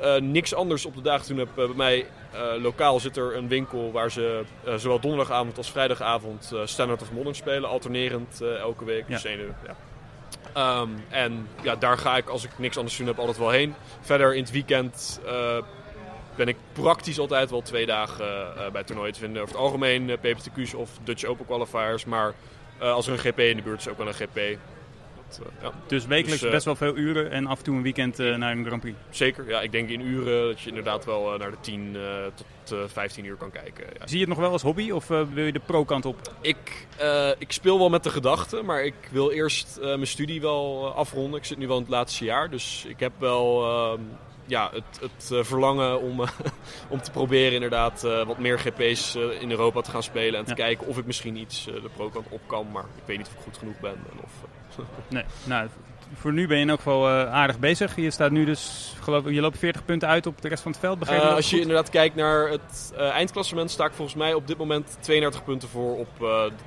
eh, 0.00 0.20
niks 0.20 0.54
anders 0.54 0.84
op 0.86 0.94
de 0.94 1.20
doen 1.26 1.38
heb, 1.38 1.48
eh, 1.48 1.54
bij 1.54 1.76
mij 1.76 2.06
eh, 2.32 2.62
lokaal 2.62 3.00
zit 3.00 3.16
er 3.16 3.36
een 3.36 3.48
winkel 3.48 3.92
waar 3.92 4.10
ze 4.10 4.44
zowel 4.76 5.00
donderdagavond 5.00 5.56
als 5.56 5.70
vrijdagavond 5.70 6.52
standard 6.64 7.02
of 7.02 7.12
modern 7.12 7.34
spelen, 7.34 7.68
alternerend 7.68 8.40
elke 8.40 8.84
week. 8.84 9.04
Ja. 9.08 9.14
Dus 9.14 9.22
ja. 9.22 9.76
Ehm, 10.52 10.88
en 11.08 11.48
ja, 11.62 11.76
daar 11.76 11.98
ga 11.98 12.16
ik 12.16 12.28
als 12.28 12.44
ik 12.44 12.50
niks 12.56 12.76
anders 12.76 12.96
te 12.96 13.02
doen 13.02 13.10
heb 13.10 13.20
altijd 13.20 13.38
wel 13.38 13.50
heen. 13.50 13.74
Verder 14.00 14.34
in 14.34 14.42
het 14.42 14.50
weekend 14.50 15.20
ben 16.36 16.48
ik 16.48 16.56
praktisch 16.72 17.18
altijd 17.18 17.50
wel 17.50 17.62
twee 17.62 17.86
dagen 17.86 18.56
eh, 18.56 18.70
bij 18.70 18.82
toernooien 18.84 19.12
te 19.12 19.20
vinden. 19.20 19.42
Over 19.42 19.54
het 19.54 19.64
algemeen 19.64 20.18
PPTQ's 20.20 20.74
of 20.74 20.90
Dutch 21.04 21.24
Open 21.24 21.46
qualifiers, 21.46 22.04
maar 22.04 22.34
als 22.78 23.06
er 23.06 23.12
een 23.12 23.18
GP 23.18 23.38
in 23.38 23.56
de 23.56 23.62
buurt 23.62 23.80
is, 23.80 23.88
ook 23.88 23.98
wel 23.98 24.06
een 24.06 24.14
GP. 24.14 24.58
Dat, 25.38 25.46
eh, 25.46 25.62
ja. 25.62 25.72
dus 25.86 26.06
wekelijks 26.06 26.40
dus, 26.40 26.48
eh, 26.48 26.54
best 26.54 26.64
wel 26.64 26.76
veel 26.76 26.96
uren 26.96 27.30
en 27.30 27.46
af 27.46 27.58
en 27.58 27.64
toe 27.64 27.76
een 27.76 27.82
weekend 27.82 28.18
eh, 28.18 28.34
naar 28.36 28.52
een 28.52 28.66
Grand 28.66 28.80
Prix. 28.80 28.96
Zeker, 29.10 29.48
ja, 29.48 29.60
ik 29.60 29.72
denk 29.72 29.88
in 29.88 30.00
uren 30.00 30.46
dat 30.46 30.60
je 30.60 30.68
inderdaad 30.68 31.04
wel 31.04 31.38
naar 31.38 31.50
de 31.50 31.56
10 31.60 31.96
eh, 31.96 32.02
tot 32.34 32.72
eh 32.72 32.78
15 32.86 33.24
uur 33.24 33.36
kan 33.36 33.50
kijken. 33.50 33.84
Ja. 33.98 34.06
Zie 34.06 34.18
je 34.18 34.24
het 34.24 34.28
nog 34.28 34.38
wel 34.38 34.50
als 34.50 34.62
hobby 34.62 34.90
of 34.90 35.08
wil 35.08 35.44
je 35.44 35.52
de 35.52 35.60
pro-kant 35.66 36.06
op? 36.06 36.34
Ik, 36.40 36.86
ik 37.38 37.52
speel 37.52 37.78
wel 37.78 37.88
met 37.88 38.02
de 38.02 38.10
gedachte, 38.10 38.62
maar 38.62 38.84
ik 38.84 38.94
wil 39.10 39.30
eerst 39.30 39.78
mijn 39.80 40.06
studie 40.06 40.40
wel 40.40 40.92
afronden. 40.94 41.38
Ik 41.38 41.44
zit 41.44 41.58
nu 41.58 41.66
wel 41.66 41.76
in 41.76 41.82
het 41.82 41.90
laatste 41.90 42.24
jaar, 42.24 42.50
dus 42.50 42.84
ik 42.88 43.00
heb 43.00 43.12
wel 43.18 43.64
ehm, 43.64 44.00
ja, 44.46 44.70
het, 44.72 45.00
het 45.00 45.30
eh, 45.32 45.44
verlangen 45.44 46.00
om, 46.00 46.20
eh, 46.20 46.28
om 46.88 47.00
te 47.02 47.10
proberen 47.10 47.52
inderdaad 47.52 48.04
eh, 48.04 48.26
wat 48.26 48.38
meer 48.38 48.58
GP's 48.58 49.14
in 49.14 49.50
Europa 49.50 49.80
te 49.80 49.90
gaan 49.90 50.02
spelen. 50.02 50.38
En 50.38 50.44
te 50.44 50.50
Ja. 50.50 50.56
kijken 50.56 50.86
of 50.86 50.98
ik 50.98 51.06
misschien 51.06 51.36
iets 51.36 51.64
de 51.64 51.90
pro-kant 51.96 52.26
op 52.28 52.40
kan, 52.46 52.66
maar 52.72 52.84
ik 52.96 53.02
weet 53.04 53.16
niet 53.18 53.26
of 53.26 53.32
ik 53.32 53.38
goed 53.42 53.58
genoeg 53.58 53.80
ben. 53.80 53.90
En 53.90 54.18
of, 54.22 54.30
Nee, 55.08 55.24
nou, 55.44 55.68
voor 56.14 56.32
nu 56.32 56.46
ben 56.46 56.56
je 56.56 56.62
in 56.62 56.68
elk 56.70 56.78
geval 56.80 57.08
aardig 57.08 57.58
bezig. 57.58 57.96
Je 57.96 58.10
staat 58.10 58.30
nu 58.30 58.44
dus, 58.44 58.94
geloof 59.00 59.30
je 59.30 59.40
loopt 59.40 59.58
40 59.58 59.84
punten 59.84 60.08
uit 60.08 60.26
op 60.26 60.42
de 60.42 60.48
rest 60.48 60.62
van 60.62 60.70
het 60.72 60.80
veld. 60.80 61.08
Als 61.08 61.50
je 61.50 61.50
goed? 61.50 61.60
inderdaad 61.60 61.90
kijkt 61.90 62.14
naar 62.14 62.48
het 62.48 62.92
eindklassement, 62.96 63.70
sta 63.70 63.84
ik 63.84 63.92
volgens 63.92 64.16
mij 64.16 64.34
op 64.34 64.46
dit 64.46 64.56
moment 64.56 64.96
32 65.00 65.44
punten 65.44 65.68
voor 65.68 65.96
op 65.98 66.08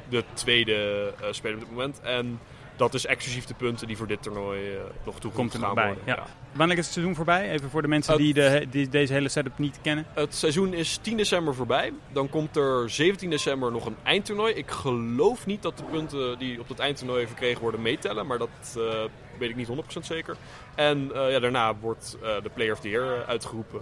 de 0.09 0.23
tweede 0.33 1.11
speler 1.31 1.55
op 1.57 1.61
dit 1.63 1.71
moment. 1.71 1.99
En 2.01 2.39
dat 2.77 2.93
is 2.93 3.05
exclusief 3.05 3.45
de 3.45 3.53
punten 3.53 3.87
die 3.87 3.97
voor 3.97 4.07
dit 4.07 4.21
toernooi 4.23 4.73
eh, 4.73 4.79
nog 5.05 5.19
toegevoegd 5.19 5.53
nog 5.53 5.61
gaan 5.63 5.75
bij, 5.75 5.85
worden. 5.85 6.03
ja. 6.05 6.23
Wanneer 6.51 6.77
is 6.77 6.83
het 6.83 6.93
seizoen 6.93 7.15
voorbij? 7.15 7.49
Even 7.51 7.69
voor 7.69 7.81
de 7.81 7.87
mensen 7.87 8.13
Het- 8.13 8.21
die, 8.21 8.33
de, 8.33 8.67
die 8.69 8.89
deze 8.89 9.13
hele 9.13 9.29
setup 9.29 9.57
niet 9.57 9.79
kennen. 9.81 10.05
Het 10.13 10.35
seizoen 10.35 10.73
is 10.73 10.97
10 11.01 11.17
december 11.17 11.55
voorbij. 11.55 11.93
Dan 12.11 12.29
komt 12.29 12.55
er 12.55 12.89
17 12.89 13.29
december 13.29 13.71
nog 13.71 13.85
een 13.85 13.95
eindtoernooi. 14.03 14.53
Ik 14.53 14.71
geloof 14.71 15.45
niet 15.45 15.61
dat 15.61 15.77
de 15.77 15.83
punten 15.83 16.39
die 16.39 16.59
op 16.59 16.67
dat 16.67 16.79
eindtoernooi 16.79 17.27
verkregen 17.27 17.61
worden 17.61 17.81
meetellen. 17.81 18.27
Maar 18.27 18.37
dat 18.37 18.49
eh, 18.77 19.03
weet 19.39 19.49
ik 19.49 19.55
niet 19.55 19.67
100% 19.67 19.99
zeker. 20.01 20.35
En 20.75 21.11
eh, 21.15 21.31
ja, 21.31 21.39
daarna 21.39 21.75
wordt 21.75 22.17
eh, 22.23 22.29
de 22.43 22.49
Player 22.53 22.73
of 22.73 22.79
the 22.79 22.89
Year 22.89 23.25
uitgeroepen. 23.25 23.81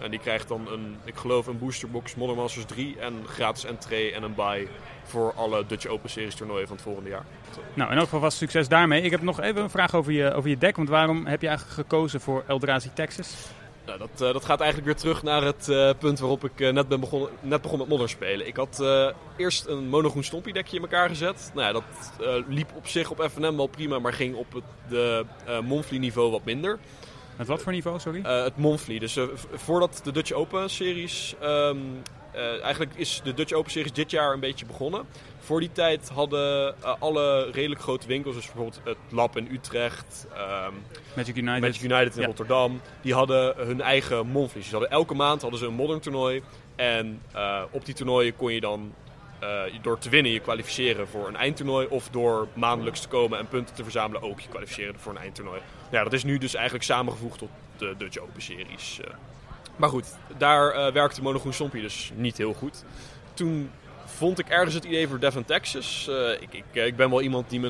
En 0.00 0.10
die 0.10 0.20
krijgt 0.20 0.48
dan 0.48 0.68
een, 0.72 0.96
ik 1.04 1.16
geloof, 1.16 1.46
een 1.46 1.58
boosterbox 1.58 2.14
Modern 2.14 2.38
Masters 2.38 2.64
3 2.64 2.96
en 2.98 3.14
gratis 3.26 3.64
entree 3.64 4.12
en 4.12 4.22
een 4.22 4.34
buy 4.34 4.68
voor 5.04 5.32
alle 5.34 5.66
Dutch 5.66 5.86
Open 5.86 6.10
Series 6.10 6.34
toernooien 6.34 6.66
van 6.66 6.76
het 6.76 6.84
volgende 6.84 7.10
jaar. 7.10 7.24
Nou, 7.74 7.90
in 7.90 7.96
elk 7.96 8.04
geval 8.04 8.20
vast 8.20 8.36
succes 8.36 8.68
daarmee. 8.68 9.02
Ik 9.02 9.10
heb 9.10 9.22
nog 9.22 9.40
even 9.40 9.62
een 9.62 9.70
vraag 9.70 9.94
over 9.94 10.12
je, 10.12 10.32
over 10.32 10.50
je 10.50 10.58
deck. 10.58 10.76
Want 10.76 10.88
waarom 10.88 11.26
heb 11.26 11.40
je 11.40 11.48
eigenlijk 11.48 11.76
gekozen 11.76 12.20
voor 12.20 12.44
Eldrazi 12.46 12.90
Texas? 12.94 13.50
Nou, 13.86 13.98
dat, 13.98 14.20
eh, 14.20 14.32
dat 14.32 14.44
gaat 14.44 14.60
eigenlijk 14.60 14.92
weer 14.92 15.00
terug 15.00 15.22
naar 15.22 15.42
het 15.42 15.68
eh, 15.68 15.90
punt 15.98 16.18
waarop 16.18 16.44
ik 16.44 16.60
eh, 16.60 16.72
net, 16.72 16.88
ben 16.88 17.00
begonnen, 17.00 17.30
net 17.40 17.62
begon 17.62 17.78
met 17.78 17.88
Modern 17.88 18.08
spelen. 18.08 18.46
Ik 18.46 18.56
had 18.56 18.84
eerst 19.36 19.66
een 19.66 19.88
monogroen 19.88 20.24
stompie 20.24 20.52
dekje 20.52 20.76
in 20.76 20.82
elkaar 20.82 21.08
gezet. 21.08 21.50
Nou 21.54 21.66
ja, 21.66 21.72
dat 21.72 22.44
liep 22.48 22.70
op 22.74 22.86
zich 22.86 23.10
op 23.10 23.28
FNM 23.30 23.56
wel 23.56 23.66
prima, 23.66 23.98
maar 23.98 24.12
ging 24.12 24.34
op 24.36 24.52
het 24.52 24.64
de 24.88 25.24
Monthly 25.62 25.98
niveau 25.98 26.30
wat 26.30 26.44
minder. 26.44 26.78
Met 27.36 27.46
wat 27.46 27.62
voor 27.62 27.72
niveau, 27.72 28.00
sorry? 28.00 28.20
Het 28.22 28.56
Monthly, 28.56 28.98
dus 28.98 29.18
voordat 29.52 30.00
de 30.04 30.12
Dutch 30.12 30.32
Open 30.32 30.70
series... 30.70 31.34
ehm, 31.40 31.78
eh, 32.32 32.62
eigenlijk 32.62 32.92
is 32.94 33.20
de 33.24 33.34
Dutch 33.34 33.52
Open 33.52 33.70
series 33.70 33.92
dit 33.92 34.10
jaar 34.10 34.32
een 34.32 34.40
beetje 34.40 34.66
begonnen. 34.66 35.06
Voor 35.38 35.60
die 35.60 35.72
tijd 35.72 36.08
hadden 36.08 36.74
eh, 36.82 36.94
alle 36.98 37.50
redelijk 37.50 37.80
grote 37.80 38.06
winkels, 38.06 38.34
dus 38.34 38.44
bijvoorbeeld 38.44 38.80
het 38.84 38.96
Lab 39.10 39.36
in 39.36 39.48
Utrecht... 39.52 40.26
ehm, 40.34 40.72
Magic 41.16 41.36
United. 41.36 41.60
Magic 41.60 41.82
United 41.82 42.14
in 42.14 42.20
Ja. 42.20 42.26
Rotterdam. 42.26 42.80
Die 43.00 43.14
hadden 43.14 43.54
hun 43.56 43.80
eigen 43.80 44.26
monthlies. 44.26 44.62
Dus 44.62 44.72
hadden, 44.72 44.90
elke 44.90 45.14
maand 45.14 45.42
hadden 45.42 45.58
ze 45.58 45.66
een 45.66 45.74
modern 45.74 46.00
toernooi. 46.00 46.42
En 46.76 47.22
eh, 47.32 47.62
op 47.70 47.84
die 47.84 47.94
toernooien 47.94 48.36
kon 48.36 48.52
je 48.52 48.60
dan 48.60 48.94
door 49.82 49.98
te 49.98 50.08
winnen 50.08 50.32
je 50.32 50.40
kwalificeren 50.40 51.08
voor 51.08 51.28
een 51.28 51.36
eindtoernooi. 51.36 51.86
Of 51.86 52.08
door 52.08 52.48
maandelijks 52.54 53.00
te 53.00 53.08
komen 53.08 53.38
en 53.38 53.48
punten 53.48 53.74
te 53.74 53.82
verzamelen 53.82 54.22
ook 54.22 54.40
je 54.40 54.48
kwalificeren 54.48 54.98
voor 54.98 55.12
een 55.12 55.18
eindtoernooi. 55.18 55.60
Ja, 55.90 56.02
dat 56.02 56.12
is 56.12 56.24
nu 56.24 56.38
dus 56.38 56.54
eigenlijk 56.54 56.84
samengevoegd 56.84 57.38
tot 57.38 57.48
de 57.76 57.94
Dutch 57.98 58.18
Open 58.18 58.42
Series. 58.42 59.00
Maar 59.76 59.88
goed, 59.88 60.06
daar 60.36 60.70
eh, 60.70 60.92
werkte 60.92 61.22
Monogroen 61.22 61.52
Stompie 61.52 61.82
dus 61.82 62.12
niet 62.14 62.36
heel 62.36 62.52
goed. 62.52 62.84
Toen 63.34 63.70
vond 64.04 64.38
ik 64.38 64.48
ergens 64.48 64.74
het 64.74 64.84
idee 64.84 65.08
voor 65.08 65.18
Devon 65.18 65.44
Texas. 65.44 66.08
Eh, 66.08 66.30
ik, 66.42 66.54
ik, 66.54 66.64
eh, 66.72 66.86
ik 66.86 66.96
ben 66.96 67.10
wel 67.10 67.20
iemand 67.20 67.50
die, 67.50 67.60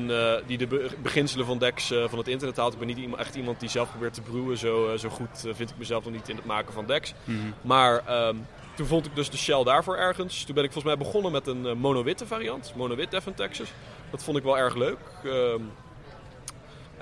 die 0.47 0.57
de 0.57 0.67
be- 0.67 0.89
beginselen 1.01 1.45
van 1.45 1.57
eh, 1.91 2.07
van 2.09 2.17
het 2.17 2.27
internet 2.27 2.57
haalt. 2.57 2.73
Ik 2.73 2.79
ben 2.79 2.87
niet 2.87 3.15
echt 3.15 3.35
iemand 3.35 3.59
die 3.59 3.69
zelf 3.69 3.89
probeert 3.89 4.13
te 4.13 4.21
broeien. 4.21 4.57
Zo, 4.57 4.97
zo 4.97 5.09
goed 5.09 5.39
vind 5.53 5.69
ik 5.69 5.77
mezelf 5.77 6.03
nog 6.03 6.13
niet 6.13 6.29
in 6.29 6.35
het 6.35 6.45
maken 6.45 6.73
van 6.73 6.85
decks. 6.85 7.13
Mhm. 7.23 7.37
Maar 7.61 8.05
ehm, 8.05 8.35
toen 8.75 8.85
vond 8.87 9.05
ik 9.05 9.15
dus 9.15 9.29
de 9.29 9.37
shell 9.37 9.63
daarvoor 9.63 9.97
ergens. 9.97 10.43
Toen 10.43 10.55
ben 10.55 10.63
ik 10.63 10.71
volgens 10.71 10.95
mij 10.95 11.05
begonnen 11.05 11.31
met 11.31 11.47
een 11.47 11.77
mono-witte 11.77 12.25
variant. 12.25 12.73
Mono-wit 12.75 13.11
Devon 13.11 13.33
Texas. 13.33 13.67
Dat 14.11 14.23
vond 14.23 14.37
ik 14.37 14.43
wel 14.43 14.57
erg 14.57 14.75
leuk. 14.75 14.97
Ehm, 15.23 15.61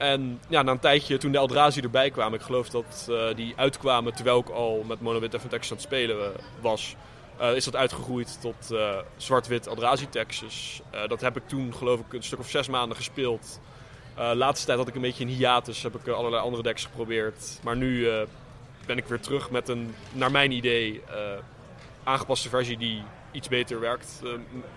en 0.01 0.39
ja, 0.47 0.61
na 0.61 0.71
een 0.71 0.79
tijdje, 0.79 1.17
toen 1.17 1.31
de 1.31 1.37
Eldrazi 1.37 1.81
erbij 1.81 2.09
kwamen, 2.09 2.39
ik 2.39 2.45
geloof 2.45 2.69
dat 2.69 3.07
eh, 3.09 3.35
die 3.35 3.53
uitkwamen 3.55 4.13
terwijl 4.13 4.39
ik 4.39 4.49
al 4.49 4.83
met 4.87 5.01
Mono-wit 5.01 5.31
Devon 5.31 5.49
Texas 5.49 5.71
aan 5.71 5.77
het 5.77 5.85
spelen 5.85 6.25
eh, 6.25 6.41
was. 6.61 6.95
eh, 7.37 7.55
is 7.55 7.65
dat 7.65 7.75
uitgegroeid 7.75 8.41
tot 8.41 8.75
zwart-wit 9.17 9.67
Adrazi 9.67 10.09
Texas. 10.09 10.81
Dat 11.07 11.21
heb 11.21 11.37
ik 11.37 11.47
toen 11.47 11.73
geloof 11.73 11.99
ik 11.99 12.13
een 12.13 12.23
stuk 12.23 12.39
of 12.39 12.49
zes 12.49 12.67
maanden 12.67 12.97
gespeeld. 12.97 13.59
Laatste 14.15 14.65
tijd 14.65 14.77
had 14.77 14.87
ik 14.87 14.95
een 14.95 15.01
beetje 15.01 15.23
een 15.23 15.29
hiatus, 15.29 15.83
heb 15.83 15.95
ik 15.95 16.07
allerlei 16.07 16.43
andere 16.43 16.63
decks 16.63 16.85
geprobeerd. 16.85 17.59
Maar 17.63 17.77
nu 17.77 18.07
ben 18.85 18.97
ik 18.97 19.05
weer 19.05 19.19
terug 19.19 19.49
met 19.49 19.69
een, 19.69 19.95
naar 20.11 20.31
mijn 20.31 20.51
idee, 20.51 21.01
aangepaste 22.03 22.49
versie 22.49 22.77
die 22.77 23.03
iets 23.31 23.47
beter 23.47 23.79
werkt. 23.79 24.21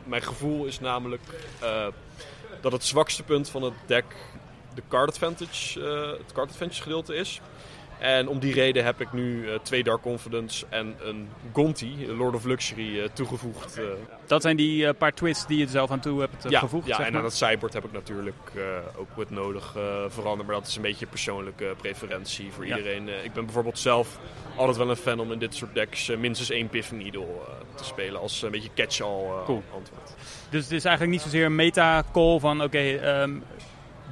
Mijn 0.05 0.23
gevoel 0.23 0.65
is 0.65 0.81
namelijk 0.81 1.23
dat 2.61 2.73
het 2.73 2.85
zwakste 2.85 3.23
punt 3.23 3.49
van 3.49 3.63
het 3.63 3.75
deck 3.87 4.05
de 4.75 4.83
card 4.89 5.09
advantage, 5.09 5.81
eh, 5.81 6.11
het 6.19 6.33
card 6.33 6.51
advantage 6.51 6.83
gedeelte 6.83 7.15
is. 7.15 7.41
En 7.99 8.29
om 8.29 8.39
die 8.39 8.53
reden 8.55 8.85
heb 8.85 9.01
ik 9.01 9.13
nu 9.13 9.49
eh, 9.49 9.59
twee 9.63 9.83
Dark 9.83 10.03
Confidence 10.03 10.67
en 10.69 10.95
een 11.03 11.29
Gonti, 11.53 12.07
Lord 12.17 12.35
of 12.35 12.45
Luxury, 12.45 13.01
eh, 13.01 13.09
toegevoegd. 13.13 13.81
Dat 14.27 14.43
zijn 14.43 14.57
die 14.57 14.93
paar 14.93 15.13
twits 15.15 15.47
die 15.47 15.59
je 15.59 15.65
er 15.65 15.71
zelf 15.71 15.91
aan 15.91 16.01
toe 16.01 16.21
hebt 16.21 16.47
ja, 16.49 16.59
gevoegd. 16.59 16.87
ja 16.87 16.97
zeg 16.97 17.07
en 17.07 17.13
maar. 17.13 17.21
aan 17.21 17.27
het 17.27 17.37
sideboard 17.37 17.73
heb 17.73 17.85
ik 17.85 17.93
natuurlijk 17.93 18.37
ook 18.97 19.09
wat 19.15 19.31
nodig 19.31 19.73
veranderd. 20.09 20.47
Maar 20.49 20.57
dat 20.59 20.67
is 20.67 20.77
een 20.77 20.83
beetje 20.83 21.07
persoonlijke 21.07 21.75
preferentie 21.77 22.53
voor 22.53 22.67
Ja. 22.67 22.77
iedereen. 22.77 23.09
Ik 23.25 23.33
ben 23.33 23.45
bijvoorbeeld 23.45 23.79
zelf 23.79 24.19
altijd 24.57 24.77
wel 24.77 24.91
een 24.91 24.97
fan 24.97 25.21
om 25.21 25.33
in 25.33 25.39
dit 25.39 25.55
soort 25.55 25.75
decks 25.75 26.09
minstens 26.19 26.51
één 26.51 26.69
Piff 26.69 26.93
Needle 26.93 27.27
te 27.75 27.85
spelen. 27.85 28.21
Als 28.21 28.43
een 28.43 28.51
beetje 28.51 28.71
catch-all 28.75 29.45
Cool. 29.45 29.63
antwoord. 29.75 30.15
Dus 30.51 30.63
het 30.63 30.73
is 30.73 30.85
eigenlijk 30.85 31.17
niet 31.17 31.25
zozeer 31.25 31.45
een 31.45 31.55
meta-call 31.55 32.39
van 32.39 32.63
oké, 32.63 32.79
ehm, 32.79 33.31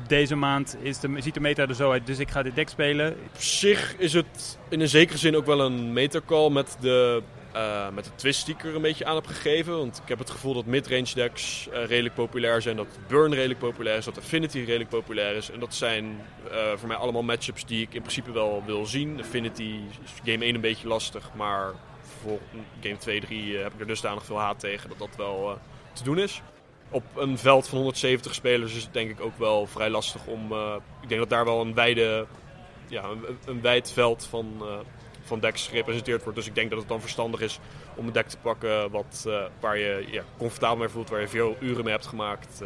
deze 0.09 0.35
maand 0.35 0.77
is 0.81 0.99
de, 0.99 1.15
ziet 1.19 1.35
de 1.35 1.41
meta 1.41 1.67
er 1.67 1.75
zo 1.75 1.91
uit, 1.91 2.07
dus 2.07 2.19
ik 2.19 2.31
ga 2.31 2.43
dit 2.43 2.55
deck 2.55 2.69
spelen. 2.69 3.13
Op 3.13 3.41
zich 3.41 3.97
is 3.99 4.13
het 4.13 4.59
in 4.69 4.81
een 4.81 4.89
zekere 4.89 5.19
zin 5.19 5.37
ook 5.37 5.47
wel 5.47 5.61
een 5.61 5.93
metacall 5.93 6.51
met 6.51 6.77
de, 6.81 7.23
eh, 7.53 7.89
met 7.89 8.05
de 8.05 8.15
twist 8.15 8.47
die 8.47 8.55
ik 8.55 8.65
er 8.65 8.75
een 8.75 8.83
beetje 8.83 9.05
aan 9.05 9.15
heb 9.15 9.27
gegeven. 9.27 9.77
Want 9.79 10.01
ik 10.03 10.09
heb 10.09 10.19
het 10.19 10.31
gevoel 10.31 10.55
dat 10.55 10.67
midrange 10.67 11.15
decks 11.15 11.69
eh, 11.69 11.85
redelijk 11.85 12.15
populair 12.15 12.63
zijn. 12.63 12.77
Dat 12.77 12.99
Burn 13.09 13.35
redelijk 13.35 13.59
populair 13.59 13.97
is. 13.99 14.05
Dat 14.05 14.19
Affinity 14.19 14.59
redelijk 14.59 14.91
populair 14.91 15.37
is. 15.37 15.51
En 15.51 15.61
dat 15.61 15.75
zijn 15.75 16.21
eh, 16.51 16.73
voor 16.77 16.89
mij 16.89 16.97
allemaal 16.97 17.23
matchups 17.23 17.67
die 17.67 17.83
ik 17.83 17.95
in 17.95 18.01
principe 18.01 18.33
wel 18.33 18.63
wil 18.67 18.87
zien. 18.87 19.21
Affinity 19.21 19.81
is 20.05 20.33
game 20.33 20.45
1 20.45 20.55
een 20.55 20.61
beetje 20.61 20.89
lastig. 20.89 21.31
Maar 21.35 21.73
voor 22.23 22.39
game 22.81 22.97
2, 22.97 23.21
3 23.21 23.57
eh, 23.57 23.63
heb 23.63 23.73
ik 23.73 23.81
er 23.81 23.87
dusdanig 23.87 24.25
veel 24.25 24.39
haat 24.39 24.61
tegen 24.61 24.89
dat 24.89 24.99
dat 24.99 25.17
wel 25.17 25.59
te 25.93 26.05
doen 26.05 26.19
is. 26.19 26.43
Op 26.93 27.03
een 27.17 27.39
veld 27.39 27.69
van 27.69 27.77
170 27.79 28.35
spelers 28.35 28.75
is 28.77 28.83
het 28.83 28.93
denk 28.93 29.11
ik 29.11 29.21
ook 29.21 29.39
wel 29.39 29.67
vrij 29.67 29.91
lastig 29.91 30.27
om... 30.27 30.53
eh, 30.53 30.75
ik 31.03 31.09
denk 31.09 31.21
dat 31.21 31.31
daar 31.31 31.45
wel 31.45 31.61
een 31.61 31.75
wijde 31.75 32.27
ja, 32.89 33.05
een, 33.05 33.39
een 33.47 33.61
wijd 33.61 33.93
veld 33.93 34.27
van, 34.27 34.53
eh, 34.61 34.79
van 35.23 35.41
decks 35.41 35.69
gerepresenteerd 35.69 36.23
wordt. 36.23 36.39
Dus 36.39 36.47
ik 36.47 36.55
denk 36.55 36.71
dat 36.71 36.79
het 36.79 36.89
dan 36.89 37.01
verstandig 37.01 37.41
is 37.41 37.59
om 37.95 38.07
een 38.07 38.13
deck 38.13 38.29
te 38.29 38.37
pakken 38.37 38.91
wat, 38.91 39.25
eh, 39.29 39.45
waar 39.61 39.79
je 39.79 40.05
ja, 40.11 40.23
comfortabel 40.39 40.77
mee 40.77 40.89
voelt, 40.89 41.11
waar 41.11 41.21
je 41.21 41.29
veel 41.29 41.57
uren 41.61 41.85
mee 41.85 41.93
hebt 41.93 42.07
gemaakt. 42.07 42.63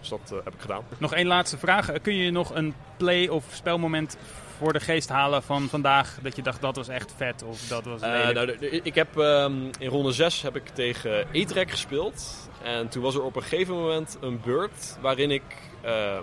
dus 0.00 0.08
dat 0.08 0.32
heb 0.44 0.54
ik 0.54 0.60
gedaan. 0.60 0.82
Nog 0.98 1.14
één 1.14 1.26
laatste 1.26 1.58
vraag. 1.58 1.92
Kun 2.02 2.14
je 2.16 2.30
nog 2.30 2.54
een 2.54 2.74
play- 2.96 3.28
of 3.28 3.44
spelmoment 3.52 4.16
voor 4.58 4.72
de 4.72 4.80
geest 4.80 5.08
halen 5.08 5.42
van 5.42 5.68
vandaag? 5.68 6.18
Dat 6.22 6.36
je 6.36 6.42
dacht 6.42 6.60
dat 6.60 6.76
was 6.76 6.88
echt 6.88 7.12
vet 7.16 7.42
of 7.42 7.60
dat 7.60 7.84
was 7.84 8.00
nou, 8.00 8.50
ik 8.60 8.94
heb 8.94 9.18
ehm, 9.18 9.52
in 9.78 9.88
ronde 9.88 10.12
6 10.12 10.42
heb 10.42 10.56
ik 10.56 10.68
tegen 10.68 11.26
E-Trek 11.32 11.70
gespeeld. 11.70 12.47
En 12.62 12.88
toen 12.88 13.02
was 13.02 13.14
er 13.14 13.22
op 13.22 13.36
een 13.36 13.42
gegeven 13.42 13.74
moment 13.74 14.16
een 14.20 14.40
beurt 14.44 14.96
waarin 15.00 15.30
ik 15.30 15.42
ehm 15.82 16.22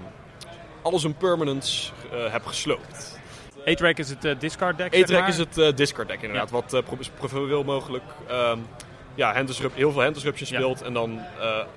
alles 0.82 1.04
een 1.04 1.15
permanence 1.17 1.91
eh, 2.12 2.32
heb 2.32 2.45
gesloopt. 2.45 3.19
A-Track 3.67 3.98
is 3.98 4.10
het 4.10 4.26
eh, 4.26 4.39
discard 4.39 4.78
deck, 4.78 4.93
zeg 5.08 5.19
maar. 5.19 5.30
is 5.30 5.38
het 5.38 5.58
eh, 5.58 5.76
discard 5.76 6.08
deck 6.08 6.21
inderdaad, 6.21 6.50
wat 6.52 6.74
eh 6.74 6.82
pro- 7.19 7.28
zoveel 7.28 7.63
mogelijk 7.63 8.04
ehm, 8.28 8.60
ja, 9.15 9.32
heel 9.76 9.91
veel 9.91 10.02
hand 10.02 10.13
disruption 10.13 10.50
Ja. 10.50 10.56
speelt 10.56 10.82
en 10.82 10.93
dan 10.93 11.10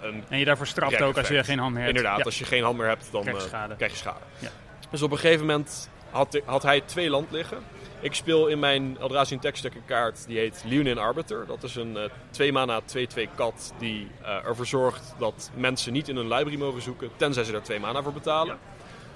een 0.02 0.24
En 0.28 0.38
je 0.38 0.44
daarvoor 0.44 0.66
straft 0.66 0.90
Direct 0.90 1.08
ook 1.08 1.16
als 1.18 1.28
je 1.28 1.44
geen 1.44 1.58
hand 1.58 1.72
meer 1.74 1.82
hebt. 1.84 1.96
Inderdaad, 1.96 2.18
Ja. 2.18 2.24
als 2.24 2.38
je 2.38 2.44
geen 2.44 2.62
hand 2.62 2.76
meer 2.78 2.86
hebt, 2.86 3.08
dan 3.12 3.22
Krijg 3.22 3.42
je 3.42 3.48
schade. 3.48 3.76
krijg 3.76 3.90
je 3.92 3.98
schade. 3.98 4.18
Ja. 4.38 4.48
Dus 4.90 5.02
op 5.02 5.10
een 5.10 5.18
gegeven 5.18 5.46
moment 5.46 5.88
had, 6.10 6.40
had 6.44 6.62
hij 6.62 6.80
twee 6.80 7.10
land 7.10 7.30
liggen. 7.30 7.58
Ik 8.00 8.14
speel 8.14 8.46
in 8.46 8.58
mijn 8.58 8.96
Eldrazian 9.00 9.40
Text 9.40 9.62
deck 9.62 9.74
een 9.74 9.84
kaart 9.84 10.26
die 10.26 10.38
heet 10.38 10.62
Leonin 10.66 10.98
Arbiter. 10.98 11.46
Dat 11.46 11.62
is 11.62 11.74
een 11.76 11.98
2 12.30 12.52
mana 12.52 12.80
2-2 12.80 12.84
kat 13.34 13.72
die 13.78 14.10
eh, 14.22 14.46
ervoor 14.46 14.66
zorgt 14.66 15.14
dat 15.18 15.50
mensen 15.54 15.92
niet 15.92 16.08
in 16.08 16.16
een 16.16 16.28
library 16.28 16.58
mogen 16.58 16.82
zoeken, 16.82 17.10
tenzij 17.16 17.44
ze 17.44 17.52
er 17.54 17.62
2 17.62 17.80
mana 17.80 18.02
voor 18.02 18.12
betalen. 18.12 18.58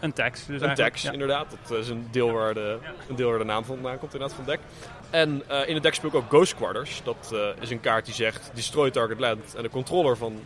Een 0.02 0.12
tax. 0.12 0.46
Dus 0.46 0.60
een 0.60 0.74
tax, 0.74 1.02
ja. 1.02 1.12
inderdaad. 1.12 1.56
Dat 1.68 1.78
is 1.78 1.88
een 1.88 2.08
deel 2.10 2.32
waar 2.32 2.54
de, 2.54 2.78
een 3.08 3.16
deel 3.16 3.28
waar 3.28 3.38
de 3.38 3.44
naam 3.44 3.64
vandaan 3.64 3.98
komt 3.98 4.12
inderdaad 4.12 4.36
van 4.36 4.44
het 4.44 4.54
deck. 4.54 4.90
En 5.10 5.42
eh, 5.48 5.68
in 5.68 5.74
het 5.74 5.82
deck 5.82 5.94
speel 5.94 6.08
ik 6.08 6.14
ook 6.14 6.28
Ghost 6.28 6.54
Quarters. 6.54 7.00
Dat 7.04 7.30
eh, 7.32 7.62
is 7.62 7.70
een 7.70 7.80
kaart 7.80 8.04
die 8.04 8.14
zegt 8.14 8.50
destroy 8.54 8.90
target 8.90 9.20
land. 9.20 9.54
En 9.54 9.62
de 9.62 9.68
controller 9.68 10.16
van 10.16 10.44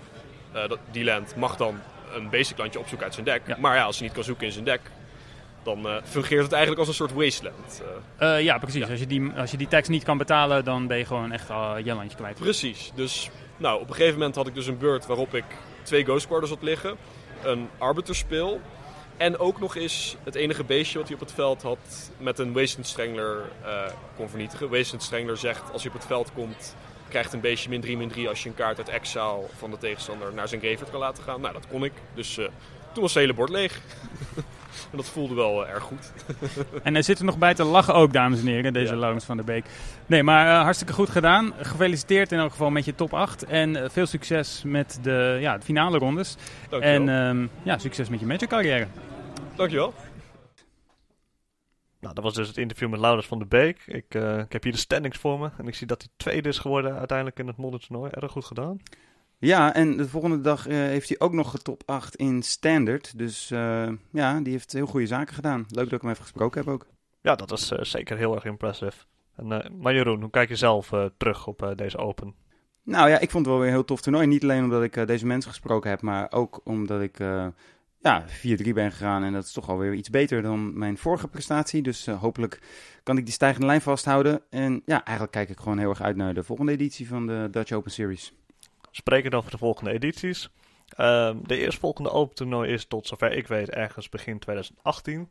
eh, 0.52 0.70
die 0.90 1.04
land 1.04 1.36
mag 1.36 1.56
dan 1.56 1.80
een 2.14 2.30
basic 2.30 2.58
landje 2.58 2.78
opzoeken 2.78 3.06
uit 3.06 3.14
zijn 3.14 3.26
deck. 3.26 3.42
Ja. 3.46 3.56
Maar 3.58 3.76
ja, 3.76 3.84
als 3.84 3.96
hij 3.96 4.06
niet 4.06 4.14
kan 4.14 4.24
zoeken 4.24 4.46
in 4.46 4.52
zijn 4.52 4.64
deck, 4.64 4.80
dan 5.66 5.88
eh, 5.88 5.96
fungeert 6.04 6.42
het 6.42 6.52
eigenlijk 6.52 6.80
als 6.80 6.88
een 6.88 6.94
soort 6.94 7.12
wasteland. 7.12 7.82
Eh, 8.18 8.36
Eh, 8.36 8.44
ja, 8.44 8.58
precies. 8.58 8.90
Als 8.90 8.98
je, 8.98 9.06
die, 9.06 9.30
als 9.36 9.50
je 9.50 9.56
die 9.56 9.68
tax 9.68 9.88
niet 9.88 10.04
kan 10.04 10.18
betalen, 10.18 10.64
dan 10.64 10.86
ben 10.86 10.98
je 10.98 11.04
gewoon 11.04 11.32
echt 11.32 11.50
al 11.50 11.78
je 11.78 11.94
landje 11.94 12.16
kwijt. 12.16 12.38
Precies. 12.38 12.92
Dus 12.94 13.30
nou, 13.56 13.80
op 13.80 13.88
een 13.88 13.94
gegeven 13.94 14.18
moment 14.18 14.34
had 14.34 14.46
ik 14.46 14.54
dus 14.54 14.66
een 14.66 14.78
beurt 14.78 15.06
waarop 15.06 15.34
ik 15.34 15.44
twee 15.82 16.04
Ghost 16.04 16.26
Quarters 16.26 16.50
had 16.50 16.62
liggen. 16.62 16.96
Een 17.42 17.68
Arbiter 17.78 18.14
speel. 18.14 18.60
En 19.16 19.38
ook 19.38 19.60
nog 19.60 19.76
eens 19.76 20.16
het 20.24 20.34
enige 20.34 20.64
beestje 20.64 20.98
wat 20.98 21.06
hij 21.06 21.16
op 21.16 21.22
het 21.22 21.32
veld 21.32 21.62
had 21.62 22.10
met 22.18 22.38
een 22.38 22.52
Wasteland 22.52 22.86
Strangler 22.86 23.42
kon 24.16 24.28
vernietigen. 24.28 24.70
Wasteland 24.70 25.02
Strangler 25.02 25.36
zegt 25.36 25.72
als 25.72 25.82
hij 25.82 25.90
op 25.90 25.98
het 25.98 26.06
veld 26.06 26.32
komt, 26.34 26.76
krijgt 27.08 27.32
een 27.32 27.40
beestje 27.40 27.68
min 27.68 27.80
3 27.80 27.96
min 27.96 28.08
3 28.08 28.28
als 28.28 28.42
je 28.42 28.48
een 28.48 28.54
kaart 28.54 28.78
uit 28.78 28.88
exile 28.88 29.40
van 29.58 29.70
de 29.70 29.78
tegenstander 29.78 30.32
naar 30.34 30.48
zijn 30.48 30.60
graveyard 30.60 30.90
kan 30.90 31.00
laten 31.00 31.24
gaan. 31.24 31.40
Nou, 31.40 31.52
dat 31.52 31.66
kon 31.70 31.84
ik. 31.84 31.92
Dus 32.14 32.34
toen 32.92 33.02
was 33.02 33.14
het 33.14 33.22
hele 33.22 33.34
bord 33.34 33.50
leeg. 33.50 33.80
en 34.90 34.96
dat 34.96 35.08
voelde 35.08 35.34
wel 35.34 35.66
eh, 35.66 35.72
erg 35.72 35.82
goed. 35.82 36.12
En 36.82 36.92
hij 36.92 37.02
zit 37.02 37.18
er 37.18 37.24
nog 37.24 37.38
bij 37.38 37.54
te 37.54 37.64
lachen 37.64 37.94
ook, 37.94 38.12
dames 38.12 38.40
en 38.40 38.46
heren, 38.46 38.72
deze 38.72 38.92
Ja. 38.92 38.98
Laurens 38.98 39.24
van 39.24 39.36
der 39.36 39.44
Beek. 39.44 39.64
Nee, 40.06 40.22
maar 40.22 40.46
eh, 40.46 40.62
hartstikke 40.62 40.92
goed 40.92 41.10
gedaan. 41.10 41.52
Gefeliciteerd 41.60 42.32
in 42.32 42.38
elk 42.38 42.50
geval 42.50 42.70
met 42.70 42.84
je 42.84 42.94
top 42.94 43.14
8. 43.14 43.44
En 43.44 43.76
eh, 43.76 43.88
veel 43.88 44.06
succes 44.06 44.62
met 44.64 44.98
de, 45.02 45.38
ja, 45.40 45.58
de 45.58 45.64
finale 45.64 45.98
rondes. 45.98 46.36
Dankjewel. 46.68 47.08
En 47.08 47.08
ehm, 47.08 47.46
ja, 47.62 47.78
succes 47.78 48.08
met 48.08 48.20
je 48.20 48.26
Magic 48.26 48.48
carrière. 48.48 48.86
Dankjewel. 49.54 49.94
Nou, 52.00 52.14
dat 52.14 52.24
was 52.24 52.34
dus 52.34 52.48
het 52.48 52.56
interview 52.56 52.88
met 52.88 53.00
Laurens 53.00 53.26
van 53.26 53.38
der 53.38 53.48
Beek. 53.48 53.82
Ik, 53.86 54.14
eh, 54.14 54.38
ik 54.38 54.52
heb 54.52 54.62
hier 54.62 54.72
de 54.72 54.78
standings 54.78 55.18
voor 55.18 55.38
me. 55.38 55.50
En 55.58 55.66
ik 55.66 55.74
zie 55.74 55.86
dat 55.86 56.02
hij 56.02 56.10
tweede 56.16 56.48
is 56.48 56.58
geworden 56.58 56.98
uiteindelijk 56.98 57.38
in 57.38 57.46
het 57.46 57.56
modder 57.56 57.80
toernooi. 57.80 58.10
Erg 58.10 58.32
goed 58.32 58.44
gedaan. 58.44 58.80
Ja, 59.38 59.74
en 59.74 59.96
de 59.96 60.08
volgende 60.08 60.40
dag 60.40 60.66
eh, 60.66 60.76
heeft 60.76 61.08
hij 61.08 61.18
ook 61.18 61.32
nog 61.32 61.58
top 61.58 61.82
8 61.86 62.16
in 62.16 62.42
standard. 62.42 63.18
Dus 63.18 63.50
eh, 63.50 63.88
ja, 64.10 64.40
die 64.40 64.52
heeft 64.52 64.72
heel 64.72 64.86
goede 64.86 65.06
zaken 65.06 65.34
gedaan. 65.34 65.66
Leuk 65.68 65.84
dat 65.84 65.92
ik 65.92 66.00
hem 66.00 66.10
even 66.10 66.22
gesproken 66.22 66.60
heb 66.60 66.72
ook. 66.72 66.86
Ja, 67.20 67.34
dat 67.34 67.52
is 67.52 67.70
eh, 67.70 67.82
zeker 67.82 68.16
heel 68.16 68.34
erg 68.34 68.44
impressive. 68.44 69.04
En, 69.36 69.76
maar 69.80 69.94
Jeroen, 69.94 70.20
hoe 70.20 70.30
kijk 70.30 70.48
je 70.48 70.56
zelf 70.56 70.92
terug 71.16 71.46
op 71.46 71.72
deze 71.76 71.98
Open? 71.98 72.34
Nou 72.82 73.08
ja, 73.08 73.18
ik 73.18 73.30
vond 73.30 73.44
het 73.44 73.54
wel 73.54 73.56
weer 73.58 73.66
een 73.66 73.74
heel 73.74 73.84
tof 73.84 74.00
toernooi. 74.00 74.26
Niet 74.26 74.42
alleen 74.42 74.64
omdat 74.64 74.82
ik 74.82 75.06
deze 75.06 75.26
mensen 75.26 75.50
gesproken 75.50 75.90
heb, 75.90 76.00
maar 76.00 76.32
ook 76.32 76.60
omdat 76.64 77.00
ik 77.00 77.18
ja, 78.00 78.24
4-3 78.24 78.72
ben 78.74 78.92
gegaan. 78.92 79.24
En 79.24 79.32
dat 79.32 79.44
is 79.44 79.52
toch 79.52 79.68
alweer 79.68 79.94
iets 79.94 80.10
beter 80.10 80.42
dan 80.42 80.78
mijn 80.78 80.98
vorige 80.98 81.28
prestatie. 81.28 81.82
Dus 81.82 82.06
hopelijk 82.06 82.60
kan 83.02 83.18
ik 83.18 83.24
die 83.24 83.34
stijgende 83.34 83.66
lijn 83.66 83.80
vasthouden. 83.80 84.42
En 84.50 84.82
ja, 84.84 85.04
eigenlijk 85.04 85.32
kijk 85.36 85.48
ik 85.48 85.58
gewoon 85.58 85.78
heel 85.78 85.90
erg 85.90 86.02
uit 86.02 86.16
naar 86.16 86.34
de 86.34 86.42
volgende 86.42 86.72
editie 86.72 87.08
van 87.08 87.26
de 87.26 87.48
Dutch 87.50 87.72
Open 87.72 87.90
Series. 87.90 88.32
Spreken 88.96 89.32
over 89.32 89.50
de 89.50 89.58
volgende 89.58 89.92
edities. 89.92 90.48
Ehm, 90.88 91.36
de 91.42 91.58
eerstvolgende 91.58 92.10
Open 92.10 92.34
toernooi 92.34 92.72
is 92.72 92.84
tot 92.84 93.06
zover 93.06 93.32
ik 93.32 93.46
weet 93.46 93.70
ergens 93.70 94.08
begin 94.08 94.38
2018. 94.38 95.28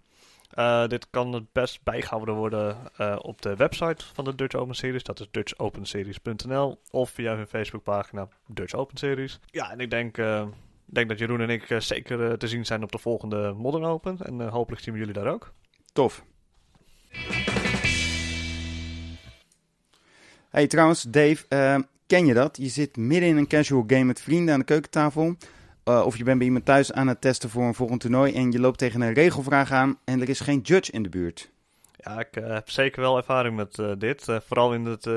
Eh, 0.49 0.87
dit 0.87 1.09
kan 1.09 1.33
het 1.33 1.51
best 1.51 1.83
bijgehouden 1.83 2.35
worden 2.35 2.77
eh, 2.97 3.15
op 3.21 3.41
de 3.41 3.55
website 3.55 4.05
van 4.13 4.25
de 4.25 4.35
Dutch 4.35 4.55
Open 4.55 4.75
Series. 4.75 5.03
Dat 5.03 5.19
is 5.19 5.27
dutchopenseries.nl 5.31 6.79
of 6.91 7.09
via 7.09 7.35
hun 7.35 7.47
Facebookpagina 7.47 8.27
Dutch 8.47 8.73
Open 8.73 8.97
Series. 8.97 9.39
Ja, 9.45 9.71
en 9.71 9.79
ik 9.79 9.89
denk, 9.89 10.17
eh, 10.17 10.47
denk 10.85 11.09
dat 11.09 11.19
Jeroen 11.19 11.41
en 11.41 11.49
ik 11.49 11.75
zeker 11.77 12.37
te 12.37 12.47
zien 12.47 12.65
zijn 12.65 12.83
op 12.83 12.91
de 12.91 12.97
volgende 12.97 13.53
Modern 13.53 13.85
Open. 13.85 14.17
En 14.19 14.47
hopelijk 14.49 14.81
zien 14.81 14.93
we 14.93 14.99
jullie 14.99 15.13
daar 15.13 15.33
ook. 15.33 15.53
Tof. 15.93 16.23
Hey, 20.49 20.67
trouwens, 20.67 21.01
Dave, 21.01 21.45
eh, 21.47 21.77
ken 22.07 22.25
je 22.25 22.33
dat? 22.33 22.57
Je 22.57 22.67
zit 22.67 22.97
midden 22.97 23.29
in 23.29 23.37
een 23.37 23.47
casual 23.47 23.83
game 23.87 24.03
met 24.03 24.21
vrienden 24.21 24.53
aan 24.53 24.59
de 24.59 24.65
keukentafel. 24.65 25.35
Eh, 25.85 26.05
of 26.05 26.17
je 26.17 26.23
bent 26.23 26.37
bij 26.37 26.47
iemand 26.47 26.65
thuis 26.65 26.91
aan 26.91 27.07
het 27.07 27.21
testen 27.21 27.49
voor 27.49 27.63
een 27.63 27.73
volgend 27.73 28.01
toernooi 28.01 28.33
en 28.33 28.51
je 28.51 28.59
loopt 28.59 28.77
tegen 28.77 29.01
een 29.01 29.13
regelvraag 29.13 29.71
aan 29.71 29.99
en 30.03 30.21
er 30.21 30.29
is 30.29 30.39
geen 30.39 30.59
judge 30.59 30.91
in 30.91 31.03
de 31.03 31.09
buurt. 31.09 31.51
Ja, 31.97 32.19
ik 32.19 32.35
eh, 32.35 32.53
heb 32.53 32.69
zeker 32.69 33.01
wel 33.01 33.17
ervaring 33.17 33.55
met 33.55 33.79
eh, 33.79 33.91
dit. 33.97 34.25
Vooral 34.45 34.73
in 34.73 34.85
het 34.85 35.09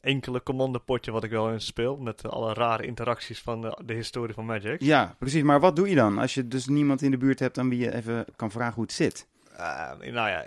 enkele 0.00 0.42
commandopotje 0.42 1.10
wat 1.10 1.24
ik 1.24 1.30
wel 1.30 1.52
eens 1.52 1.66
speel. 1.66 1.96
Met 1.96 2.28
alle 2.28 2.54
rare 2.54 2.86
interacties 2.86 3.40
van 3.40 3.60
de, 3.60 3.78
de 3.84 3.94
historie 3.94 4.34
van 4.34 4.44
Magic. 4.44 4.80
Ja, 4.80 5.14
precies. 5.18 5.42
Maar 5.42 5.60
wat 5.60 5.76
doe 5.76 5.88
je 5.88 5.94
dan 5.94 6.18
als 6.18 6.34
je 6.34 6.48
dus 6.48 6.66
niemand 6.66 7.02
in 7.02 7.10
de 7.10 7.16
buurt 7.16 7.38
hebt 7.38 7.58
aan 7.58 7.68
wie 7.68 7.78
je 7.78 7.94
even 7.94 8.24
kan 8.36 8.50
vragen 8.50 8.74
hoe 8.74 8.84
het 8.84 8.92
zit? 8.92 9.26
Eh, 9.56 10.12
nou 10.12 10.28
ja, 10.28 10.46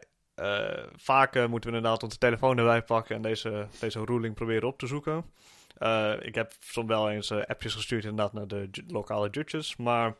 vaak 0.95 1.33
moeten 1.47 1.69
we 1.69 1.77
inderdaad 1.77 2.03
onze 2.03 2.17
telefoon 2.17 2.57
erbij 2.57 2.81
pakken 2.81 3.15
en 3.15 3.21
deze, 3.21 3.67
deze 3.79 4.05
ruling 4.05 4.35
proberen 4.35 4.67
op 4.67 4.77
te 4.77 4.87
zoeken. 4.87 5.25
Eh, 5.79 6.13
ik 6.21 6.35
heb 6.35 6.53
soms 6.59 6.87
wel 6.87 7.09
eens 7.09 7.29
eh, 7.31 7.41
appjes 7.45 7.73
gestuurd 7.73 8.03
inderdaad 8.03 8.33
naar 8.33 8.47
de 8.47 8.69
lokale 8.87 9.29
judges. 9.29 9.75
Maar 9.75 10.15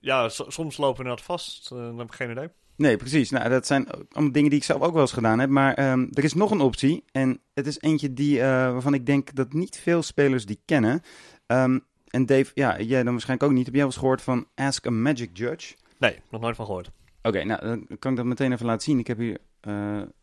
ja, 0.00 0.28
so- 0.28 0.50
soms 0.50 0.76
lopen 0.76 0.96
we 0.96 1.02
inderdaad 1.02 1.24
vast. 1.26 1.70
Eh, 1.72 1.78
dan 1.78 1.98
heb 1.98 2.06
ik 2.06 2.14
geen 2.14 2.30
idee. 2.30 2.48
Nee, 2.76 2.96
precies. 2.96 3.30
Nou, 3.30 3.48
dat 3.48 3.66
zijn 3.66 3.90
allemaal 3.90 4.32
dingen 4.32 4.50
die 4.50 4.58
ik 4.58 4.64
zelf 4.64 4.82
ook 4.82 4.92
wel 4.92 5.02
eens 5.02 5.12
gedaan 5.12 5.38
heb. 5.38 5.50
Maar 5.50 5.74
ehm, 5.74 6.06
er 6.12 6.24
is 6.24 6.34
nog 6.34 6.50
een 6.50 6.60
optie. 6.60 7.04
En 7.12 7.40
het 7.54 7.66
is 7.66 7.80
eentje 7.80 8.12
die, 8.12 8.40
waarvan 8.40 8.94
ik 8.94 9.06
denk 9.06 9.34
dat 9.34 9.52
niet 9.52 9.76
veel 9.78 10.02
spelers 10.02 10.46
die 10.46 10.60
kennen. 10.64 11.00
Ehm, 11.46 11.78
en 12.06 12.26
Dave, 12.26 12.50
ja, 12.54 12.80
jij 12.80 13.02
dan 13.02 13.12
waarschijnlijk 13.12 13.50
ook 13.50 13.56
niet. 13.56 13.64
Heb 13.64 13.74
jij 13.74 13.82
wel 13.82 13.92
eens 13.92 14.00
gehoord 14.00 14.22
van 14.22 14.46
Ask 14.54 14.86
a 14.86 14.90
Magic 14.90 15.30
Judge? 15.36 15.74
Nee, 15.98 16.18
nog 16.30 16.40
nooit 16.40 16.56
van 16.56 16.64
gehoord. 16.66 16.90
Oké, 17.22 17.44
nou, 17.44 17.60
dan 17.60 17.86
kan 17.98 18.10
ik 18.10 18.16
dat 18.16 18.26
meteen 18.26 18.52
even 18.52 18.66
laten 18.66 18.82
zien. 18.82 18.98
Ik 18.98 19.06
heb 19.06 19.18
hier, 19.18 19.38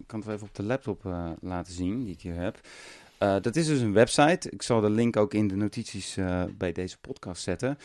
kan 0.05 0.19
het 0.19 0.25
wel 0.25 0.35
even 0.35 0.47
op 0.47 0.55
de 0.55 0.63
laptop 0.63 1.03
laten 1.41 1.73
zien, 1.73 2.03
die 2.03 2.13
ik 2.13 2.21
hier 2.21 2.35
heb. 2.35 2.59
Eh, 3.23 3.35
dat 3.41 3.55
is 3.55 3.67
dus 3.67 3.79
een 3.79 3.93
website. 3.93 4.49
Ik 4.49 4.61
zal 4.61 4.81
de 4.81 4.89
link 4.89 5.17
ook 5.17 5.33
in 5.33 5.47
de 5.47 5.55
notities 5.55 6.17
eh, 6.17 6.43
bij 6.57 6.71
deze 6.71 6.99
podcast 6.99 7.43
zetten. 7.43 7.77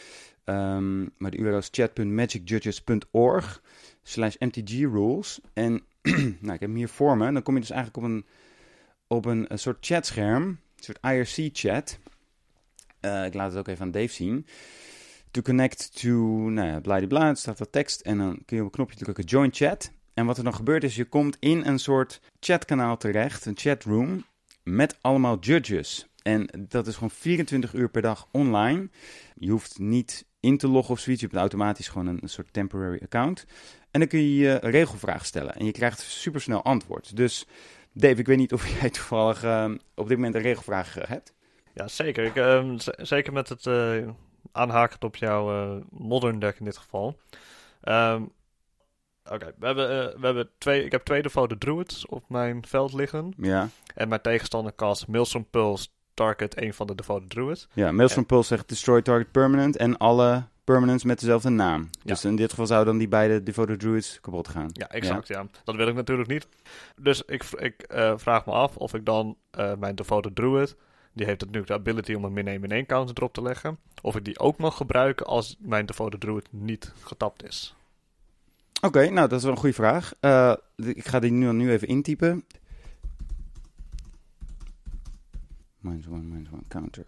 Ehm, 0.45 1.01
maar 1.17 1.31
de 1.31 1.37
URL 1.37 1.57
is 1.57 1.69
chat.magicjudges.org 1.71 3.63
slash 4.03 4.37
mtgrules. 4.39 5.41
En 5.53 5.73
nou, 6.41 6.55
ik 6.55 6.61
heb 6.61 6.61
hem 6.61 6.75
hier 6.75 6.89
voor 6.89 7.17
me. 7.17 7.33
Dan 7.33 7.43
kom 7.43 7.55
je 7.55 7.61
dus 7.61 7.71
eigenlijk 7.71 8.05
op 8.05 8.11
een, 8.11 8.27
op 9.07 9.25
een, 9.25 9.47
soort 9.59 9.87
chatscherm. 9.87 10.43
Een 10.43 10.59
soort 10.77 10.99
IRC-chat. 11.03 11.99
Eh, 13.01 13.25
ik 13.25 13.35
laat 13.35 13.51
het 13.51 13.59
ook 13.59 13.69
even 13.69 13.85
aan 13.85 13.91
Dave 13.91 14.13
zien. 14.13 14.47
To 15.31 15.43
connect 15.43 16.01
to, 16.01 16.09
nou 16.49 16.69
ja, 16.69 16.81
bladibla, 16.81 17.29
het 17.29 17.39
staat 17.39 17.59
wat 17.59 17.73
tekst. 17.73 18.01
En 18.01 18.19
dan 18.19 18.43
kun 18.45 18.57
je 18.57 18.63
op 18.63 18.69
een 18.69 18.75
knopje 18.75 18.97
drukken, 18.97 19.25
join 19.25 19.53
chat. 19.53 19.91
En 20.15 20.27
wat 20.27 20.39
er 20.39 20.45
dan 20.45 20.55
gebeurt 20.55 20.85
is, 20.85 20.97
je 20.97 21.05
komt 21.05 21.37
in 21.41 21.67
een 21.67 21.79
soort 21.79 22.21
chatkanaal 22.41 22.97
terecht, 22.97 23.47
een 23.47 23.57
chatroom, 23.59 24.25
met 24.75 24.99
allemaal 25.01 25.39
judges. 25.39 26.07
En 26.23 26.49
dat 26.69 26.87
is 26.87 26.95
gewoon 26.95 27.11
24 27.11 27.75
uur 27.75 27.89
per 27.89 28.03
dag 28.03 28.29
online. 28.31 28.89
Je 29.35 29.51
hoeft 29.51 29.79
niet 29.79 30.27
in 30.41 30.59
te 30.59 30.69
loggen 30.69 30.95
of 30.95 31.01
zoiets. 31.01 31.23
Je 31.23 31.29
hebt 31.29 31.39
automatisch 31.39 31.89
gewoon 31.89 32.07
een, 32.07 32.29
soort 32.29 32.53
temporary 32.53 33.01
account. 33.03 33.47
En 33.91 34.01
dan 34.01 34.09
kun 34.09 34.19
je 34.19 34.37
je 34.37 34.59
regelvraag 34.63 35.27
stellen. 35.27 35.55
En 35.55 35.65
je 35.65 35.73
krijgt 35.73 36.01
supersnel 36.01 36.63
antwoord. 36.63 37.17
Dus 37.17 37.47
Dave, 37.93 38.21
ik 38.21 38.27
weet 38.27 38.37
niet 38.37 38.53
of 38.53 38.69
jij 38.81 38.91
toevallig 38.91 39.43
eh, 39.43 39.71
op 39.95 40.09
dit 40.09 40.17
moment 40.17 40.35
een 40.35 40.43
regelvraag 40.43 40.99
eh, 40.99 41.09
hebt. 41.09 41.33
Ja, 41.75 41.89
zeker. 41.89 42.25
Ik, 42.25 42.37
ehm, 42.37 42.77
zeker 42.97 43.33
met 43.33 43.49
het 43.49 43.67
eh 43.67 44.09
aanhakend 44.53 45.05
op 45.05 45.17
jouw 45.17 45.51
eh, 45.51 45.83
modern 45.91 46.39
deck 46.39 46.59
in 46.59 46.65
dit 46.65 46.77
geval. 46.77 47.19
Ehm, 47.81 48.23
Oké, 49.33 49.55
we, 49.59 49.67
hebben, 49.67 49.91
eh, 49.91 50.21
we 50.21 50.27
hebben 50.27 50.51
twee. 50.59 50.85
Ik 50.85 50.93
heb 50.93 51.03
twee 51.05 51.23
devote 51.23 51.59
druids 51.59 52.07
op 52.07 52.25
mijn 52.29 52.67
veld 52.67 52.93
liggen. 52.93 53.33
Ja, 53.37 53.69
En 53.95 54.09
mijn 54.09 54.21
tegenstander 54.21 54.75
cast 54.75 55.09
Milsom 55.09 55.47
Pulse 55.51 55.89
target 56.15 56.61
een 56.63 56.75
van 56.75 56.87
de 56.87 56.95
devote 56.95 57.27
druids. 57.27 57.69
ja 57.73 57.93
Maelstrom 57.93 58.27
Pulse 58.27 58.49
zegt 58.49 58.69
destroy 58.69 59.03
target 59.03 59.31
permanent 59.31 59.77
en 59.77 59.97
alle 59.97 60.43
permanents 60.65 61.05
met 61.05 61.21
dezelfde 61.21 61.49
naam. 61.49 61.91
Dus 62.05 62.25
in 62.25 62.37
dit 62.37 62.51
geval 62.51 62.67
zouden 62.67 62.89
dan 62.89 62.99
die 62.99 63.09
beide 63.09 63.43
devoted 63.43 63.81
druids 63.81 64.21
kapot 64.21 64.49
gaan. 64.49 64.69
Ja, 64.73 64.89
exact. 64.89 65.29
Ja. 65.29 65.47
Dat 65.65 65.77
wil 65.77 65.89
ik 65.89 65.95
natuurlijk 65.95 66.29
niet. 66.29 66.49
Dus 67.01 67.23
ik, 67.23 67.45
ik 67.45 67.83
eh, 67.83 68.13
vraag 68.17 68.47
me 68.47 68.53
af 68.53 68.77
of 68.77 68.95
ik 68.95 69.05
dan 69.05 69.37
eh, 69.51 69.73
mijn 69.79 69.95
devote 69.95 70.33
druid. 70.33 70.77
Die 71.13 71.27
heeft 71.27 71.41
natuurlijk 71.41 71.67
de 71.67 71.75
ability 71.75 72.15
om 72.15 72.25
een 72.25 72.33
min 72.33 72.49
1 72.49 72.61
min 72.61 72.71
1 72.71 72.87
counter 72.87 73.17
erop 73.17 73.33
te 73.33 73.43
leggen. 73.43 73.79
Of 74.03 74.17
ik 74.17 74.25
die 74.25 74.39
ook 74.39 74.59
mag 74.59 74.77
gebruiken 74.77 75.27
als 75.27 75.57
mijn 75.59 75.87
devote 75.87 76.19
druid 76.19 76.49
niet 76.51 76.93
getapt 77.03 77.45
is. 77.45 77.77
Oké, 78.81 79.09
nou 79.11 79.29
dat 79.29 79.39
is 79.39 79.43
wel 79.43 79.53
een 79.53 79.59
goede 79.59 79.75
vraag. 79.75 80.15
Eh, 80.21 80.55
ik 80.77 81.07
ga 81.07 81.19
die 81.19 81.31
nu, 81.31 81.53
nu 81.53 81.71
even 81.71 81.89
intypen. 81.89 82.45
Minus 85.79 86.07
one, 86.07 86.23
minus 86.23 86.51
one 86.53 86.63
counter. 86.69 87.05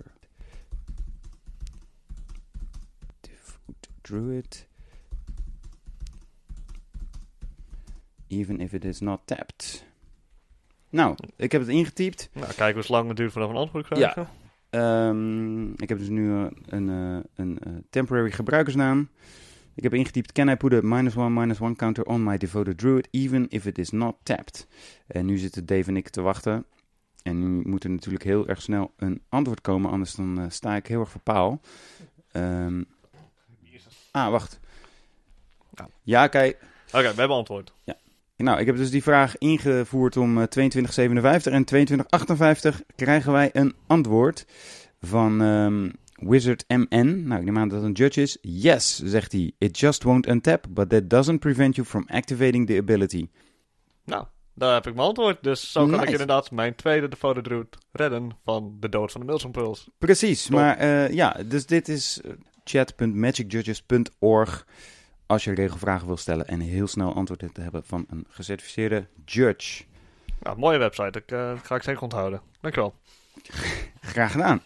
Devote 3.20 3.88
druid. 4.00 4.66
Even 8.26 8.60
if 8.60 8.72
it 8.72 8.84
is 8.84 9.00
not 9.00 9.20
tapped. 9.24 9.84
Nou, 10.90 11.16
ik 11.36 11.52
heb 11.52 11.60
het 11.60 11.70
ingetypt. 11.70 12.28
Nou, 12.32 12.46
kijken 12.46 12.66
we 12.66 12.74
eens 12.74 12.88
lang 12.88 13.08
het 13.08 13.16
duurt 13.16 13.32
voordat 13.32 13.50
we 13.50 13.56
een 13.56 13.62
antwoord 13.62 13.86
krijgen. 13.86 14.28
Ehm, 14.70 15.70
ik 15.72 15.88
heb 15.88 15.98
dus 15.98 16.08
nu 16.08 16.34
eh, 16.34 16.46
een, 16.66 16.88
eh, 16.88 17.18
een 17.34 17.58
eh, 17.58 17.72
temporary 17.90 18.30
gebruikersnaam. 18.30 19.08
Ik 19.74 19.82
heb 19.82 19.94
ingetypt, 19.94 20.32
can 20.32 20.48
I 20.48 20.56
put 20.56 20.72
a 20.72 20.80
minus 20.82 21.16
one, 21.16 21.40
minus 21.40 21.60
one 21.60 21.76
counter 21.76 22.04
on 22.04 22.22
my 22.22 22.36
devoted 22.36 22.78
druid, 22.78 23.08
even 23.10 23.46
if 23.48 23.66
it 23.66 23.78
is 23.78 23.90
not 23.90 24.16
tapped? 24.22 24.66
En 25.06 25.26
nu 25.26 25.36
zitten 25.38 25.66
Dave 25.66 25.88
en 25.88 25.96
ik 25.96 26.08
te 26.08 26.20
wachten. 26.20 26.64
En 27.22 27.38
nu 27.38 27.68
moet 27.68 27.84
er 27.84 27.90
natuurlijk 27.90 28.24
heel 28.24 28.48
erg 28.48 28.62
snel 28.62 28.92
een 28.96 29.22
antwoord 29.28 29.60
komen, 29.60 29.90
anders 29.90 30.14
dan 30.14 30.40
eh, 30.40 30.44
sta 30.48 30.76
ik 30.76 30.86
heel 30.86 31.00
erg 31.00 31.10
voor 31.10 31.20
paal. 31.20 31.60
Ehm, 32.32 32.82
ah, 34.10 34.30
wacht. 34.30 34.60
Ja. 35.74 35.88
Ja, 36.02 36.26
kijk. 36.26 36.58
Oké, 36.86 37.00
we 37.00 37.18
hebben 37.18 37.36
antwoord. 37.36 37.72
Nou, 38.42 38.60
ik 38.60 38.66
heb 38.66 38.76
dus 38.76 38.90
die 38.90 39.02
vraag 39.02 39.38
ingevoerd 39.38 40.16
om 40.16 40.38
eh, 40.38 40.44
2257 40.44 41.52
en 41.52 41.64
2258 41.64 42.82
krijgen 42.96 43.32
wij 43.32 43.50
een 43.52 43.74
antwoord 43.86 44.46
van 45.00 45.42
ehm, 45.42 45.90
Wizard 46.20 46.64
MN. 46.68 47.22
Nou, 47.26 47.40
ik 47.40 47.44
neem 47.44 47.58
aan 47.58 47.68
dat 47.68 47.78
het 47.78 47.86
een 47.86 47.92
judge 47.92 48.22
is. 48.22 48.38
Yes, 48.40 49.02
zegt 49.04 49.32
hij. 49.32 49.52
It 49.58 49.78
just 49.78 50.02
won't 50.02 50.28
untap, 50.28 50.66
but 50.70 50.88
that 50.88 51.10
doesn't 51.10 51.40
prevent 51.40 51.74
you 51.74 51.86
from 51.86 52.04
activating 52.08 52.66
the 52.66 52.78
ability. 52.78 53.28
Nou, 54.04 54.24
daar 54.54 54.74
heb 54.74 54.86
ik 54.86 54.94
mijn 54.94 55.06
antwoord. 55.06 55.42
Dus 55.42 55.72
zo 55.72 55.86
kan 55.86 56.02
ik 56.02 56.10
inderdaad 56.10 56.50
mijn 56.50 56.74
tweede 56.74 57.08
devote 57.08 57.40
druid 57.40 57.76
redden 57.92 58.30
van 58.44 58.76
de 58.80 58.88
dood 58.88 59.12
van 59.12 59.20
de 59.20 59.26
Milsom 59.26 59.52
Pulse. 59.52 59.90
Precies, 59.98 60.42
Top. 60.42 60.52
maar 60.52 60.76
eh, 60.76 61.08
ja, 61.08 61.36
dus 61.46 61.66
dit 61.66 61.88
is 61.88 62.20
eh, 62.20 62.30
chat.magicjudges.org 62.64 64.66
als 65.26 65.44
je 65.44 65.54
regelvragen 65.54 66.06
wil 66.06 66.16
stellen 66.16 66.46
en 66.46 66.60
heel 66.60 66.86
snel 66.86 67.14
antwoord 67.14 67.54
te 67.54 67.60
hebben 67.60 67.84
van 67.84 68.04
een 68.08 68.26
gecertificeerde 68.28 69.06
judge. 69.24 69.84
Nou, 70.40 70.58
mooie 70.58 70.78
website. 70.78 71.18
Ik, 71.18 71.30
eh, 71.30 71.52
ga 71.62 71.74
ik 71.74 71.82
zeker 71.82 72.02
onthouden. 72.02 72.40
Dankjewel. 72.60 72.94
Graag 74.00 74.32
gedaan. 74.32 74.62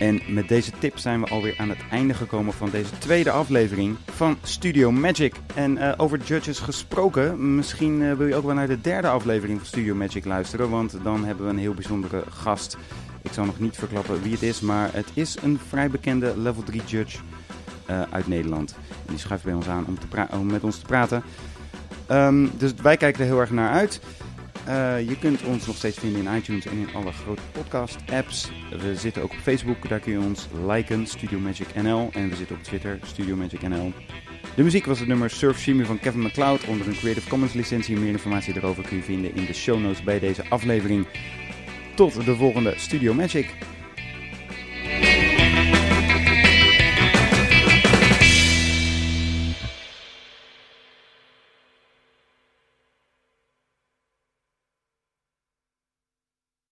En 0.00 0.20
met 0.28 0.48
deze 0.48 0.70
tip 0.78 0.98
zijn 0.98 1.20
we 1.20 1.26
alweer 1.26 1.54
aan 1.56 1.68
het 1.68 1.78
einde 1.90 2.14
gekomen 2.14 2.52
van 2.52 2.70
deze 2.70 2.98
tweede 2.98 3.30
aflevering 3.30 3.96
van 4.04 4.38
Studio 4.42 4.92
Magic. 4.92 5.34
En 5.54 5.78
eh, 5.78 5.92
over 5.96 6.20
judges 6.24 6.58
gesproken, 6.58 7.54
misschien 7.54 8.02
eh, 8.02 8.12
wil 8.12 8.26
je 8.26 8.34
ook 8.34 8.44
wel 8.44 8.54
naar 8.54 8.66
de 8.66 8.80
derde 8.80 9.08
aflevering 9.08 9.58
van 9.58 9.66
Studio 9.66 9.94
Magic 9.94 10.24
luisteren, 10.24 10.70
want 10.70 10.96
dan 11.02 11.24
hebben 11.24 11.44
we 11.44 11.50
een 11.50 11.58
heel 11.58 11.74
bijzondere 11.74 12.22
gast. 12.30 12.76
Ik 13.22 13.32
zal 13.32 13.44
nog 13.44 13.58
niet 13.58 13.76
verklappen 13.76 14.22
wie 14.22 14.32
het 14.32 14.42
is, 14.42 14.60
maar 14.60 14.90
het 14.92 15.08
is 15.14 15.36
een 15.42 15.58
vrij 15.68 15.90
bekende 15.90 16.34
level 16.36 16.62
3 16.62 16.82
judge 16.86 17.18
eh, 17.86 18.02
uit 18.10 18.26
Nederland. 18.26 18.76
Die 19.06 19.18
schuift 19.18 19.44
bij 19.44 19.54
ons 19.54 19.68
aan 19.68 19.86
om, 19.86 19.98
te 19.98 20.26
om 20.30 20.46
met 20.46 20.64
ons 20.64 20.78
te 20.78 20.86
praten. 20.86 21.22
Ehm, 22.06 22.46
dus 22.56 22.74
wij 22.82 22.96
kijken 22.96 23.20
er 23.20 23.26
heel 23.26 23.40
erg 23.40 23.50
naar 23.50 23.70
uit. 23.70 24.00
Eh, 24.64 25.08
je 25.08 25.18
kunt 25.18 25.42
ons 25.42 25.66
nog 25.66 25.76
steeds 25.76 25.98
vinden 25.98 26.26
in 26.26 26.36
iTunes 26.36 26.66
en 26.66 26.78
in 26.78 26.94
alle 26.94 27.12
grote 27.12 27.42
podcast-apps. 27.52 28.50
We 28.78 28.96
zitten 28.96 29.22
ook 29.22 29.32
op 29.32 29.38
Facebook, 29.38 29.88
daar 29.88 30.00
kun 30.00 30.12
je 30.12 30.18
ons 30.18 30.48
liken, 30.66 31.06
Studio 31.06 31.38
Magic 31.38 31.66
NL. 31.74 32.10
En 32.12 32.28
we 32.28 32.36
zitten 32.36 32.56
op 32.56 32.62
Twitter, 32.62 32.98
Studio 33.02 33.36
Magic 33.36 33.68
NL. 33.68 33.92
De 34.54 34.62
muziek 34.62 34.86
was 34.86 34.98
het 34.98 35.08
nummer 35.08 35.30
Surf 35.30 35.58
Shimmy 35.58 35.84
van 35.84 35.98
Kevin 35.98 36.20
MacLeod 36.20 36.64
onder 36.64 36.86
een 36.86 36.96
Creative 36.96 37.28
Commons 37.28 37.52
licentie. 37.52 37.96
Meer 37.96 38.10
informatie 38.10 38.52
daarover 38.52 38.82
kun 38.82 38.96
je 38.96 39.02
vinden 39.02 39.34
in 39.34 39.44
de 39.44 39.52
show 39.52 39.80
notes 39.80 40.02
bij 40.02 40.18
deze 40.18 40.48
aflevering. 40.48 41.06
Tot 41.94 42.24
de 42.24 42.36
volgende 42.36 42.74
Studio 42.76 43.14
Magic. 43.14 43.54